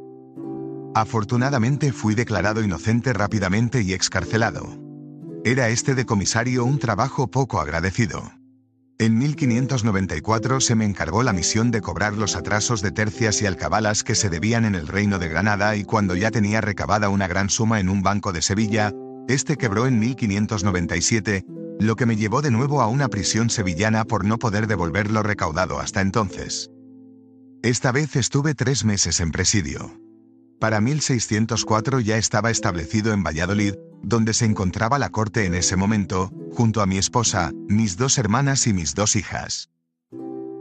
Afortunadamente 0.93 1.93
fui 1.93 2.17
declarado 2.17 2.65
inocente 2.65 3.13
rápidamente 3.13 3.83
y 3.83 3.93
excarcelado. 3.93 4.77
Era 5.45 5.69
este 5.69 5.95
de 5.95 6.05
comisario 6.05 6.65
un 6.65 6.81
trabajo 6.81 7.31
poco 7.31 7.61
agradecido. 7.61 8.40
En 9.01 9.17
1594 9.17 10.61
se 10.61 10.75
me 10.75 10.85
encargó 10.85 11.23
la 11.23 11.33
misión 11.33 11.71
de 11.71 11.81
cobrar 11.81 12.13
los 12.19 12.37
atrasos 12.37 12.83
de 12.83 12.93
tercias 12.93 13.41
y 13.41 13.47
alcabalas 13.47 14.05
que 14.05 14.15
se 14.15 14.29
debían 14.29 14.67
en 14.67 14.75
el 14.75 14.89
reino 14.89 15.19
de 15.19 15.31
Granada 15.31 15.75
y 15.75 15.85
cuando 15.85 16.17
ya 16.17 16.31
tenía 16.31 16.61
recabada 16.61 17.09
una 17.09 17.27
gran 17.27 17.49
suma 17.49 17.81
en 17.81 17.89
un 17.89 18.03
banco 18.03 18.35
de 18.35 18.43
Sevilla, 18.43 18.93
este 19.27 19.57
quebró 19.57 19.87
en 19.87 19.99
1597, 19.99 21.47
lo 21.79 21.97
que 21.97 22.05
me 22.05 22.17
llevó 22.17 22.43
de 22.43 22.51
nuevo 22.51 22.83
a 22.83 22.89
una 22.89 23.09
prisión 23.09 23.49
sevillana 23.49 24.05
por 24.05 24.27
no 24.27 24.39
poder 24.39 24.67
devolver 24.67 25.11
lo 25.11 25.23
recaudado 25.23 25.81
hasta 25.81 26.03
entonces. 26.03 26.71
Esta 27.63 27.93
vez 27.93 28.17
estuve 28.17 28.55
tres 28.55 28.85
meses 28.85 29.21
en 29.21 29.31
presidio. 29.31 29.99
Para 30.61 30.83
1604 30.83 32.01
ya 32.01 32.19
estaba 32.19 32.51
establecido 32.51 33.15
en 33.15 33.23
Valladolid, 33.23 33.77
donde 34.03 34.35
se 34.35 34.45
encontraba 34.45 34.99
la 34.99 35.11
corte 35.11 35.47
en 35.47 35.55
ese 35.55 35.77
momento, 35.77 36.31
junto 36.53 36.83
a 36.83 36.87
mi 36.87 36.99
esposa, 36.99 37.53
mis 37.69 37.97
dos 37.97 38.19
hermanas 38.19 38.67
y 38.67 38.73
mis 38.73 38.95
dos 38.95 39.17
hijas. 39.17 39.71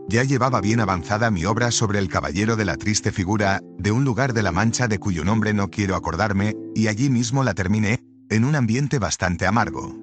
Ya 0.08 0.24
llevaba 0.24 0.60
bien 0.60 0.80
avanzada 0.80 1.30
mi 1.30 1.46
obra 1.46 1.70
sobre 1.70 2.00
el 2.00 2.10
caballero 2.10 2.56
de 2.56 2.66
la 2.66 2.78
triste 2.78 3.12
figura, 3.12 3.62
de 3.78 3.92
un 3.92 4.04
lugar 4.04 4.34
de 4.34 4.42
la 4.42 4.52
Mancha 4.52 4.88
de 4.88 4.98
cuyo 4.98 5.24
nombre 5.24 5.54
no 5.54 5.70
quiero 5.70 5.96
acordarme, 5.96 6.56
y 6.74 6.88
allí 6.88 7.10
mismo 7.10 7.44
la 7.44 7.54
terminé, 7.54 8.04
en 8.30 8.44
un 8.44 8.56
ambiente 8.56 8.98
bastante 8.98 9.46
amargo. 9.46 9.96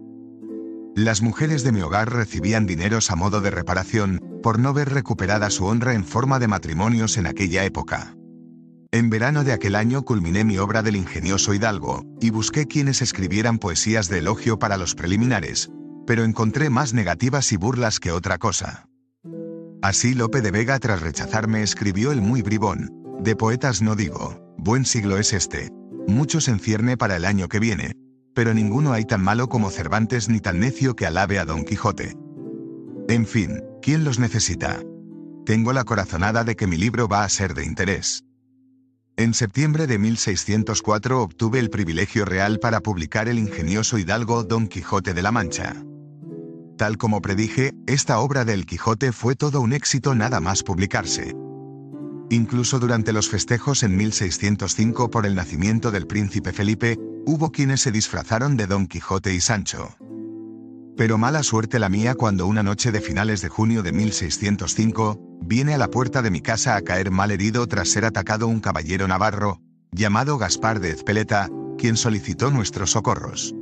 Las 0.95 1.23
mujeres 1.23 1.63
de 1.65 1.73
mi 1.73 1.83
hogar 1.83 2.13
recibían 2.13 2.67
dineros 2.67 3.11
a 3.11 3.17
modo 3.17 3.41
de 3.41 3.51
reparación, 3.51 4.21
por 4.43 4.59
no 4.59 4.73
ver 4.73 4.91
recuperada 4.91 5.51
su 5.51 5.67
honra 5.67 5.95
en 5.95 6.05
forma 6.05 6.39
de 6.39 6.49
matrimonios 6.49 7.17
en 7.19 7.27
aquella 7.27 7.65
época. 7.65 8.17
En 8.97 9.11
verano 9.11 9.45
de 9.45 9.53
aquel 9.53 9.75
año 9.75 10.07
culminé 10.07 10.43
mi 10.43 10.57
obra 10.57 10.83
del 10.83 10.97
ingenioso 10.97 11.53
Hidalgo, 11.53 12.07
y 12.19 12.31
busqué 12.31 12.67
quienes 12.67 13.03
escribieran 13.03 13.59
poesías 13.59 14.09
de 14.09 14.21
elogio 14.21 14.59
para 14.59 14.79
los 14.79 14.95
preliminares, 14.95 15.71
pero 16.07 16.25
encontré 16.25 16.71
más 16.71 16.95
negativas 16.95 17.53
y 17.53 17.59
burlas 17.59 18.01
que 18.01 18.11
otra 18.11 18.39
cosa. 18.39 18.89
Así 19.83 20.15
Lope 20.15 20.41
de 20.41 20.51
Vega 20.51 20.79
tras 20.79 21.03
rechazarme 21.03 21.63
escribió 21.63 22.11
el 22.11 22.23
muy 22.23 22.41
bribón, 22.41 22.91
de 23.21 23.37
poetas 23.37 23.83
no 23.83 23.97
digo, 23.97 24.43
buen 24.57 24.87
siglo 24.87 25.19
es 25.19 25.35
este, 25.35 25.69
muchos 26.09 26.49
en 26.49 26.59
cierne 26.59 26.97
para 26.97 27.17
el 27.17 27.27
año 27.27 27.49
que 27.49 27.61
viene, 27.61 27.93
pero 28.35 28.55
ninguno 28.55 28.95
hay 28.95 29.05
tan 29.05 29.23
malo 29.23 29.51
como 29.51 29.69
Cervantes 29.69 30.31
ni 30.31 30.41
tan 30.41 30.59
necio 30.59 30.97
que 30.97 31.05
alabe 31.05 31.39
a 31.39 31.45
Don 31.45 31.67
Quijote. 31.67 32.17
En 33.11 33.27
fin, 33.27 33.63
¿quién 33.83 34.05
los 34.05 34.19
necesita? 34.19 34.81
Tengo 35.45 35.75
la 35.75 35.85
corazonada 35.85 36.45
de 36.45 36.57
que 36.57 36.67
mi 36.67 36.79
libro 36.79 37.09
va 37.09 37.25
a 37.25 37.29
ser 37.29 37.53
de 37.53 37.67
interés. 37.67 38.26
En 39.19 39.33
septiembre 39.33 39.87
de 39.87 39.99
1604 39.99 41.23
obtuve 41.23 41.59
el 41.59 41.71
privilegio 41.71 42.27
real 42.27 42.59
para 42.59 42.81
publicar 42.81 43.29
el 43.29 43.39
ingenioso 43.39 43.97
hidalgo 43.97 44.45
Don 44.45 44.69
Quijote 44.69 45.15
de 45.15 45.23
la 45.23 45.33
Mancha. 45.33 45.75
Tal 46.77 46.99
como 46.99 47.23
predije, 47.23 47.73
esta 47.87 48.19
obra 48.19 48.45
del 48.45 48.67
Quijote 48.67 49.13
fue 49.13 49.35
todo 49.35 49.63
un 49.63 49.73
éxito 49.73 50.15
nada 50.15 50.41
más 50.41 50.63
publicarse. 50.63 51.35
Incluso 52.29 52.79
durante 52.79 53.15
los 53.15 53.31
festejos 53.31 53.83
en 53.85 53.97
1605 53.97 55.11
por 55.11 55.25
el 55.25 55.35
nacimiento 55.35 55.91
del 55.91 56.07
príncipe 56.07 56.53
Felipe, 56.53 56.99
hubo 57.25 57.51
quienes 57.51 57.81
se 57.81 57.93
disfrazaron 57.93 58.59
de 58.59 58.67
Don 58.67 58.87
Quijote 58.87 59.33
y 59.33 59.41
Sancho. 59.41 59.97
Pero 60.97 61.19
mala 61.19 61.43
suerte 61.43 61.79
la 61.79 61.91
mía 61.91 62.15
cuando 62.15 62.47
una 62.47 62.63
noche 62.63 62.91
de 62.91 63.03
finales 63.03 63.43
de 63.43 63.51
junio 63.51 63.83
de 63.83 63.93
1605, 63.93 65.21
viene 65.43 65.75
a 65.75 65.79
la 65.79 65.89
puerta 65.89 66.23
de 66.23 66.31
mi 66.31 66.41
casa 66.41 66.75
a 66.75 66.83
caer 66.83 67.11
mal 67.11 67.31
herido 67.31 67.67
tras 67.67 67.91
ser 67.91 68.07
atacado 68.07 68.49
un 68.49 68.61
caballero 68.61 69.07
navarro, 69.07 69.61
llamado 69.93 70.39
Gaspar 70.39 70.81
de 70.81 70.91
Ezpeleta, 70.91 71.51
quien 71.77 71.97
solicitó 71.97 72.51
nuestros 72.51 72.93
socorros. 72.93 73.55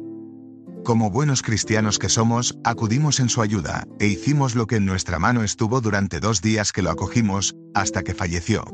como 0.85 1.11
buenos 1.11 1.41
cristianos 1.41 1.99
que 1.99 2.11
somos, 2.11 2.59
acudimos 2.63 3.19
en 3.19 3.31
su 3.31 3.41
ayuda, 3.41 3.87
e 3.99 4.07
hicimos 4.07 4.55
lo 4.55 4.67
que 4.67 4.77
en 4.77 4.85
nuestra 4.85 5.19
mano 5.19 5.43
estuvo 5.43 5.81
durante 5.81 6.21
dos 6.21 6.43
días 6.43 6.73
que 6.73 6.83
lo 6.83 6.91
acogimos, 6.91 7.57
hasta 7.73 8.03
que 8.03 8.13
falleció. 8.13 8.65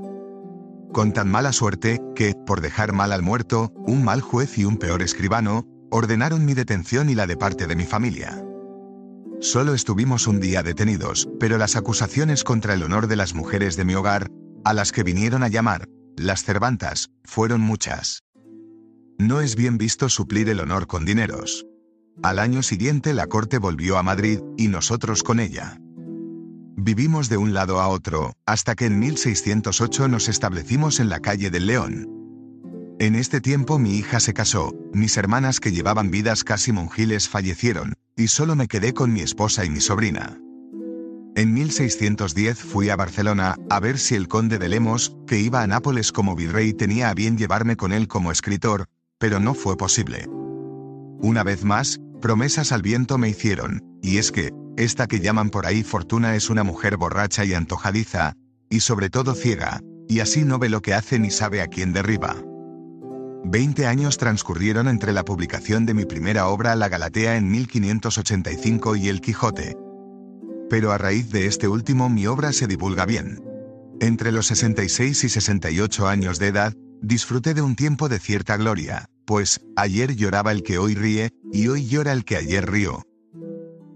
Con 0.93 1.13
tan 1.13 1.31
mala 1.31 1.53
suerte, 1.53 2.03
que, 2.17 2.35
por 2.35 2.63
dejar 2.63 2.93
mal 2.93 3.13
al 3.13 3.23
muerto, 3.23 3.73
un 3.87 4.03
mal 4.03 4.23
juez 4.23 4.59
y 4.59 4.65
un 4.65 4.77
peor 4.77 5.03
escribano, 5.03 5.65
ordenaron 5.93 6.45
mi 6.45 6.55
detención 6.55 7.11
y 7.11 7.15
la 7.15 7.29
de 7.29 7.37
parte 7.37 7.69
de 7.69 7.77
mi 7.77 7.85
familia. 7.85 8.45
Solo 9.41 9.73
estuvimos 9.73 10.27
un 10.27 10.39
día 10.39 10.63
detenidos, 10.63 11.27
pero 11.41 11.57
las 11.57 11.75
acusaciones 11.75 12.45
contra 12.45 12.75
el 12.75 12.83
honor 12.83 13.07
de 13.07 13.17
las 13.17 13.35
mujeres 13.35 13.75
de 13.75 13.87
mi 13.87 13.95
hogar, 13.95 14.29
a 14.65 14.75
las 14.75 14.93
que 14.93 15.03
vinieron 15.03 15.43
a 15.43 15.49
llamar, 15.49 15.87
las 16.19 16.45
Cervantas, 16.45 17.09
fueron 17.25 17.63
muchas. 17.63 18.23
No 19.19 19.41
es 19.41 19.57
bien 19.57 19.79
visto 19.79 20.11
suplir 20.11 20.51
el 20.51 20.61
honor 20.61 20.87
con 20.87 21.07
dineros. 21.07 21.65
Al 22.23 22.39
año 22.39 22.63
siguiente 22.63 23.15
la 23.15 23.29
corte 23.29 23.57
volvió 23.57 23.97
a 23.97 24.03
Madrid, 24.03 24.41
y 24.59 24.69
nosotros 24.69 25.23
con 25.23 25.41
ella. 25.41 25.79
Vivimos 26.77 27.31
de 27.31 27.39
un 27.39 27.55
lado 27.55 27.81
a 27.81 27.89
otro, 27.89 28.35
hasta 28.45 28.75
que 28.75 28.85
en 28.87 28.99
1608 28.99 30.09
nos 30.09 30.29
establecimos 30.29 31.01
en 31.01 31.09
la 31.09 31.21
calle 31.21 31.49
del 31.49 31.67
León. 31.67 32.20
En 33.01 33.15
este 33.15 33.41
tiempo 33.41 33.79
mi 33.79 33.97
hija 33.97 34.21
se 34.21 34.35
casó, 34.35 34.75
mis 34.93 35.17
hermanas 35.17 35.59
que 35.59 35.73
llevaban 35.73 36.11
vidas 36.11 36.45
casi 36.45 36.71
monjiles 36.71 37.31
fallecieron, 37.31 37.95
y 38.15 38.29
solo 38.29 38.57
me 38.57 38.69
quedé 38.69 38.93
con 38.93 39.11
mi 39.11 39.23
esposa 39.23 39.65
y 39.65 39.71
mi 39.71 39.81
sobrina. 39.81 40.39
En 41.35 41.55
1610 41.55 42.59
fui 42.59 42.91
a 42.91 42.97
Barcelona 42.97 43.57
a 43.71 43.81
ver 43.81 43.99
si 43.99 44.17
el 44.17 44.29
conde 44.29 44.59
de 44.59 44.69
Lemos, 44.69 45.17
que 45.27 45.39
iba 45.39 45.63
a 45.63 45.67
Nápoles 45.67 46.13
como 46.13 46.37
virrey, 46.37 46.75
tenía 46.75 47.09
a 47.09 47.15
bien 47.15 47.39
llevarme 47.39 47.75
con 47.75 47.95
él 47.95 48.07
como 48.07 48.33
escritor, 48.33 48.85
pero 49.17 49.41
no 49.41 49.55
fue 49.55 49.79
posible. 49.79 50.27
Una 51.23 51.43
vez 51.43 51.65
más, 51.65 52.01
promesas 52.21 52.71
al 52.71 52.83
viento 52.83 53.17
me 53.17 53.31
hicieron, 53.31 53.81
y 54.03 54.19
es 54.19 54.31
que, 54.31 54.53
esta 54.77 55.07
que 55.07 55.21
llaman 55.21 55.49
por 55.49 55.65
ahí 55.65 55.85
Fortuna 55.85 56.37
es 56.37 56.51
una 56.51 56.65
mujer 56.65 56.99
borracha 56.99 57.47
y 57.47 57.55
antojadiza, 57.55 58.35
y 58.69 58.81
sobre 58.81 59.09
todo 59.09 59.33
ciega, 59.33 59.81
y 60.07 60.21
así 60.21 60.45
no 60.45 60.59
ve 60.59 60.69
lo 60.69 60.83
que 60.83 60.93
hace 60.93 61.19
ni 61.19 61.31
sabe 61.31 61.63
a 61.63 61.67
quién 61.67 61.95
derriba. 61.95 62.37
Veinte 63.45 63.87
años 63.87 64.19
transcurrieron 64.19 64.89
entre 64.89 65.13
la 65.13 65.25
publicación 65.25 65.87
de 65.87 65.95
mi 65.95 66.05
primera 66.05 66.49
obra 66.49 66.75
La 66.77 66.89
Galatea 66.89 67.37
en 67.37 67.51
1585 67.51 68.97
y 68.97 69.09
El 69.09 69.21
Quijote, 69.21 69.77
pero 70.71 70.93
a 70.93 70.99
raíz 70.99 71.31
de 71.31 71.47
este 71.47 71.67
último 71.67 72.09
mi 72.09 72.27
obra 72.27 72.53
se 72.53 72.69
divulga 72.69 73.05
bien. 73.05 73.43
Entre 74.01 74.31
los 74.31 74.47
66 74.47 75.25
y 75.25 75.29
68 75.29 76.09
años 76.09 76.39
de 76.39 76.47
edad, 76.47 76.75
disfruté 77.03 77.55
de 77.55 77.61
un 77.61 77.75
tiempo 77.75 78.09
de 78.09 78.21
cierta 78.21 78.57
gloria, 78.57 79.07
pues, 79.27 79.61
ayer 79.77 80.15
lloraba 80.17 80.53
el 80.53 80.63
que 80.63 80.79
hoy 80.79 80.95
ríe, 80.95 81.31
y 81.53 81.69
hoy 81.69 81.87
llora 81.87 82.13
el 82.13 82.25
que 82.25 82.37
ayer 82.37 82.71
rió. 82.71 83.03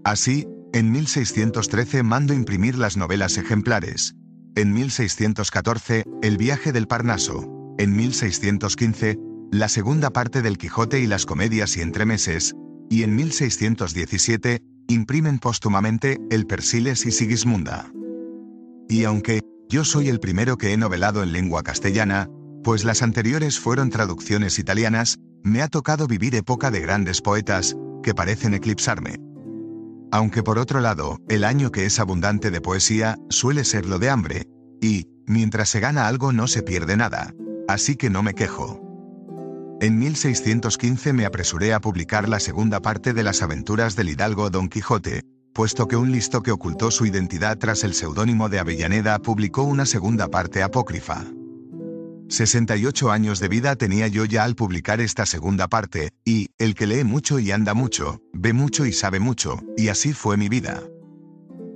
Así, 0.03 0.47
en 0.73 0.91
1613 0.91 2.03
mando 2.03 2.33
imprimir 2.33 2.77
las 2.77 2.97
novelas 2.97 3.37
ejemplares. 3.37 4.15
En 4.55 4.73
1614, 4.73 6.03
El 6.21 6.37
viaje 6.37 6.71
del 6.71 6.87
Parnaso. 6.87 7.75
En 7.77 7.95
1615, 7.95 9.17
la 9.51 9.69
segunda 9.69 10.09
parte 10.11 10.41
del 10.41 10.57
Quijote 10.57 10.99
y 10.99 11.07
las 11.07 11.25
comedias 11.25 11.77
y 11.77 11.81
entremeses. 11.81 12.55
Y 12.89 13.03
en 13.03 13.15
1617, 13.15 14.61
imprimen 14.87 15.39
póstumamente 15.39 16.19
el 16.29 16.45
Persiles 16.45 17.05
y 17.05 17.11
Sigismunda. 17.11 17.91
Y 18.87 19.03
aunque 19.05 19.41
yo 19.69 19.83
soy 19.83 20.09
el 20.09 20.19
primero 20.19 20.57
que 20.57 20.73
he 20.73 20.77
novelado 20.77 21.23
en 21.23 21.31
lengua 21.31 21.63
castellana, 21.63 22.29
pues 22.63 22.83
las 22.83 23.01
anteriores 23.01 23.59
fueron 23.59 23.89
traducciones 23.89 24.59
italianas, 24.59 25.19
me 25.43 25.61
ha 25.61 25.67
tocado 25.67 26.07
vivir 26.07 26.35
época 26.35 26.71
de 26.71 26.81
grandes 26.81 27.21
poetas, 27.21 27.75
que 28.03 28.13
parecen 28.13 28.53
eclipsarme. 28.53 29.17
Aunque 30.11 30.43
por 30.43 30.59
otro 30.59 30.81
lado, 30.81 31.19
el 31.27 31.43
año 31.43 31.71
que 31.71 31.85
es 31.85 31.99
abundante 31.99 32.51
de 32.51 32.61
poesía, 32.61 33.17
suele 33.29 33.63
ser 33.63 33.85
lo 33.85 33.99
de 33.99 34.09
hambre, 34.09 34.47
y, 34.81 35.07
mientras 35.25 35.69
se 35.69 35.79
gana 35.79 36.07
algo 36.07 36.31
no 36.31 36.47
se 36.47 36.61
pierde 36.61 36.95
nada, 36.97 37.33
así 37.67 37.95
que 37.95 38.09
no 38.09 38.21
me 38.21 38.33
quejo. 38.33 38.84
En 39.81 39.99
1615 39.99 41.11
me 41.11 41.25
apresuré 41.25 41.73
a 41.73 41.81
publicar 41.81 42.29
la 42.29 42.39
segunda 42.39 42.81
parte 42.81 43.13
de 43.13 43.23
las 43.23 43.41
aventuras 43.41 43.97
del 43.97 44.07
hidalgo 44.07 44.49
Don 44.49 44.69
Quijote, 44.69 45.23
puesto 45.53 45.87
que 45.87 45.97
un 45.97 46.11
listo 46.11 46.41
que 46.41 46.51
ocultó 46.51 46.91
su 46.91 47.05
identidad 47.05 47.57
tras 47.57 47.83
el 47.83 47.93
seudónimo 47.93 48.47
de 48.47 48.59
Avellaneda 48.59 49.19
publicó 49.19 49.63
una 49.63 49.85
segunda 49.85 50.29
parte 50.29 50.63
apócrifa. 50.63 51.25
68 52.29 53.11
años 53.11 53.39
de 53.41 53.49
vida 53.49 53.75
tenía 53.75 54.07
yo 54.07 54.23
ya 54.23 54.45
al 54.45 54.55
publicar 54.55 55.01
esta 55.01 55.25
segunda 55.25 55.67
parte, 55.67 56.11
y, 56.23 56.47
el 56.57 56.73
que 56.73 56.87
lee 56.87 57.03
mucho 57.03 57.37
y 57.39 57.51
anda 57.51 57.73
mucho, 57.73 58.21
ve 58.33 58.53
mucho 58.53 58.85
y 58.85 58.93
sabe 58.93 59.19
mucho, 59.19 59.59
y 59.75 59.89
así 59.89 60.13
fue 60.13 60.37
mi 60.37 60.47
vida. 60.47 60.81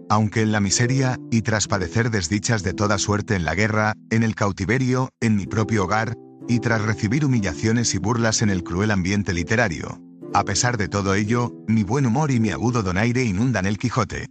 Aunque 0.10 0.42
en 0.42 0.54
la 0.54 0.62
miseria, 0.62 1.18
y 1.30 1.42
tras 1.42 1.68
padecer 1.68 2.12
desdichas 2.12 2.64
de 2.64 2.74
toda 2.74 2.98
suerte 2.98 3.36
en 3.36 3.44
la 3.44 3.56
guerra, 3.56 3.94
en 4.10 4.24
el 4.24 4.36
cautiverio, 4.36 5.10
en 5.20 5.36
mi 5.36 5.46
propio 5.46 5.84
hogar, 5.84 6.16
y 6.50 6.60
tras 6.60 6.82
recibir 6.82 7.24
humillaciones 7.24 7.94
y 7.94 8.00
burlas 8.00 8.42
en 8.42 8.50
el 8.50 8.64
cruel 8.64 8.90
ambiente 8.90 9.34
literario. 9.34 10.02
A 10.34 10.44
pesar 10.44 10.78
de 10.78 10.88
todo 10.88 11.14
ello, 11.14 11.54
mi 11.68 11.84
buen 11.84 12.08
humor 12.08 12.32
y 12.32 12.40
mi 12.40 12.50
agudo 12.50 12.82
donaire 12.82 13.24
inundan 13.24 13.68
el 13.68 13.78
Quijote. 13.78 14.26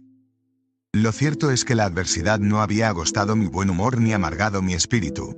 Lo 0.91 1.13
cierto 1.13 1.49
es 1.49 1.63
que 1.63 1.75
la 1.75 1.85
adversidad 1.85 2.39
no 2.39 2.61
había 2.61 2.89
agostado 2.89 3.37
mi 3.37 3.47
buen 3.47 3.69
humor 3.69 4.01
ni 4.01 4.11
amargado 4.11 4.61
mi 4.61 4.73
espíritu. 4.73 5.33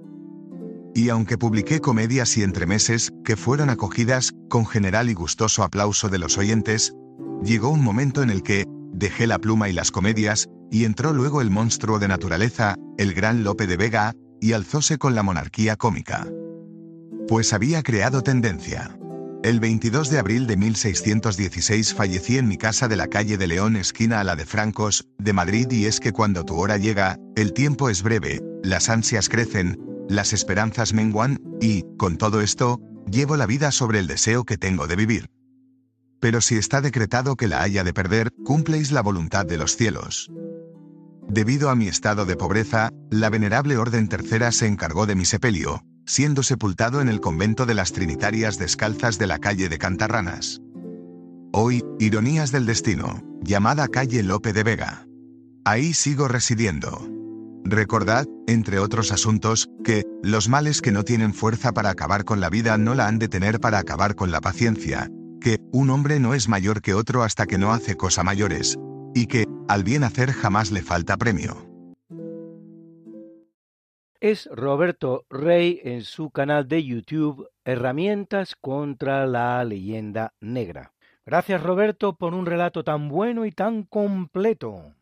Y 0.96 1.10
aunque 1.10 1.38
publiqué 1.38 1.80
comedias 1.82 2.36
y 2.38 2.44
entremeses, 2.44 3.12
que 3.24 3.38
fueron 3.38 3.70
acogidas, 3.70 4.34
con 4.50 4.66
general 4.66 5.10
y 5.10 5.14
gustoso 5.14 5.64
aplauso 5.64 6.10
de 6.10 6.18
los 6.18 6.40
oyentes, 6.40 6.94
llegó 7.44 7.70
un 7.70 7.84
momento 7.84 8.24
en 8.24 8.32
el 8.32 8.42
que, 8.42 8.66
dejé 8.92 9.28
la 9.28 9.38
pluma 9.38 9.70
y 9.70 9.74
las 9.74 9.92
comedias, 9.92 10.50
y 10.72 10.86
entró 10.86 11.14
luego 11.14 11.42
el 11.42 11.52
monstruo 11.52 12.00
de 12.00 12.08
naturaleza, 12.08 12.76
el 12.98 13.14
gran 13.14 13.44
Lope 13.44 13.68
de 13.68 13.78
Vega, 13.78 14.14
y 14.40 14.54
alzóse 14.54 14.98
con 14.98 15.14
la 15.14 15.22
monarquía 15.22 15.76
cómica 15.76 16.28
pues 17.32 17.54
había 17.54 17.82
creado 17.82 18.24
tendencia. 18.24 19.00
El 19.42 19.62
22 19.62 20.10
de 20.10 20.20
abril 20.20 20.48
de 20.48 20.58
1616 20.58 21.94
fallecí 21.94 22.38
en 22.38 22.50
mi 22.50 22.58
casa 22.58 22.90
de 22.90 22.98
la 22.98 23.08
calle 23.08 23.38
de 23.38 23.48
León 23.48 23.78
esquina 23.78 24.20
a 24.20 24.26
la 24.26 24.36
de 24.36 24.46
Francos, 24.46 25.08
de 25.18 25.32
Madrid 25.32 25.72
y 25.72 25.86
es 25.86 26.02
que 26.02 26.12
cuando 26.12 26.44
tu 26.44 26.58
hora 26.58 26.76
llega, 26.76 27.18
el 27.38 27.54
tiempo 27.54 27.90
es 27.90 28.04
breve, 28.04 28.42
las 28.64 28.90
ansias 28.90 29.30
crecen, 29.30 29.80
las 30.10 30.34
esperanzas 30.34 30.92
menguan, 30.92 31.40
y, 31.62 31.86
con 31.98 32.18
todo 32.18 32.42
esto, 32.42 32.82
llevo 33.10 33.38
la 33.38 33.46
vida 33.46 33.72
sobre 33.72 34.00
el 34.00 34.08
deseo 34.08 34.44
que 34.44 34.58
tengo 34.58 34.88
de 34.88 34.98
vivir. 34.98 35.30
Pero 36.20 36.42
si 36.42 36.58
está 36.58 36.82
decretado 36.82 37.38
que 37.38 37.48
la 37.48 37.62
haya 37.62 37.86
de 37.86 37.94
perder, 37.94 38.32
cumpleis 38.44 38.92
la 38.92 39.02
voluntad 39.02 39.46
de 39.46 39.58
los 39.58 39.78
cielos. 39.78 40.30
Debido 41.30 41.70
a 41.70 41.78
mi 41.78 41.88
estado 41.88 42.26
de 42.26 42.36
pobreza, 42.36 42.92
la 43.10 43.30
venerable 43.30 43.78
Orden 43.78 44.10
Tercera 44.10 44.52
se 44.52 44.68
encargó 44.68 45.06
de 45.06 45.16
mi 45.16 45.24
sepelio, 45.24 45.82
siendo 46.12 46.44
sepultado 46.44 47.00
en 47.00 47.08
el 47.08 47.22
convento 47.22 47.66
de 47.66 47.74
las 47.74 47.94
Trinitarias 47.94 48.58
Descalzas 48.58 49.18
de 49.18 49.28
la 49.28 49.40
calle 49.40 49.70
de 49.70 49.78
Cantarranas. 49.78 50.62
Hoy, 51.54 51.86
Ironías 52.00 52.52
del 52.52 52.66
Destino, 52.66 53.24
llamada 53.42 53.88
calle 53.88 54.22
Lope 54.22 54.52
de 54.52 54.64
Vega. 54.64 55.08
Ahí 55.64 55.94
sigo 55.94 56.28
residiendo. 56.28 57.08
Recordad, 57.64 58.26
entre 58.46 58.80
otros 58.80 59.14
asuntos, 59.14 59.70
que, 59.86 60.04
los 60.22 60.50
males 60.50 60.82
que 60.82 60.92
no 60.92 61.04
tienen 61.04 61.34
fuerza 61.34 61.72
para 61.72 61.92
acabar 61.92 62.26
con 62.26 62.42
la 62.42 62.50
vida 62.50 62.78
no 62.78 62.94
la 62.94 63.08
han 63.08 63.18
de 63.18 63.30
tener 63.30 63.62
para 63.62 63.80
acabar 63.80 64.16
con 64.16 64.32
la 64.32 64.42
paciencia, 64.42 65.10
que, 65.40 65.60
un 65.72 65.90
hombre 65.92 66.20
no 66.20 66.34
es 66.34 66.50
mayor 66.50 66.82
que 66.82 66.94
otro 66.94 67.24
hasta 67.24 67.46
que 67.46 67.58
no 67.58 67.72
hace 67.72 67.96
cosa 67.96 68.22
mayores, 68.22 68.78
y 69.16 69.28
que, 69.28 69.46
al 69.70 69.86
bien 69.86 70.04
hacer 70.04 70.34
jamás 70.34 70.72
le 70.72 70.82
falta 70.82 71.16
premio 71.16 71.71
es 74.22 74.48
Roberto 74.54 75.26
Rey 75.32 75.82
en 75.84 76.04
su 76.04 76.30
canal 76.30 76.68
de 76.68 76.84
YouTube 76.84 77.50
Herramientas 77.66 78.56
contra 78.56 79.26
la 79.26 79.64
leyenda 79.64 80.36
negra. 80.40 80.94
Gracias 81.26 81.64
Roberto 81.64 82.14
por 82.14 82.36
un 82.36 82.46
relato 82.46 82.84
tan 82.84 83.10
bueno 83.10 83.48
y 83.48 83.52
tan 83.52 83.82
completo. 83.84 84.94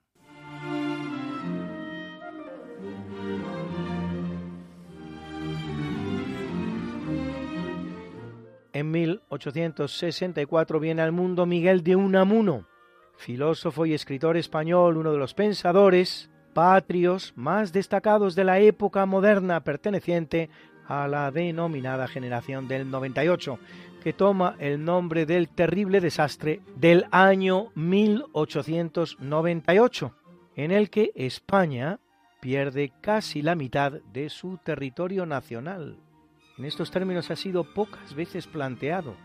En 8.72 8.92
1864 8.92 10.80
viene 10.80 11.02
al 11.02 11.12
mundo 11.12 11.46
Miguel 11.46 11.84
de 11.84 11.98
Unamuno, 11.98 12.70
filósofo 13.18 13.86
y 13.86 13.94
escritor 13.94 14.38
español, 14.38 14.96
uno 14.96 15.12
de 15.12 15.18
los 15.18 15.34
pensadores 15.34 16.30
patrios 16.54 17.34
más 17.36 17.74
destacados 17.74 18.36
de 18.36 18.44
la 18.44 18.60
época 18.60 19.06
moderna 19.06 19.64
perteneciente 19.64 20.50
a 20.88 21.08
la 21.08 21.32
denominada 21.32 22.08
generación 22.08 22.68
del 22.68 22.90
98, 22.90 23.60
que 24.04 24.14
toma 24.14 24.56
el 24.60 24.84
nombre 24.84 25.26
del 25.26 25.48
terrible 25.50 26.02
desastre 26.02 26.62
del 26.76 27.06
año 27.12 27.68
1898, 27.76 30.16
en 30.56 30.72
el 30.72 30.90
que 30.90 31.12
España 31.16 32.00
pierde 32.40 32.92
casi 33.02 33.42
la 33.42 33.56
mitad 33.56 33.94
de 34.14 34.30
su 34.30 34.58
territorio 34.58 35.26
nacional. 35.26 35.98
En 36.58 36.66
estos 36.66 36.92
términos 36.92 37.32
ha 37.32 37.36
sido 37.36 37.64
pocas 37.64 38.14
veces 38.16 38.46
planteado. 38.48 39.16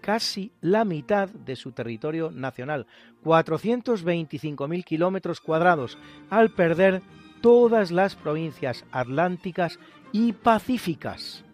Casi 0.00 0.52
la 0.60 0.84
mitad 0.84 1.28
de 1.28 1.56
su 1.56 1.72
territorio 1.72 2.30
nacional, 2.30 2.86
425.000 3.24 4.84
kilómetros 4.84 5.40
cuadrados, 5.40 5.98
al 6.30 6.50
perder 6.50 7.02
todas 7.40 7.90
las 7.90 8.16
provincias 8.16 8.84
atlánticas 8.92 9.78
y 10.12 10.32
pacíficas, 10.32 11.44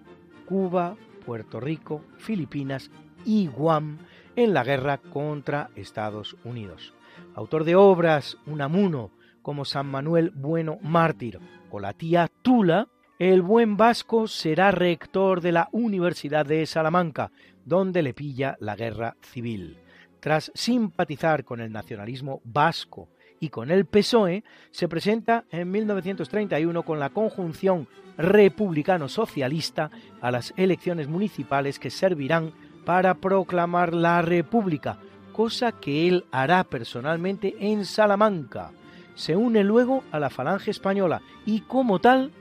Cuba, 0.46 0.96
Puerto 1.24 1.60
Rico, 1.60 2.04
Filipinas 2.18 2.90
y 3.24 3.46
Guam, 3.46 3.98
en 4.36 4.52
la 4.52 4.64
guerra 4.64 4.98
contra 4.98 5.70
Estados 5.76 6.36
Unidos. 6.44 6.94
Autor 7.34 7.64
de 7.64 7.76
obras 7.76 8.36
Unamuno, 8.46 9.10
como 9.42 9.64
San 9.64 9.86
Manuel 9.86 10.30
Bueno 10.34 10.78
Mártir 10.82 11.38
o 11.70 11.80
la 11.80 11.92
tía 11.92 12.30
Tula, 12.42 12.88
el 13.18 13.42
buen 13.42 13.76
vasco 13.76 14.26
será 14.26 14.72
rector 14.72 15.40
de 15.40 15.52
la 15.52 15.68
Universidad 15.70 16.44
de 16.44 16.66
Salamanca, 16.66 17.30
donde 17.64 18.02
le 18.02 18.12
pilla 18.12 18.56
la 18.58 18.74
guerra 18.74 19.16
civil. 19.20 19.78
Tras 20.18 20.50
simpatizar 20.54 21.44
con 21.44 21.60
el 21.60 21.70
nacionalismo 21.70 22.40
vasco 22.44 23.08
y 23.38 23.50
con 23.50 23.70
el 23.70 23.84
PSOE, 23.84 24.42
se 24.70 24.88
presenta 24.88 25.44
en 25.50 25.70
1931 25.70 26.82
con 26.82 26.98
la 26.98 27.10
conjunción 27.10 27.86
republicano-socialista 28.16 29.90
a 30.20 30.30
las 30.30 30.52
elecciones 30.56 31.08
municipales 31.08 31.78
que 31.78 31.90
servirán 31.90 32.52
para 32.84 33.14
proclamar 33.14 33.94
la 33.94 34.22
República, 34.22 34.98
cosa 35.32 35.72
que 35.72 36.08
él 36.08 36.24
hará 36.32 36.64
personalmente 36.64 37.54
en 37.60 37.84
Salamanca. 37.84 38.72
Se 39.14 39.36
une 39.36 39.62
luego 39.62 40.02
a 40.10 40.18
la 40.18 40.30
Falange 40.30 40.70
Española 40.70 41.22
y 41.46 41.60
como 41.60 42.00
tal 42.00 42.32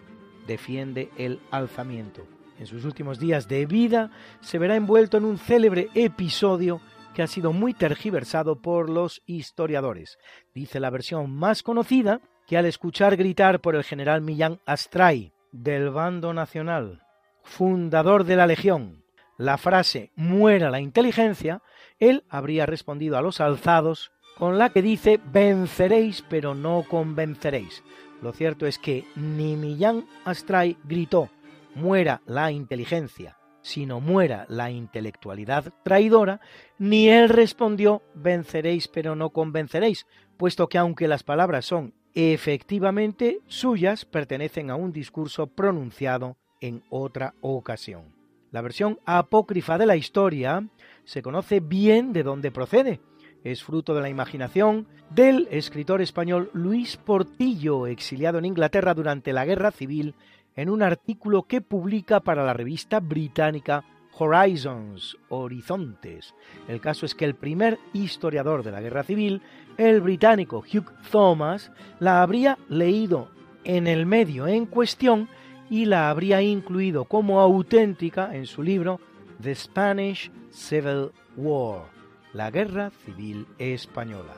defiende 0.47 1.09
el 1.17 1.39
alzamiento. 1.51 2.25
En 2.59 2.67
sus 2.67 2.85
últimos 2.85 3.19
días 3.19 3.47
de 3.47 3.65
vida 3.65 4.11
se 4.41 4.57
verá 4.57 4.75
envuelto 4.75 5.17
en 5.17 5.25
un 5.25 5.37
célebre 5.37 5.89
episodio 5.95 6.81
que 7.13 7.21
ha 7.21 7.27
sido 7.27 7.53
muy 7.53 7.73
tergiversado 7.73 8.61
por 8.61 8.89
los 8.89 9.21
historiadores. 9.25 10.17
Dice 10.53 10.79
la 10.79 10.89
versión 10.89 11.31
más 11.35 11.61
conocida 11.61 12.21
que 12.47 12.57
al 12.57 12.65
escuchar 12.65 13.15
gritar 13.15 13.61
por 13.61 13.75
el 13.75 13.83
general 13.83 14.21
Millán 14.21 14.59
Astray 14.65 15.33
del 15.51 15.89
bando 15.89 16.33
nacional, 16.33 17.03
fundador 17.43 18.23
de 18.23 18.35
la 18.35 18.47
Legión, 18.47 19.03
la 19.37 19.57
frase 19.57 20.11
muera 20.15 20.71
la 20.71 20.79
inteligencia, 20.79 21.61
él 21.99 22.23
habría 22.29 22.65
respondido 22.65 23.17
a 23.17 23.21
los 23.21 23.41
alzados 23.41 24.12
con 24.37 24.57
la 24.57 24.69
que 24.69 24.81
dice 24.81 25.19
venceréis 25.31 26.23
pero 26.27 26.55
no 26.55 26.85
convenceréis. 26.89 27.83
Lo 28.21 28.31
cierto 28.31 28.65
es 28.65 28.79
que 28.79 29.05
ni 29.15 29.55
Millán 29.55 30.05
Astray 30.25 30.77
gritó 30.83 31.29
muera 31.75 32.21
la 32.25 32.51
inteligencia, 32.51 33.37
sino 33.61 33.99
muera 33.99 34.45
la 34.49 34.71
intelectualidad 34.71 35.73
traidora, 35.83 36.39
ni 36.77 37.09
él 37.09 37.29
respondió 37.29 38.01
venceréis 38.13 38.87
pero 38.87 39.15
no 39.15 39.31
convenceréis, 39.31 40.05
puesto 40.37 40.69
que 40.69 40.77
aunque 40.77 41.07
las 41.07 41.23
palabras 41.23 41.65
son 41.65 41.93
efectivamente 42.13 43.39
suyas, 43.47 44.05
pertenecen 44.05 44.69
a 44.69 44.75
un 44.75 44.93
discurso 44.93 45.47
pronunciado 45.47 46.37
en 46.61 46.83
otra 46.89 47.33
ocasión. 47.41 48.15
La 48.51 48.61
versión 48.61 48.99
apócrifa 49.05 49.77
de 49.77 49.87
la 49.87 49.95
historia 49.95 50.67
se 51.05 51.23
conoce 51.23 51.59
bien 51.59 52.13
de 52.13 52.23
dónde 52.23 52.51
procede. 52.51 53.01
Es 53.43 53.61
fruto 53.61 53.93
de 53.93 54.01
la 54.01 54.09
imaginación 54.09 54.87
del 55.09 55.49
escritor 55.51 56.01
español 56.01 56.49
Luis 56.53 56.95
Portillo, 56.95 57.87
exiliado 57.87 58.37
en 58.37 58.45
Inglaterra 58.45 58.93
durante 58.93 59.33
la 59.33 59.43
Guerra 59.43 59.71
Civil 59.71 60.15
en 60.55 60.69
un 60.69 60.81
artículo 60.81 61.43
que 61.43 61.59
publica 61.59 62.21
para 62.21 62.45
la 62.45 62.53
revista 62.53 63.01
británica 63.01 63.83
Horizons, 64.17 65.17
Horizontes. 65.27 66.33
El 66.69 66.79
caso 66.79 67.05
es 67.05 67.15
que 67.15 67.25
el 67.25 67.35
primer 67.35 67.79
historiador 67.91 68.63
de 68.63 68.71
la 68.71 68.79
Guerra 68.79 69.03
Civil, 69.03 69.41
el 69.77 69.99
británico 69.99 70.59
Hugh 70.59 70.93
Thomas, 71.11 71.69
la 71.99 72.21
habría 72.21 72.57
leído 72.69 73.29
en 73.65 73.87
el 73.87 74.05
medio 74.05 74.47
en 74.47 74.65
cuestión 74.67 75.27
y 75.69 75.85
la 75.85 76.09
habría 76.09 76.41
incluido 76.41 77.05
como 77.05 77.41
auténtica 77.41 78.35
en 78.35 78.45
su 78.45 78.63
libro 78.63 79.01
The 79.41 79.55
Spanish 79.55 80.31
Civil 80.51 81.09
War, 81.35 81.92
la 82.33 82.49
Guerra 82.49 82.89
Civil 83.05 83.47
Española. 83.59 84.33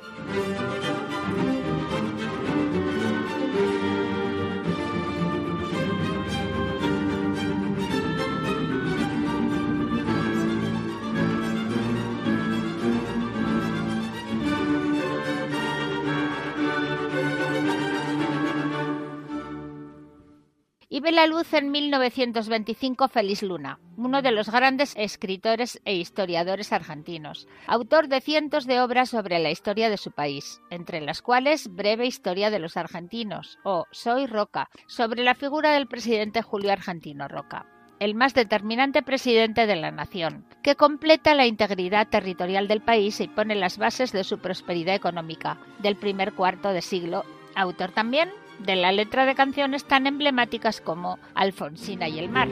Y 20.96 21.02
ve 21.02 21.12
la 21.12 21.28
luz 21.28 21.54
en 21.54 21.72
1925 21.72 23.10
Feliz 23.10 23.44
Luna, 23.44 23.80
uno 23.98 24.22
de 24.22 24.32
los 24.32 24.50
grandes 24.50 24.94
escritores 24.96 25.82
e 25.84 25.94
historiadores 25.94 26.72
argentinos, 26.72 27.50
autor 27.68 28.08
de 28.08 28.22
cientos 28.22 28.66
de 28.66 28.80
obras 28.80 29.10
sobre 29.10 29.40
la 29.40 29.52
historia 29.52 29.90
de 29.90 29.98
su 29.98 30.12
país, 30.12 30.62
entre 30.70 31.02
las 31.02 31.22
cuales 31.22 31.68
Breve 31.68 32.06
Historia 32.06 32.50
de 32.50 32.60
los 32.60 32.78
Argentinos 32.78 33.60
o 33.66 33.88
Soy 33.92 34.26
Roca, 34.26 34.70
sobre 34.88 35.26
la 35.26 35.36
figura 35.36 35.74
del 35.74 35.88
presidente 35.88 36.42
Julio 36.42 36.72
Argentino 36.72 37.28
Roca 37.28 37.66
el 38.00 38.14
más 38.14 38.34
determinante 38.34 39.04
presidente 39.04 39.68
de 39.68 39.76
la 39.78 39.90
nación, 39.90 40.46
que 40.62 40.76
completa 40.76 41.34
la 41.34 41.46
integridad 41.46 42.08
territorial 42.08 42.68
del 42.68 42.82
país 42.82 43.22
y 43.22 43.28
pone 43.30 43.56
las 43.56 43.78
bases 43.78 44.12
de 44.12 44.26
su 44.26 44.40
prosperidad 44.40 44.96
económica 44.96 45.58
del 45.80 45.96
primer 45.96 46.34
cuarto 46.34 46.74
de 46.74 46.82
siglo, 46.82 47.24
autor 47.56 47.92
también 47.92 48.30
de 48.60 48.76
la 48.76 48.92
letra 48.92 49.26
de 49.26 49.36
canciones 49.36 49.86
tan 49.86 50.08
emblemáticas 50.08 50.82
como 50.82 51.20
Alfonsina 51.34 52.08
y 52.08 52.20
el 52.20 52.30
mar. 52.30 52.48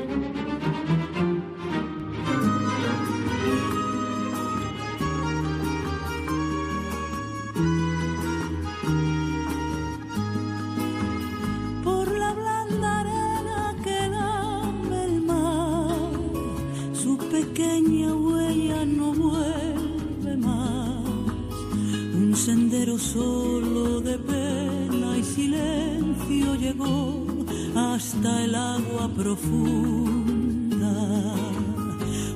El 28.25 28.55
agua 28.55 29.09
profunda. 29.09 30.93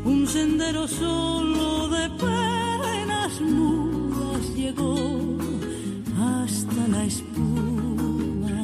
Un 0.03 0.27
sendero 0.27 0.87
solo 0.87 1.87
de 1.87 2.09
penas 2.09 3.41
mudas 3.41 4.53
llegó 4.55 4.95
hasta 6.19 6.87
la 6.89 7.05
espuma. 7.05 8.57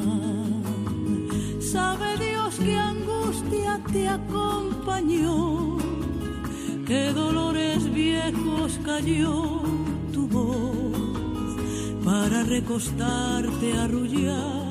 Sabe 1.60 2.18
Dios 2.18 2.56
qué 2.62 2.76
angustia 2.76 3.80
te 3.90 4.08
acompañó, 4.08 5.78
qué 6.86 7.10
dolores 7.12 7.90
viejos 7.92 8.78
cayó 8.84 9.62
tu 10.12 10.28
voz 10.28 11.56
para 12.04 12.42
recostarte 12.42 13.72
canto 13.72 14.63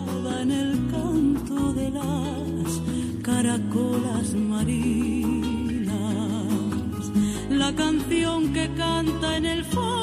las 1.91 2.81
caracolas 3.23 4.33
marinas. 4.33 5.91
La 7.49 7.73
canción 7.75 8.53
que 8.53 8.69
canta 8.75 9.37
en 9.37 9.45
el 9.45 9.65
fondo 9.65 10.02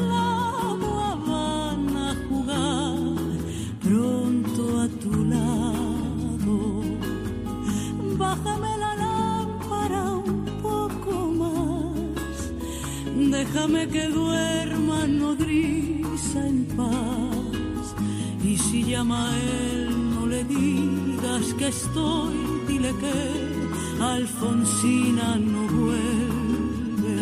déjame 13.53 13.87
que 13.87 14.07
duerma 14.07 15.07
nodriza 15.07 16.39
en 16.47 16.65
paz. 16.77 17.95
Y 18.43 18.57
si 18.57 18.83
llama 18.83 19.29
a 19.29 19.37
él, 19.37 19.89
no 20.15 20.25
le 20.25 20.43
digas 20.43 21.53
que 21.57 21.67
estoy, 21.67 22.33
dile 22.67 22.93
que 23.01 24.03
Alfonsina 24.03 25.35
no 25.35 25.67
vuelve. 25.67 27.19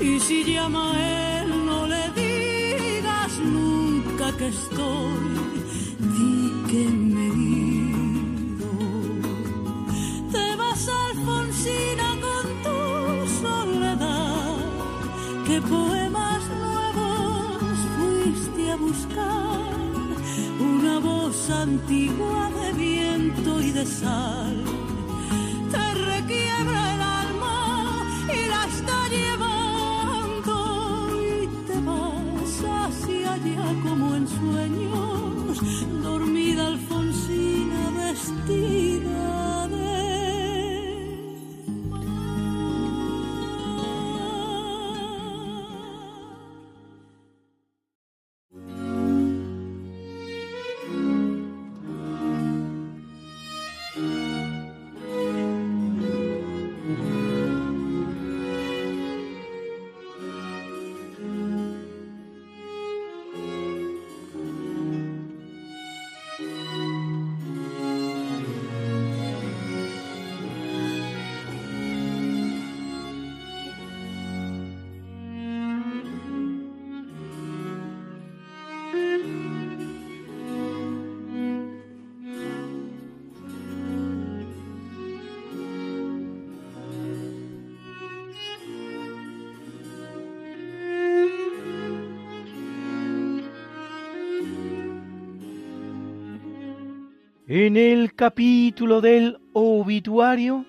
Y 0.00 0.20
si 0.20 0.44
llama 0.44 0.92
a 0.92 1.40
él, 1.40 1.48
no 1.66 1.86
le 1.86 2.04
digas 2.22 3.32
nunca 3.40 4.32
que 4.38 4.48
estoy, 4.48 5.24
En 97.56 97.76
el 97.76 98.16
capítulo 98.16 99.00
del 99.00 99.38
obituario, 99.52 100.66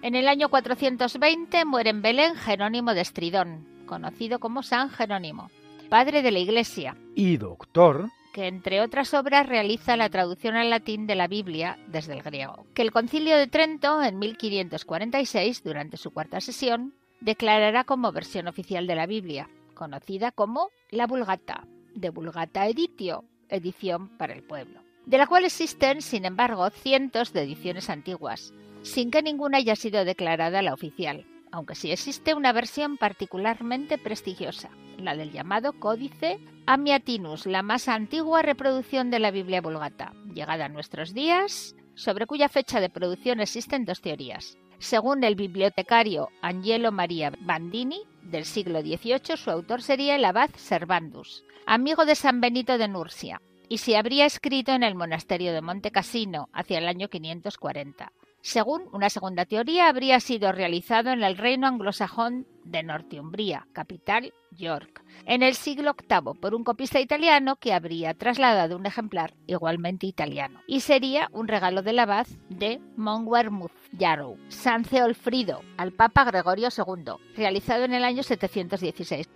En 0.00 0.14
el 0.14 0.26
año 0.26 0.48
420 0.48 1.66
muere 1.66 1.90
en 1.90 2.00
Belén 2.00 2.34
Jerónimo 2.34 2.94
de 2.94 3.02
Estridón, 3.02 3.68
conocido 3.84 4.38
como 4.38 4.62
San 4.62 4.88
Jerónimo, 4.88 5.50
padre 5.90 6.22
de 6.22 6.30
la 6.30 6.38
Iglesia, 6.38 6.96
y 7.14 7.36
doctor, 7.36 8.08
que 8.32 8.46
entre 8.46 8.80
otras 8.80 9.12
obras 9.12 9.46
realiza 9.46 9.98
la 9.98 10.08
traducción 10.08 10.56
al 10.56 10.70
latín 10.70 11.06
de 11.06 11.14
la 11.14 11.28
Biblia 11.28 11.78
desde 11.88 12.14
el 12.14 12.22
griego. 12.22 12.64
Que 12.72 12.80
el 12.80 12.90
Concilio 12.90 13.36
de 13.36 13.46
Trento, 13.46 14.02
en 14.02 14.18
1546, 14.18 15.62
durante 15.62 15.98
su 15.98 16.10
cuarta 16.10 16.40
sesión, 16.40 16.94
declarará 17.20 17.84
como 17.84 18.12
versión 18.12 18.48
oficial 18.48 18.86
de 18.86 18.94
la 18.94 19.04
Biblia, 19.04 19.50
conocida 19.74 20.32
como 20.32 20.70
la 20.88 21.06
Vulgata, 21.06 21.66
de 21.94 22.08
Vulgata 22.08 22.66
Editio, 22.66 23.24
edición 23.50 24.08
para 24.16 24.32
el 24.32 24.42
pueblo, 24.42 24.83
de 25.06 25.18
la 25.18 25.26
cual 25.26 25.44
existen, 25.44 26.00
sin 26.00 26.24
embargo, 26.24 26.68
cientos 26.70 27.32
de 27.32 27.42
ediciones 27.42 27.90
antiguas, 27.90 28.54
sin 28.82 29.10
que 29.10 29.22
ninguna 29.22 29.58
haya 29.58 29.76
sido 29.76 30.04
declarada 30.04 30.62
la 30.62 30.74
oficial, 30.74 31.26
aunque 31.52 31.74
sí 31.74 31.90
existe 31.90 32.34
una 32.34 32.52
versión 32.52 32.96
particularmente 32.96 33.98
prestigiosa, 33.98 34.70
la 34.98 35.16
del 35.16 35.30
llamado 35.30 35.72
Códice 35.72 36.38
Amiatinus, 36.66 37.46
la 37.46 37.62
más 37.62 37.88
antigua 37.88 38.42
reproducción 38.42 39.10
de 39.10 39.18
la 39.18 39.30
Biblia 39.30 39.60
Vulgata, 39.60 40.12
llegada 40.32 40.66
a 40.66 40.68
nuestros 40.68 41.12
días, 41.12 41.76
sobre 41.94 42.26
cuya 42.26 42.48
fecha 42.48 42.80
de 42.80 42.90
producción 42.90 43.40
existen 43.40 43.84
dos 43.84 44.00
teorías. 44.00 44.58
Según 44.78 45.22
el 45.22 45.36
bibliotecario 45.36 46.30
Angelo 46.42 46.90
Maria 46.90 47.32
Bandini, 47.40 48.02
del 48.22 48.44
siglo 48.44 48.80
XVIII, 48.80 49.36
su 49.36 49.50
autor 49.50 49.82
sería 49.82 50.16
el 50.16 50.24
abad 50.24 50.50
Servandus, 50.56 51.44
amigo 51.66 52.04
de 52.04 52.14
San 52.14 52.40
Benito 52.40 52.78
de 52.78 52.88
Nursia, 52.88 53.40
y 53.68 53.78
se 53.78 53.96
habría 53.96 54.26
escrito 54.26 54.72
en 54.72 54.82
el 54.82 54.94
monasterio 54.94 55.52
de 55.52 55.62
Monte 55.62 55.90
Cassino 55.90 56.48
hacia 56.52 56.78
el 56.78 56.88
año 56.88 57.08
540. 57.08 58.12
Según 58.46 58.82
una 58.92 59.08
segunda 59.08 59.46
teoría, 59.46 59.88
habría 59.88 60.20
sido 60.20 60.52
realizado 60.52 61.10
en 61.10 61.24
el 61.24 61.38
reino 61.38 61.66
anglosajón 61.66 62.46
de 62.62 62.82
Northumbria, 62.82 63.66
capital 63.72 64.34
York, 64.50 65.02
en 65.24 65.42
el 65.42 65.54
siglo 65.54 65.94
VIII 65.98 66.38
por 66.38 66.54
un 66.54 66.62
copista 66.62 67.00
italiano 67.00 67.56
que 67.56 67.72
habría 67.72 68.12
trasladado 68.12 68.76
un 68.76 68.84
ejemplar 68.84 69.32
igualmente 69.46 70.06
italiano, 70.06 70.60
y 70.66 70.80
sería 70.80 71.30
un 71.32 71.48
regalo 71.48 71.80
del 71.80 71.98
abad 71.98 72.26
de 72.50 72.82
Monwermuth 72.98 73.72
Yarrow, 73.92 74.36
San 74.48 74.84
Ceolfrido, 74.84 75.62
al 75.78 75.92
Papa 75.92 76.24
Gregorio 76.24 76.68
II, 76.68 77.14
realizado 77.34 77.84
en 77.84 77.94
el 77.94 78.04
año 78.04 78.22
716. 78.22 79.26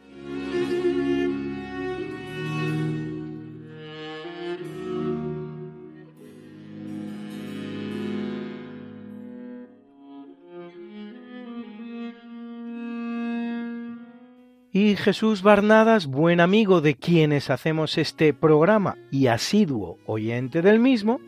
Jesús 14.99 15.43
Barnadas, 15.43 16.07
buen 16.07 16.41
amigo 16.41 16.81
de 16.81 16.97
quienes 16.97 17.51
hacemos 17.51 17.99
este 17.99 18.35
programa 18.35 18.97
y 19.13 19.29
asiduo 19.29 19.97
oyente 20.07 20.61
del 20.61 20.81
mismo, 20.81 21.21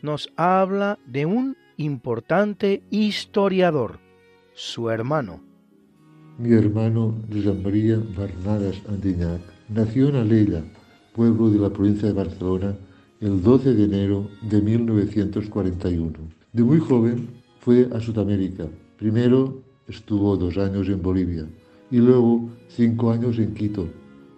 nos 0.00 0.32
habla 0.36 0.98
de 1.06 1.26
un 1.26 1.56
importante 1.76 2.84
historiador, 2.90 3.98
su 4.54 4.90
hermano. 4.90 5.40
Mi 6.38 6.52
hermano 6.52 7.16
Josep 7.32 7.64
María 7.64 7.98
Barnadas 8.16 8.80
Andiñac 8.88 9.40
nació 9.70 10.08
en 10.08 10.16
Alella, 10.16 10.62
pueblo 11.12 11.50
de 11.50 11.58
la 11.58 11.70
provincia 11.70 12.08
de 12.08 12.14
Barcelona, 12.14 12.76
el 13.20 13.42
12 13.42 13.74
de 13.74 13.84
enero 13.84 14.30
de 14.42 14.62
1941. 14.62 16.12
De 16.52 16.62
muy 16.62 16.78
joven 16.78 17.28
fue 17.58 17.88
a 17.92 18.00
Sudamérica. 18.00 18.66
Primero 18.96 19.62
estuvo 19.88 20.36
dos 20.36 20.56
años 20.58 20.86
en 20.88 21.02
Bolivia 21.02 21.46
y 21.90 21.98
luego 21.98 22.48
cinco 22.68 23.10
años 23.10 23.38
en 23.38 23.54
Quito, 23.54 23.88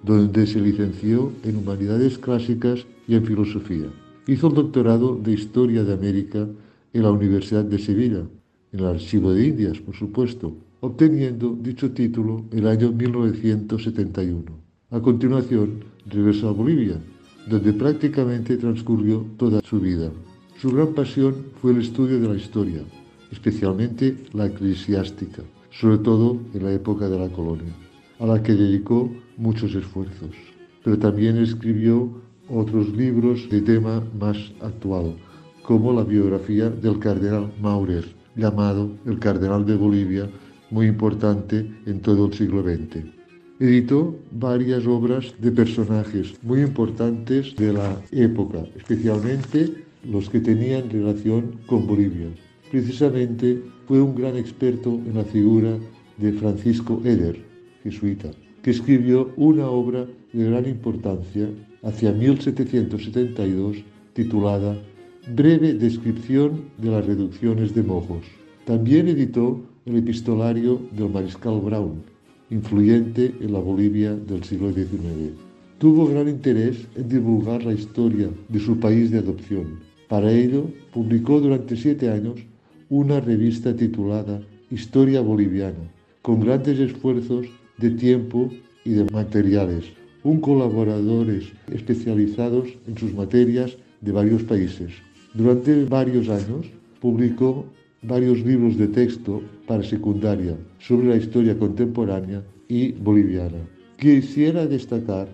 donde 0.02 0.46
se 0.46 0.60
licenció 0.60 1.32
en 1.44 1.56
Humanidades 1.56 2.18
Clásicas 2.18 2.86
y 3.06 3.14
en 3.14 3.24
Filosofía. 3.24 3.86
Hizo 4.26 4.48
el 4.48 4.54
doctorado 4.54 5.16
de 5.16 5.32
Historia 5.32 5.84
de 5.84 5.94
América 5.94 6.46
en 6.92 7.02
la 7.02 7.10
Universidad 7.10 7.64
de 7.64 7.78
Sevilla, 7.78 8.24
en 8.72 8.80
el 8.80 8.86
Archivo 8.86 9.32
de 9.32 9.46
Indias, 9.46 9.78
por 9.78 9.94
supuesto, 9.94 10.54
obteniendo 10.80 11.56
dicho 11.60 11.90
título 11.92 12.44
el 12.52 12.66
año 12.66 12.92
1971. 12.92 14.44
A 14.90 15.00
continuación, 15.00 15.84
regresó 16.06 16.48
a 16.48 16.52
Bolivia, 16.52 17.00
donde 17.48 17.72
prácticamente 17.72 18.56
transcurrió 18.56 19.24
toda 19.36 19.60
su 19.62 19.80
vida. 19.80 20.10
Su 20.60 20.70
gran 20.70 20.94
pasión 20.94 21.34
fue 21.60 21.72
el 21.72 21.80
estudio 21.80 22.20
de 22.20 22.28
la 22.28 22.36
historia, 22.36 22.82
especialmente 23.30 24.16
la 24.32 24.46
eclesiástica, 24.46 25.42
sobre 25.70 25.98
todo 25.98 26.38
en 26.54 26.64
la 26.64 26.72
época 26.72 27.08
de 27.08 27.18
la 27.18 27.28
colonia, 27.28 27.72
a 28.18 28.26
la 28.26 28.42
que 28.42 28.54
dedicó 28.54 29.10
muchos 29.36 29.74
esfuerzos. 29.74 30.30
Pero 30.84 30.98
también 30.98 31.38
escribió 31.38 32.10
otros 32.48 32.88
libros 32.96 33.48
de 33.50 33.60
tema 33.60 34.02
más 34.18 34.36
actual, 34.60 35.16
como 35.62 35.92
la 35.92 36.02
biografía 36.02 36.70
del 36.70 36.98
cardenal 36.98 37.52
Maurer, 37.60 38.04
llamado 38.36 38.90
el 39.04 39.18
cardenal 39.18 39.66
de 39.66 39.76
Bolivia, 39.76 40.30
muy 40.70 40.86
importante 40.86 41.70
en 41.86 42.00
todo 42.00 42.26
el 42.26 42.34
siglo 42.34 42.62
XX. 42.62 43.04
Editó 43.60 44.16
varias 44.30 44.86
obras 44.86 45.34
de 45.38 45.50
personajes 45.50 46.34
muy 46.42 46.60
importantes 46.60 47.56
de 47.56 47.72
la 47.72 48.00
época, 48.12 48.64
especialmente 48.76 49.84
los 50.04 50.30
que 50.30 50.40
tenían 50.40 50.88
relación 50.88 51.58
con 51.66 51.86
Bolivia. 51.86 52.28
Precisamente 52.70 53.60
fue 53.88 54.02
un 54.02 54.14
gran 54.14 54.36
experto 54.36 54.90
en 54.90 55.14
la 55.14 55.24
figura 55.24 55.78
de 56.18 56.32
Francisco 56.34 57.00
Eder, 57.06 57.38
jesuita, 57.82 58.30
que 58.62 58.70
escribió 58.70 59.32
una 59.36 59.66
obra 59.70 60.06
de 60.34 60.44
gran 60.44 60.68
importancia 60.68 61.48
hacia 61.82 62.12
1772 62.12 63.78
titulada 64.12 64.78
Breve 65.34 65.72
descripción 65.72 66.64
de 66.76 66.90
las 66.90 67.06
reducciones 67.06 67.74
de 67.74 67.82
mojos. 67.82 68.26
También 68.66 69.08
editó 69.08 69.62
el 69.86 69.96
epistolario 69.96 70.82
del 70.92 71.08
mariscal 71.08 71.58
Brown, 71.60 72.02
influyente 72.50 73.34
en 73.40 73.52
la 73.54 73.58
Bolivia 73.58 74.14
del 74.14 74.44
siglo 74.44 74.70
XIX. 74.70 75.32
Tuvo 75.78 76.06
gran 76.06 76.28
interés 76.28 76.86
en 76.94 77.08
divulgar 77.08 77.64
la 77.64 77.72
historia 77.72 78.28
de 78.50 78.60
su 78.60 78.78
país 78.78 79.10
de 79.10 79.20
adopción. 79.20 79.78
Para 80.08 80.30
ello, 80.30 80.64
publicó 80.92 81.40
durante 81.40 81.74
siete 81.76 82.10
años 82.10 82.34
una 82.90 83.20
revista 83.20 83.76
titulada 83.76 84.40
Historia 84.70 85.20
Boliviana, 85.20 85.92
con 86.22 86.40
grandes 86.40 86.78
esfuerzos 86.78 87.46
de 87.76 87.90
tiempo 87.90 88.50
y 88.84 88.92
de 88.92 89.04
materiales, 89.12 89.84
un 90.24 90.40
colaboradores 90.40 91.52
especializados 91.70 92.68
en 92.86 92.96
sus 92.96 93.12
materias 93.12 93.76
de 94.00 94.12
varios 94.12 94.42
países. 94.42 94.90
Durante 95.34 95.84
varios 95.84 96.30
años 96.30 96.66
publicó 97.00 97.66
varios 98.02 98.40
libros 98.40 98.78
de 98.78 98.88
texto 98.88 99.42
para 99.66 99.82
secundaria 99.82 100.56
sobre 100.78 101.08
la 101.08 101.16
historia 101.16 101.58
contemporánea 101.58 102.42
y 102.68 102.92
boliviana. 102.92 103.58
Quisiera 103.98 104.66
destacar 104.66 105.28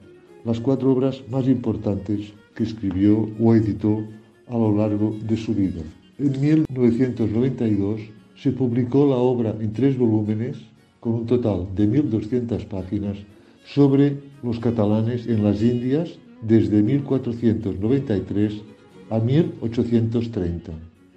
las 0.44 0.58
cuatro 0.58 0.92
obras 0.92 1.22
más 1.30 1.46
importantes 1.46 2.32
que 2.56 2.64
escribió 2.64 3.28
o 3.38 3.54
editó 3.54 4.04
a 4.48 4.58
lo 4.58 4.76
largo 4.76 5.16
de 5.22 5.36
su 5.36 5.54
vida. 5.54 5.82
En 6.16 6.30
1992 6.40 8.00
se 8.36 8.52
publicó 8.52 9.04
la 9.04 9.16
obra 9.16 9.52
en 9.60 9.72
tres 9.72 9.98
volúmenes, 9.98 10.56
con 11.00 11.14
un 11.14 11.26
total 11.26 11.66
de 11.74 11.88
1.200 11.88 12.66
páginas, 12.66 13.18
sobre 13.66 14.18
los 14.44 14.60
catalanes 14.60 15.26
en 15.26 15.42
las 15.42 15.60
Indias 15.60 16.10
desde 16.40 16.84
1493 16.84 18.62
a 19.10 19.18
1830. 19.18 20.70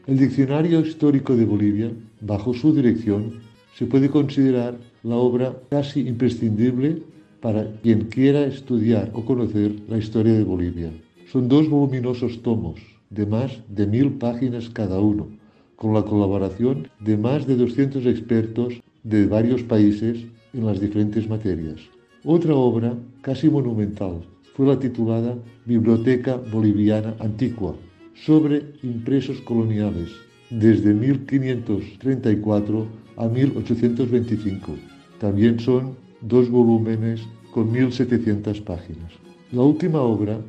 El 0.07 0.17
Diccionario 0.17 0.79
Histórico 0.79 1.35
de 1.35 1.45
Bolivia, 1.45 1.91
bajo 2.21 2.55
su 2.55 2.73
dirección, 2.73 3.33
se 3.75 3.85
puede 3.85 4.09
considerar 4.09 4.79
la 5.03 5.17
obra 5.17 5.55
casi 5.69 6.07
imprescindible 6.07 7.03
para 7.39 7.71
quien 7.83 8.05
quiera 8.05 8.47
estudiar 8.47 9.11
o 9.13 9.23
conocer 9.23 9.75
la 9.87 9.99
historia 9.99 10.33
de 10.33 10.43
Bolivia. 10.43 10.91
Son 11.31 11.47
dos 11.47 11.69
voluminosos 11.69 12.41
tomos 12.41 12.96
de 13.09 13.25
más 13.25 13.61
de 13.69 13.87
mil 13.87 14.13
páginas 14.13 14.69
cada 14.69 14.99
uno, 14.99 15.27
con 15.75 15.93
la 15.93 16.03
colaboración 16.03 16.87
de 16.99 17.17
más 17.17 17.47
de 17.47 17.55
200 17.55 18.05
expertos 18.05 18.81
de 19.03 19.25
varios 19.25 19.63
países 19.63 20.25
en 20.53 20.65
las 20.65 20.79
diferentes 20.79 21.29
materias. 21.29 21.79
Otra 22.23 22.55
obra, 22.55 22.95
casi 23.21 23.49
monumental, 23.49 24.21
fue 24.55 24.65
la 24.65 24.79
titulada 24.79 25.37
Biblioteca 25.65 26.35
Boliviana 26.51 27.15
Antigua, 27.19 27.75
sobre 28.15 28.73
impresos 28.81 29.39
coloniales 29.41 30.09
desde 30.49 30.93
1534 30.93 32.87
a 33.17 33.27
1825. 33.27 34.75
También 35.19 35.59
son 35.59 35.95
dos 36.21 36.49
volúmenes 36.49 37.21
con 37.51 37.71
1700 37.71 38.61
páginas. 38.61 39.11
La 39.51 39.61
última 39.61 40.01
obra, 40.01 40.39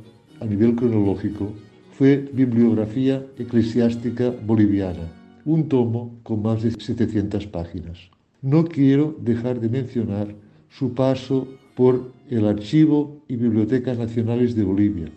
a 0.41 0.45
nivel 0.45 0.75
cronológico, 0.75 1.53
fue 1.99 2.31
Bibliografía 2.33 3.27
Eclesiástica 3.37 4.33
Boliviana, 4.47 5.11
un 5.45 5.69
tomo 5.69 6.21
con 6.23 6.43
más 6.43 6.63
de 6.63 6.71
700 6.71 7.49
páginas. 7.49 7.99
No 8.41 8.67
quiero 8.67 9.17
dejar 9.21 9.59
de 9.59 9.69
mencionar 9.69 10.33
su 10.71 10.95
paso 10.95 11.49
por 11.75 12.13
el 12.31 12.47
Archivo 12.47 13.21
y 13.27 13.35
Bibliotecas 13.35 13.99
Nacionales 13.99 14.55
de 14.55 14.63
Bolivia, 14.63 15.09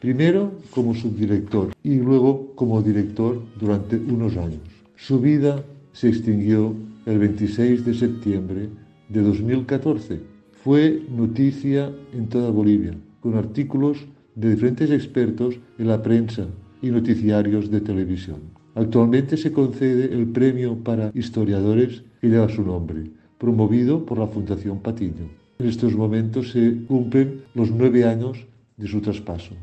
primero 0.00 0.50
como 0.70 0.96
subdirector 0.96 1.72
y 1.84 2.00
luego 2.00 2.52
como 2.56 2.82
director 2.82 3.40
durante 3.60 3.94
unos 3.94 4.36
años. 4.36 4.58
Su 4.96 5.20
vida 5.20 5.64
se 5.92 6.08
extinguió 6.08 6.74
el 7.06 7.20
26 7.20 7.84
de 7.84 7.94
septiembre 7.94 8.68
de 9.08 9.22
2014. 9.22 10.18
Fue 10.64 11.00
noticia 11.16 11.92
en 12.12 12.28
toda 12.28 12.50
Bolivia, 12.50 12.96
con 13.20 13.36
artículos 13.36 14.04
de 14.34 14.50
diferentes 14.50 14.90
expertos 14.90 15.58
en 15.78 15.88
la 15.88 16.02
prensa 16.02 16.46
y 16.82 16.90
noticiarios 16.90 17.70
de 17.70 17.80
televisión. 17.80 18.40
Actualmente 18.74 19.36
se 19.36 19.52
concede 19.52 20.12
el 20.12 20.26
premio 20.26 20.76
para 20.82 21.10
historiadores 21.14 22.02
que 22.20 22.28
lleva 22.28 22.48
su 22.48 22.62
nombre, 22.62 23.10
promovido 23.38 24.04
por 24.04 24.18
la 24.18 24.26
Fundación 24.26 24.80
Patiño. 24.80 25.28
En 25.58 25.68
estos 25.68 25.94
momentos 25.94 26.50
se 26.50 26.84
cumplen 26.86 27.44
los 27.54 27.70
nueve 27.70 28.04
años 28.04 28.46
de 28.76 28.88
su 28.88 29.00
traspaso. 29.00 29.54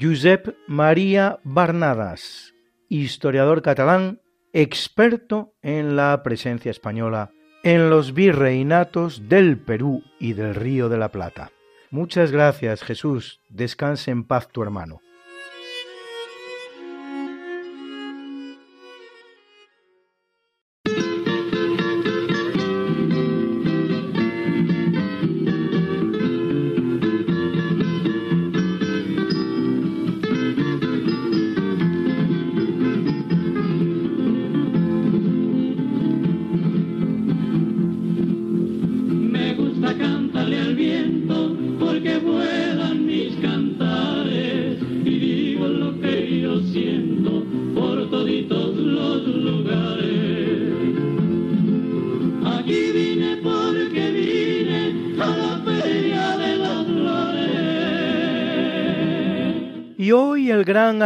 Josep 0.00 0.54
María 0.66 1.40
Barnadas, 1.44 2.54
historiador 2.88 3.62
catalán, 3.62 4.20
experto 4.52 5.54
en 5.62 5.96
la 5.96 6.22
presencia 6.22 6.70
española 6.70 7.30
en 7.62 7.90
los 7.90 8.14
virreinatos 8.14 9.28
del 9.28 9.58
Perú 9.58 10.02
y 10.18 10.34
del 10.34 10.54
Río 10.54 10.88
de 10.88 10.98
la 10.98 11.10
Plata. 11.10 11.50
Muchas 11.90 12.30
gracias, 12.30 12.82
Jesús. 12.82 13.40
Descanse 13.48 14.10
en 14.10 14.24
paz 14.24 14.48
tu 14.48 14.62
hermano. 14.62 15.00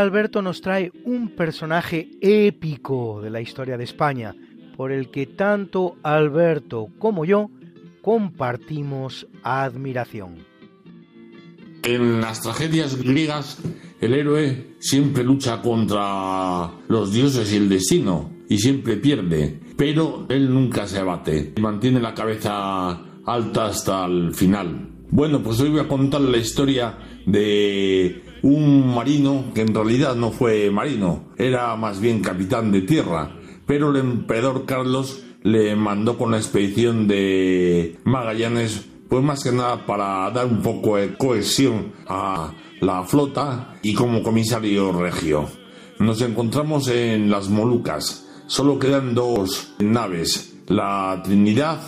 Alberto 0.03 0.43
nos 0.43 0.61
trae 0.61 0.93
un 1.05 1.29
personaje 1.29 2.11
épico 2.21 3.21
de 3.23 3.31
la 3.31 3.41
historia 3.41 3.77
de 3.77 3.85
España, 3.85 4.35
por 4.77 4.93
el 4.93 5.11
que 5.11 5.27
tanto 5.27 5.97
Alberto 6.03 6.89
como 6.99 7.25
yo 7.25 7.51
compartimos 8.03 9.27
admiración. 9.43 10.45
En 11.85 12.21
las 12.21 12.43
tragedias 12.43 12.97
griegas, 12.97 13.59
el 14.01 14.15
héroe 14.15 14.75
siempre 14.79 15.25
lucha 15.25 15.63
contra 15.63 16.71
los 16.89 17.13
dioses 17.13 17.53
y 17.53 17.57
el 17.57 17.69
destino, 17.69 18.31
y 18.49 18.59
siempre 18.59 18.97
pierde, 18.97 19.61
pero 19.77 20.27
él 20.29 20.53
nunca 20.53 20.87
se 20.87 20.99
abate, 20.99 21.55
mantiene 21.61 22.01
la 22.01 22.15
cabeza 22.15 23.01
alta 23.25 23.67
hasta 23.67 24.05
el 24.07 24.35
final. 24.35 24.91
Bueno, 25.11 25.43
pues 25.43 25.61
hoy 25.61 25.71
voy 25.71 25.81
a 25.81 25.89
contar 25.89 26.23
la 26.23 26.39
historia 26.39 26.99
de 27.27 28.22
un 28.43 28.95
marino 28.95 29.45
que 29.55 29.63
en 29.63 29.75
realidad 29.75 30.15
no 30.17 30.31
fue 30.31 30.71
marino, 30.71 31.25
era 31.37 31.75
más 31.77 32.01
bien 32.01 32.21
capitán 32.21 32.73
de 32.73 32.83
tierra, 32.83 33.37
pero 33.67 33.91
el 33.91 33.97
emperador 33.97 34.65
Carlos 34.67 35.23
le 35.43 35.75
mandó 35.77 36.19
con 36.19 36.33
la 36.33 36.39
expedición 36.39 37.09
de 37.09 37.99
Magallanes, 38.05 38.87
pues 39.09 39.23
más 39.23 39.43
que 39.43 39.53
nada 39.53 39.87
para 39.87 40.31
dar 40.31 40.47
un 40.47 40.63
poco 40.63 40.97
de 40.97 41.15
cohesión 41.17 41.93
a 42.07 42.53
la 42.81 43.05
flota 43.05 43.75
y 43.83 43.95
como 43.95 44.23
comisario 44.23 44.93
regio. 44.93 45.49
Nos 45.99 46.21
encontramos 46.23 46.89
en 46.89 47.31
las 47.31 47.49
Molucas. 47.49 48.29
Solo 48.47 48.79
quedan 48.79 49.15
dos 49.15 49.75
naves, 49.79 50.57
la 50.67 51.21
Trinidad 51.25 51.81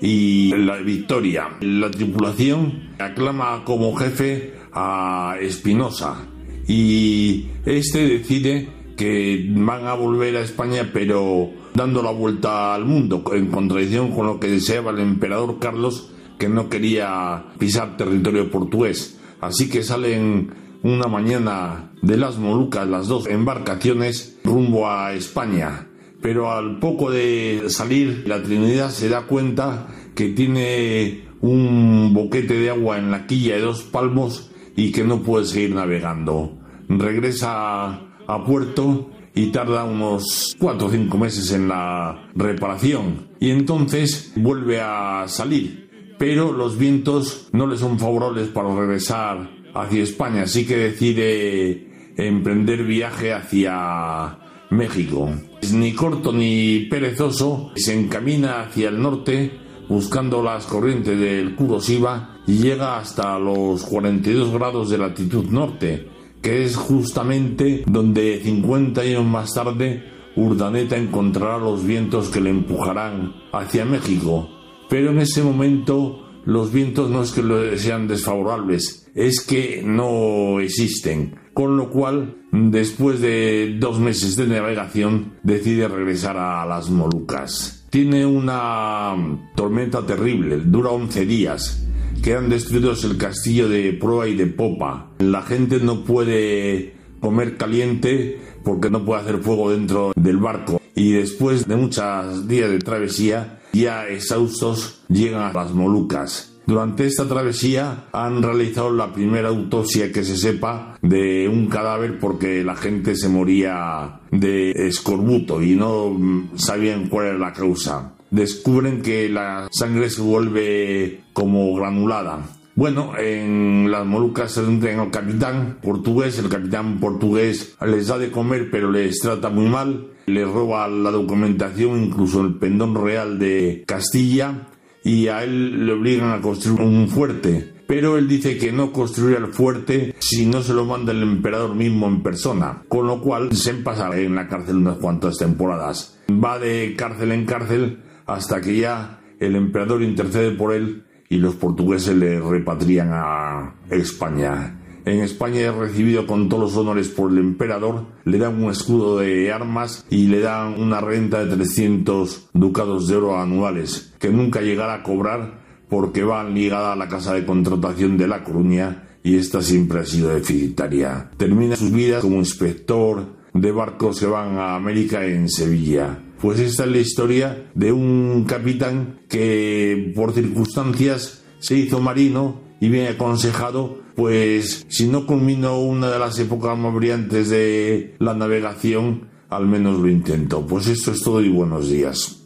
y 0.00 0.52
la 0.56 0.76
Victoria. 0.78 1.50
La 1.60 1.90
tripulación 1.90 2.90
aclama 2.98 3.64
como 3.64 3.94
jefe 3.94 4.54
a 4.72 5.36
Espinosa 5.40 6.26
y 6.66 7.48
este 7.64 8.06
decide 8.06 8.68
que 8.96 9.46
van 9.50 9.86
a 9.86 9.94
volver 9.94 10.36
a 10.36 10.42
España 10.42 10.90
pero 10.92 11.50
dando 11.74 12.02
la 12.02 12.10
vuelta 12.10 12.74
al 12.74 12.84
mundo 12.84 13.24
en 13.32 13.46
contradicción 13.46 14.12
con 14.12 14.26
lo 14.26 14.38
que 14.38 14.48
deseaba 14.48 14.90
el 14.90 15.00
emperador 15.00 15.58
Carlos 15.58 16.10
que 16.38 16.48
no 16.48 16.68
quería 16.68 17.44
pisar 17.58 17.96
territorio 17.96 18.50
portugués. 18.50 19.20
Así 19.40 19.68
que 19.68 19.82
salen 19.82 20.52
una 20.82 21.06
mañana 21.06 21.92
de 22.02 22.16
las 22.16 22.38
Molucas 22.38 22.88
las 22.88 23.08
dos 23.08 23.26
embarcaciones 23.26 24.38
rumbo 24.42 24.88
a 24.88 25.12
España. 25.12 25.88
Pero 26.22 26.50
al 26.50 26.78
poco 26.78 27.10
de 27.10 27.64
salir, 27.68 28.24
la 28.26 28.42
Trinidad 28.42 28.90
se 28.90 29.08
da 29.08 29.22
cuenta 29.26 29.88
que 30.14 30.28
tiene 30.28 31.24
un 31.40 32.12
boquete 32.12 32.54
de 32.54 32.70
agua 32.70 32.98
en 32.98 33.10
la 33.10 33.26
quilla 33.26 33.56
de 33.56 33.62
dos 33.62 33.82
palmos 33.82 34.49
y 34.80 34.92
que 34.92 35.04
no 35.04 35.22
puede 35.22 35.46
seguir 35.46 35.74
navegando. 35.74 36.58
Regresa 36.88 38.00
a 38.26 38.44
puerto 38.44 39.10
y 39.34 39.46
tarda 39.48 39.84
unos 39.84 40.56
cuatro 40.58 40.88
o 40.88 40.90
cinco 40.90 41.18
meses 41.18 41.52
en 41.52 41.68
la 41.68 42.30
reparación 42.34 43.28
y 43.38 43.50
entonces 43.50 44.32
vuelve 44.36 44.80
a 44.80 45.24
salir 45.28 45.90
pero 46.20 46.52
los 46.52 46.76
vientos 46.76 47.48
no 47.52 47.66
le 47.66 47.78
son 47.78 47.98
favorables 47.98 48.48
para 48.48 48.74
regresar 48.74 49.48
hacia 49.74 50.02
España, 50.02 50.42
así 50.42 50.66
que 50.66 50.76
decide 50.76 52.12
emprender 52.18 52.84
viaje 52.84 53.32
hacia 53.32 54.38
México. 54.68 55.30
Ni 55.72 55.94
corto 55.94 56.30
ni 56.34 56.80
perezoso, 56.90 57.72
se 57.74 57.98
encamina 57.98 58.60
hacia 58.60 58.90
el 58.90 59.00
norte 59.00 59.60
buscando 59.88 60.42
las 60.42 60.66
corrientes 60.66 61.18
del 61.18 61.56
Kuroshiba 61.56 62.29
y 62.46 62.58
llega 62.58 62.98
hasta 62.98 63.38
los 63.38 63.84
42 63.84 64.52
grados 64.52 64.90
de 64.90 64.98
latitud 64.98 65.46
norte, 65.46 66.08
que 66.42 66.64
es 66.64 66.76
justamente 66.76 67.84
donde 67.86 68.40
50 68.42 69.00
años 69.00 69.24
más 69.24 69.54
tarde 69.54 70.04
Urdaneta 70.36 70.96
encontrará 70.96 71.58
los 71.58 71.84
vientos 71.84 72.28
que 72.28 72.40
le 72.40 72.50
empujarán 72.50 73.34
hacia 73.52 73.84
México 73.84 74.48
pero 74.90 75.12
en 75.12 75.20
ese 75.20 75.44
momento 75.44 76.26
los 76.44 76.72
vientos 76.72 77.08
no 77.10 77.22
es 77.22 77.30
que 77.30 77.78
sean 77.78 78.08
desfavorables, 78.08 79.08
es 79.14 79.40
que 79.40 79.82
no 79.86 80.58
existen. 80.60 81.36
Con 81.54 81.76
lo 81.76 81.90
cual, 81.90 82.42
después 82.50 83.20
de 83.20 83.76
dos 83.78 84.00
meses 84.00 84.34
de 84.34 84.48
navegación, 84.48 85.34
decide 85.44 85.86
regresar 85.86 86.36
a 86.36 86.66
las 86.66 86.90
Molucas. 86.90 87.86
Tiene 87.90 88.26
una 88.26 89.14
tormenta 89.54 90.04
terrible, 90.04 90.58
dura 90.58 90.90
11 90.90 91.24
días. 91.24 91.86
Quedan 92.22 92.50
destruidos 92.50 93.04
el 93.04 93.16
castillo 93.16 93.68
de 93.68 93.92
proa 93.94 94.28
y 94.28 94.36
de 94.36 94.46
popa. 94.46 95.10
La 95.18 95.42
gente 95.42 95.80
no 95.80 96.04
puede 96.04 96.94
comer 97.20 97.56
caliente 97.56 98.38
porque 98.62 98.90
no 98.90 99.04
puede 99.04 99.22
hacer 99.22 99.38
fuego 99.38 99.70
dentro 99.70 100.12
del 100.16 100.36
barco. 100.36 100.80
Y 100.94 101.12
después 101.12 101.66
de 101.66 101.76
muchos 101.76 102.46
días 102.46 102.70
de 102.70 102.78
travesía, 102.78 103.60
ya 103.72 104.06
exhaustos, 104.06 105.02
llegan 105.08 105.42
a 105.42 105.52
las 105.52 105.72
Molucas. 105.72 106.49
Durante 106.70 107.04
esta 107.04 107.26
travesía 107.26 108.04
han 108.12 108.44
realizado 108.44 108.92
la 108.92 109.12
primera 109.12 109.48
autopsia 109.48 110.12
que 110.12 110.22
se 110.22 110.36
sepa 110.36 110.96
de 111.02 111.48
un 111.48 111.66
cadáver 111.66 112.20
porque 112.20 112.62
la 112.62 112.76
gente 112.76 113.16
se 113.16 113.28
moría 113.28 114.20
de 114.30 114.70
escorbuto 114.86 115.60
y 115.64 115.74
no 115.74 116.16
sabían 116.54 117.08
cuál 117.08 117.26
era 117.26 117.38
la 117.38 117.52
causa. 117.52 118.12
Descubren 118.30 119.02
que 119.02 119.28
la 119.28 119.66
sangre 119.72 120.10
se 120.10 120.22
vuelve 120.22 121.22
como 121.32 121.74
granulada. 121.74 122.38
Bueno, 122.76 123.14
en 123.18 123.90
las 123.90 124.06
Molucas 124.06 124.52
se 124.52 124.60
encuentra 124.60 125.02
al 125.02 125.10
capitán 125.10 125.78
portugués. 125.82 126.38
El 126.38 126.48
capitán 126.48 127.00
portugués 127.00 127.74
les 127.84 128.06
da 128.06 128.16
de 128.16 128.30
comer, 128.30 128.70
pero 128.70 128.92
les 128.92 129.18
trata 129.18 129.48
muy 129.48 129.68
mal 129.68 130.06
le 130.30 130.44
roba 130.44 130.88
la 130.88 131.10
documentación, 131.10 132.04
incluso 132.04 132.40
el 132.40 132.54
pendón 132.54 132.94
real 132.94 133.38
de 133.38 133.84
Castilla, 133.86 134.68
y 135.04 135.28
a 135.28 135.44
él 135.44 135.86
le 135.86 135.92
obligan 135.92 136.32
a 136.32 136.40
construir 136.40 136.80
un 136.80 137.08
fuerte. 137.08 137.74
Pero 137.86 138.18
él 138.18 138.28
dice 138.28 138.56
que 138.56 138.70
no 138.70 138.92
construirá 138.92 139.38
el 139.38 139.48
fuerte 139.48 140.14
si 140.20 140.46
no 140.46 140.62
se 140.62 140.74
lo 140.74 140.84
manda 140.84 141.12
el 141.12 141.22
emperador 141.22 141.74
mismo 141.74 142.06
en 142.06 142.22
persona, 142.22 142.82
con 142.88 143.06
lo 143.06 143.20
cual 143.20 143.54
se 143.56 143.74
pasa 143.74 144.16
en 144.16 144.36
la 144.36 144.46
cárcel 144.48 144.76
unas 144.76 144.98
cuantas 144.98 145.38
temporadas. 145.38 146.18
Va 146.30 146.58
de 146.58 146.94
cárcel 146.96 147.32
en 147.32 147.46
cárcel 147.46 148.02
hasta 148.26 148.60
que 148.60 148.76
ya 148.76 149.20
el 149.40 149.56
emperador 149.56 150.02
intercede 150.02 150.52
por 150.52 150.72
él 150.72 151.04
y 151.28 151.38
los 151.38 151.56
portugueses 151.56 152.14
le 152.14 152.40
repatrian 152.40 153.10
a 153.12 153.74
España. 153.90 154.79
En 155.10 155.22
España 155.22 155.62
es 155.62 155.74
recibido 155.74 156.24
con 156.24 156.48
todos 156.48 156.62
los 156.62 156.76
honores 156.76 157.08
por 157.08 157.32
el 157.32 157.38
emperador, 157.38 158.06
le 158.24 158.38
dan 158.38 158.62
un 158.62 158.70
escudo 158.70 159.18
de 159.18 159.50
armas 159.50 160.06
y 160.08 160.28
le 160.28 160.38
dan 160.38 160.80
una 160.80 161.00
renta 161.00 161.44
de 161.44 161.56
300 161.56 162.50
ducados 162.52 163.08
de 163.08 163.16
oro 163.16 163.36
anuales, 163.36 164.14
que 164.20 164.28
nunca 164.28 164.60
llegará 164.60 164.94
a 164.94 165.02
cobrar 165.02 165.62
porque 165.88 166.22
va 166.22 166.44
ligada 166.44 166.92
a 166.92 166.96
la 166.96 167.08
casa 167.08 167.34
de 167.34 167.44
contratación 167.44 168.16
de 168.16 168.28
La 168.28 168.44
Coruña 168.44 169.08
y 169.24 169.36
esta 169.36 169.62
siempre 169.62 169.98
ha 169.98 170.04
sido 170.04 170.28
deficitaria. 170.28 171.28
Termina 171.36 171.74
sus 171.74 171.90
vidas 171.90 172.22
como 172.22 172.36
inspector 172.36 173.34
de 173.52 173.72
barcos 173.72 174.20
que 174.20 174.26
van 174.26 174.58
a 174.58 174.76
América 174.76 175.26
en 175.26 175.48
Sevilla. 175.48 176.20
Pues 176.40 176.60
esta 176.60 176.84
es 176.84 176.90
la 176.92 176.98
historia 176.98 177.70
de 177.74 177.90
un 177.90 178.44
capitán 178.46 179.18
que 179.28 180.12
por 180.14 180.32
circunstancias 180.34 181.42
se 181.58 181.74
hizo 181.74 181.98
marino 181.98 182.69
y 182.80 182.88
bien 182.88 183.06
aconsejado 183.08 184.00
pues 184.20 184.86
si 184.88 185.06
no 185.08 185.26
culmino 185.26 185.78
una 185.78 186.10
de 186.10 186.18
las 186.18 186.38
épocas 186.38 186.76
más 186.76 186.94
brillantes 186.94 187.48
de 187.48 188.16
la 188.18 188.34
navegación, 188.34 189.28
al 189.48 189.66
menos 189.66 189.98
lo 189.98 190.08
intento. 190.08 190.66
Pues 190.66 190.88
esto 190.88 191.12
es 191.12 191.22
todo 191.22 191.40
y 191.40 191.48
buenos 191.48 191.88
días. 191.88 192.36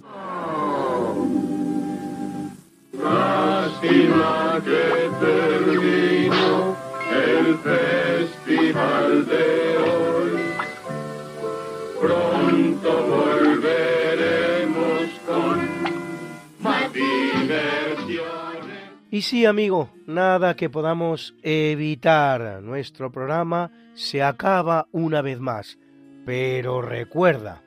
Pronto 12.00 13.06
volveremos 13.08 13.60
con. 15.26 15.74
Y 19.14 19.22
sí, 19.22 19.46
amigo, 19.46 19.90
nada 20.08 20.56
que 20.56 20.68
podamos 20.68 21.36
evitar. 21.44 22.60
Nuestro 22.60 23.12
programa 23.12 23.70
se 23.94 24.24
acaba 24.24 24.88
una 24.90 25.22
vez 25.22 25.38
más. 25.38 25.78
Pero 26.26 26.82
recuerda. 26.82 27.62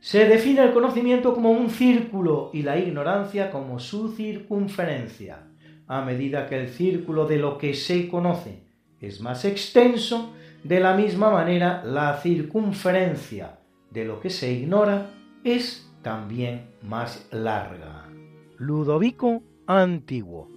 Se 0.00 0.24
define 0.24 0.62
el 0.62 0.72
conocimiento 0.72 1.34
como 1.34 1.50
un 1.50 1.68
círculo 1.68 2.48
y 2.54 2.62
la 2.62 2.78
ignorancia 2.78 3.50
como 3.50 3.78
su 3.78 4.14
circunferencia. 4.14 5.48
A 5.86 6.00
medida 6.00 6.46
que 6.46 6.58
el 6.58 6.68
círculo 6.68 7.26
de 7.26 7.36
lo 7.36 7.58
que 7.58 7.74
se 7.74 8.08
conoce 8.08 8.62
es 9.02 9.20
más 9.20 9.44
extenso, 9.44 10.32
de 10.64 10.80
la 10.80 10.94
misma 10.94 11.30
manera 11.30 11.84
la 11.84 12.16
circunferencia 12.22 13.55
de 13.90 14.04
lo 14.04 14.20
que 14.20 14.30
se 14.30 14.52
ignora 14.52 15.10
es 15.44 15.90
también 16.02 16.70
más 16.82 17.26
larga. 17.30 18.08
Ludovico 18.58 19.42
Antiguo. 19.66 20.48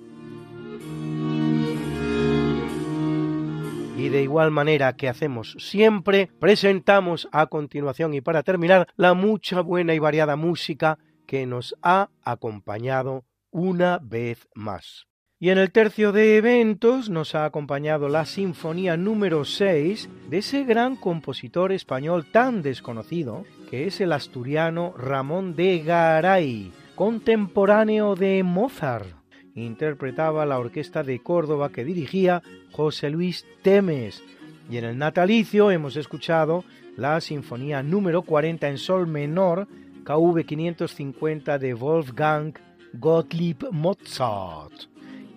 Y 3.98 4.08
de 4.08 4.24
igual 4.24 4.50
manera 4.52 4.96
que 4.96 5.10
hacemos 5.10 5.58
siempre, 5.60 6.30
presentamos 6.40 7.28
a 7.34 7.48
continuación 7.48 8.14
y 8.14 8.22
para 8.22 8.44
terminar 8.44 8.88
la 8.96 9.14
mucha 9.14 9.60
buena 9.60 9.94
y 9.94 10.00
variada 10.00 10.38
música 10.38 11.00
que 11.26 11.46
nos 11.46 11.76
ha 11.82 12.10
acompañado 12.24 13.26
una 13.52 14.00
vez 14.02 14.48
más. 14.56 15.09
Y 15.42 15.52
en 15.52 15.58
el 15.58 15.72
tercio 15.72 16.12
de 16.12 16.36
eventos 16.36 17.10
nos 17.10 17.34
ha 17.34 17.46
acompañado 17.46 18.10
la 18.10 18.26
Sinfonía 18.26 18.98
número 18.98 19.46
6 19.46 20.10
de 20.30 20.40
ese 20.40 20.66
gran 20.66 20.98
compositor 20.98 21.72
español 21.72 22.26
tan 22.30 22.62
desconocido 22.62 23.46
que 23.70 23.88
es 23.88 24.02
el 24.02 24.12
asturiano 24.12 24.94
Ramón 24.98 25.56
de 25.56 25.80
Garay, 25.80 26.74
contemporáneo 26.94 28.16
de 28.16 28.44
Mozart. 28.44 29.08
Interpretaba 29.56 30.46
la 30.46 30.60
orquesta 30.60 31.04
de 31.04 31.20
Córdoba 31.20 31.70
que 31.70 31.86
dirigía 31.86 32.44
José 32.74 33.10
Luis 33.10 33.46
Temes. 33.62 34.22
Y 34.70 34.76
en 34.76 34.84
el 34.84 34.98
natalicio 34.98 35.72
hemos 35.72 35.96
escuchado 35.96 36.66
la 36.98 37.22
Sinfonía 37.22 37.82
número 37.82 38.24
40 38.24 38.68
en 38.68 38.78
Sol 38.78 39.08
menor, 39.08 39.70
KV 40.04 40.44
550 40.46 41.58
de 41.60 41.74
Wolfgang 41.76 42.54
Gottlieb 42.92 43.72
Mozart 43.72 44.90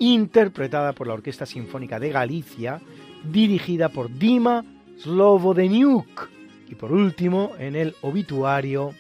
interpretada 0.03 0.93
por 0.95 1.07
la 1.07 1.15
Orquesta 1.15 1.47
Sinfónica 1.47 2.01
de 2.01 2.11
Galicia, 2.11 2.81
dirigida 3.23 3.89
por 3.89 4.13
Dima 4.13 4.65
Slovodeniuk. 4.99 6.29
Y 6.69 6.75
por 6.75 6.91
último, 6.91 7.53
en 7.57 7.77
el 7.77 7.95
obituario, 8.03 8.95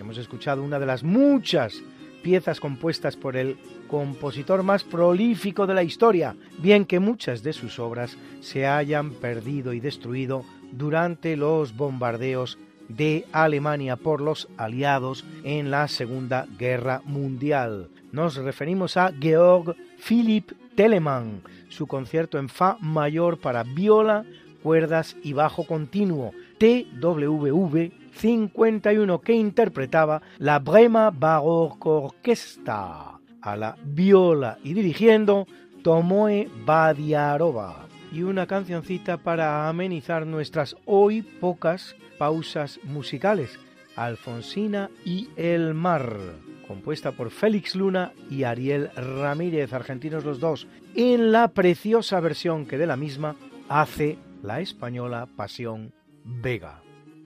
hemos 0.00 0.16
escuchado 0.16 0.62
una 0.62 0.78
de 0.78 0.86
las 0.86 1.04
muchas 1.04 1.82
piezas 2.22 2.58
compuestas 2.58 3.16
por 3.16 3.36
el 3.36 3.58
compositor 3.86 4.62
más 4.62 4.82
prolífico 4.82 5.66
de 5.66 5.74
la 5.74 5.82
historia, 5.82 6.34
bien 6.58 6.86
que 6.86 7.00
muchas 7.00 7.42
de 7.42 7.52
sus 7.52 7.78
obras 7.78 8.16
se 8.40 8.66
hayan 8.66 9.10
perdido 9.10 9.74
y 9.74 9.80
destruido 9.80 10.42
durante 10.72 11.36
los 11.36 11.76
bombardeos 11.76 12.58
de 12.88 13.26
Alemania 13.30 13.96
por 13.96 14.22
los 14.22 14.48
aliados 14.56 15.26
en 15.44 15.70
la 15.70 15.86
Segunda 15.86 16.46
Guerra 16.58 17.02
Mundial. 17.04 17.90
Nos 18.16 18.36
referimos 18.36 18.96
a 18.96 19.12
Georg 19.20 19.76
Philipp 19.98 20.52
Telemann, 20.74 21.42
su 21.68 21.86
concierto 21.86 22.38
en 22.38 22.48
Fa 22.48 22.78
mayor 22.80 23.38
para 23.38 23.62
viola, 23.62 24.24
cuerdas 24.62 25.18
y 25.22 25.34
bajo 25.34 25.66
continuo, 25.66 26.32
TWV 26.56 27.92
51 28.14 29.20
que 29.20 29.34
interpretaba 29.34 30.22
la 30.38 30.60
Brema 30.60 31.10
Baroque 31.10 31.90
Orquesta. 31.90 33.20
A 33.42 33.54
la 33.54 33.76
viola 33.84 34.56
y 34.64 34.72
dirigiendo 34.72 35.46
Tomoe 35.82 36.48
Badiarova. 36.64 37.86
Y 38.10 38.22
una 38.22 38.46
cancioncita 38.46 39.18
para 39.18 39.68
amenizar 39.68 40.26
nuestras 40.26 40.74
hoy 40.86 41.20
pocas 41.20 41.94
pausas 42.18 42.80
musicales, 42.82 43.58
Alfonsina 43.94 44.88
y 45.04 45.28
el 45.36 45.74
mar, 45.74 46.18
compuesta 46.66 47.12
por 47.12 47.30
Félix 47.30 47.74
Luna 47.74 48.12
y 48.30 48.44
Ariel 48.44 48.90
Ramírez, 48.94 49.72
argentinos 49.72 50.24
los 50.24 50.40
dos, 50.40 50.66
en 50.94 51.32
la 51.32 51.48
preciosa 51.48 52.20
versión 52.20 52.66
que 52.66 52.78
de 52.78 52.86
la 52.86 52.96
misma 52.96 53.36
hace 53.68 54.18
la 54.42 54.60
española 54.60 55.28
Pasión 55.36 55.92
Vega. 56.24 56.82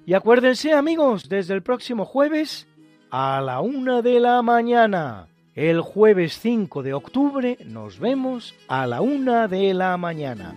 Y 0.06 0.14
acuérdense 0.14 0.72
amigos, 0.72 1.28
desde 1.28 1.54
el 1.54 1.62
próximo 1.62 2.04
jueves 2.04 2.66
a 3.10 3.40
la 3.40 3.60
una 3.60 4.02
de 4.02 4.20
la 4.20 4.42
mañana. 4.42 5.28
El 5.54 5.80
jueves 5.80 6.38
5 6.38 6.82
de 6.82 6.94
octubre 6.94 7.58
nos 7.64 7.98
vemos 7.98 8.54
a 8.68 8.86
la 8.86 9.00
una 9.00 9.48
de 9.48 9.74
la 9.74 9.96
mañana. 9.96 10.56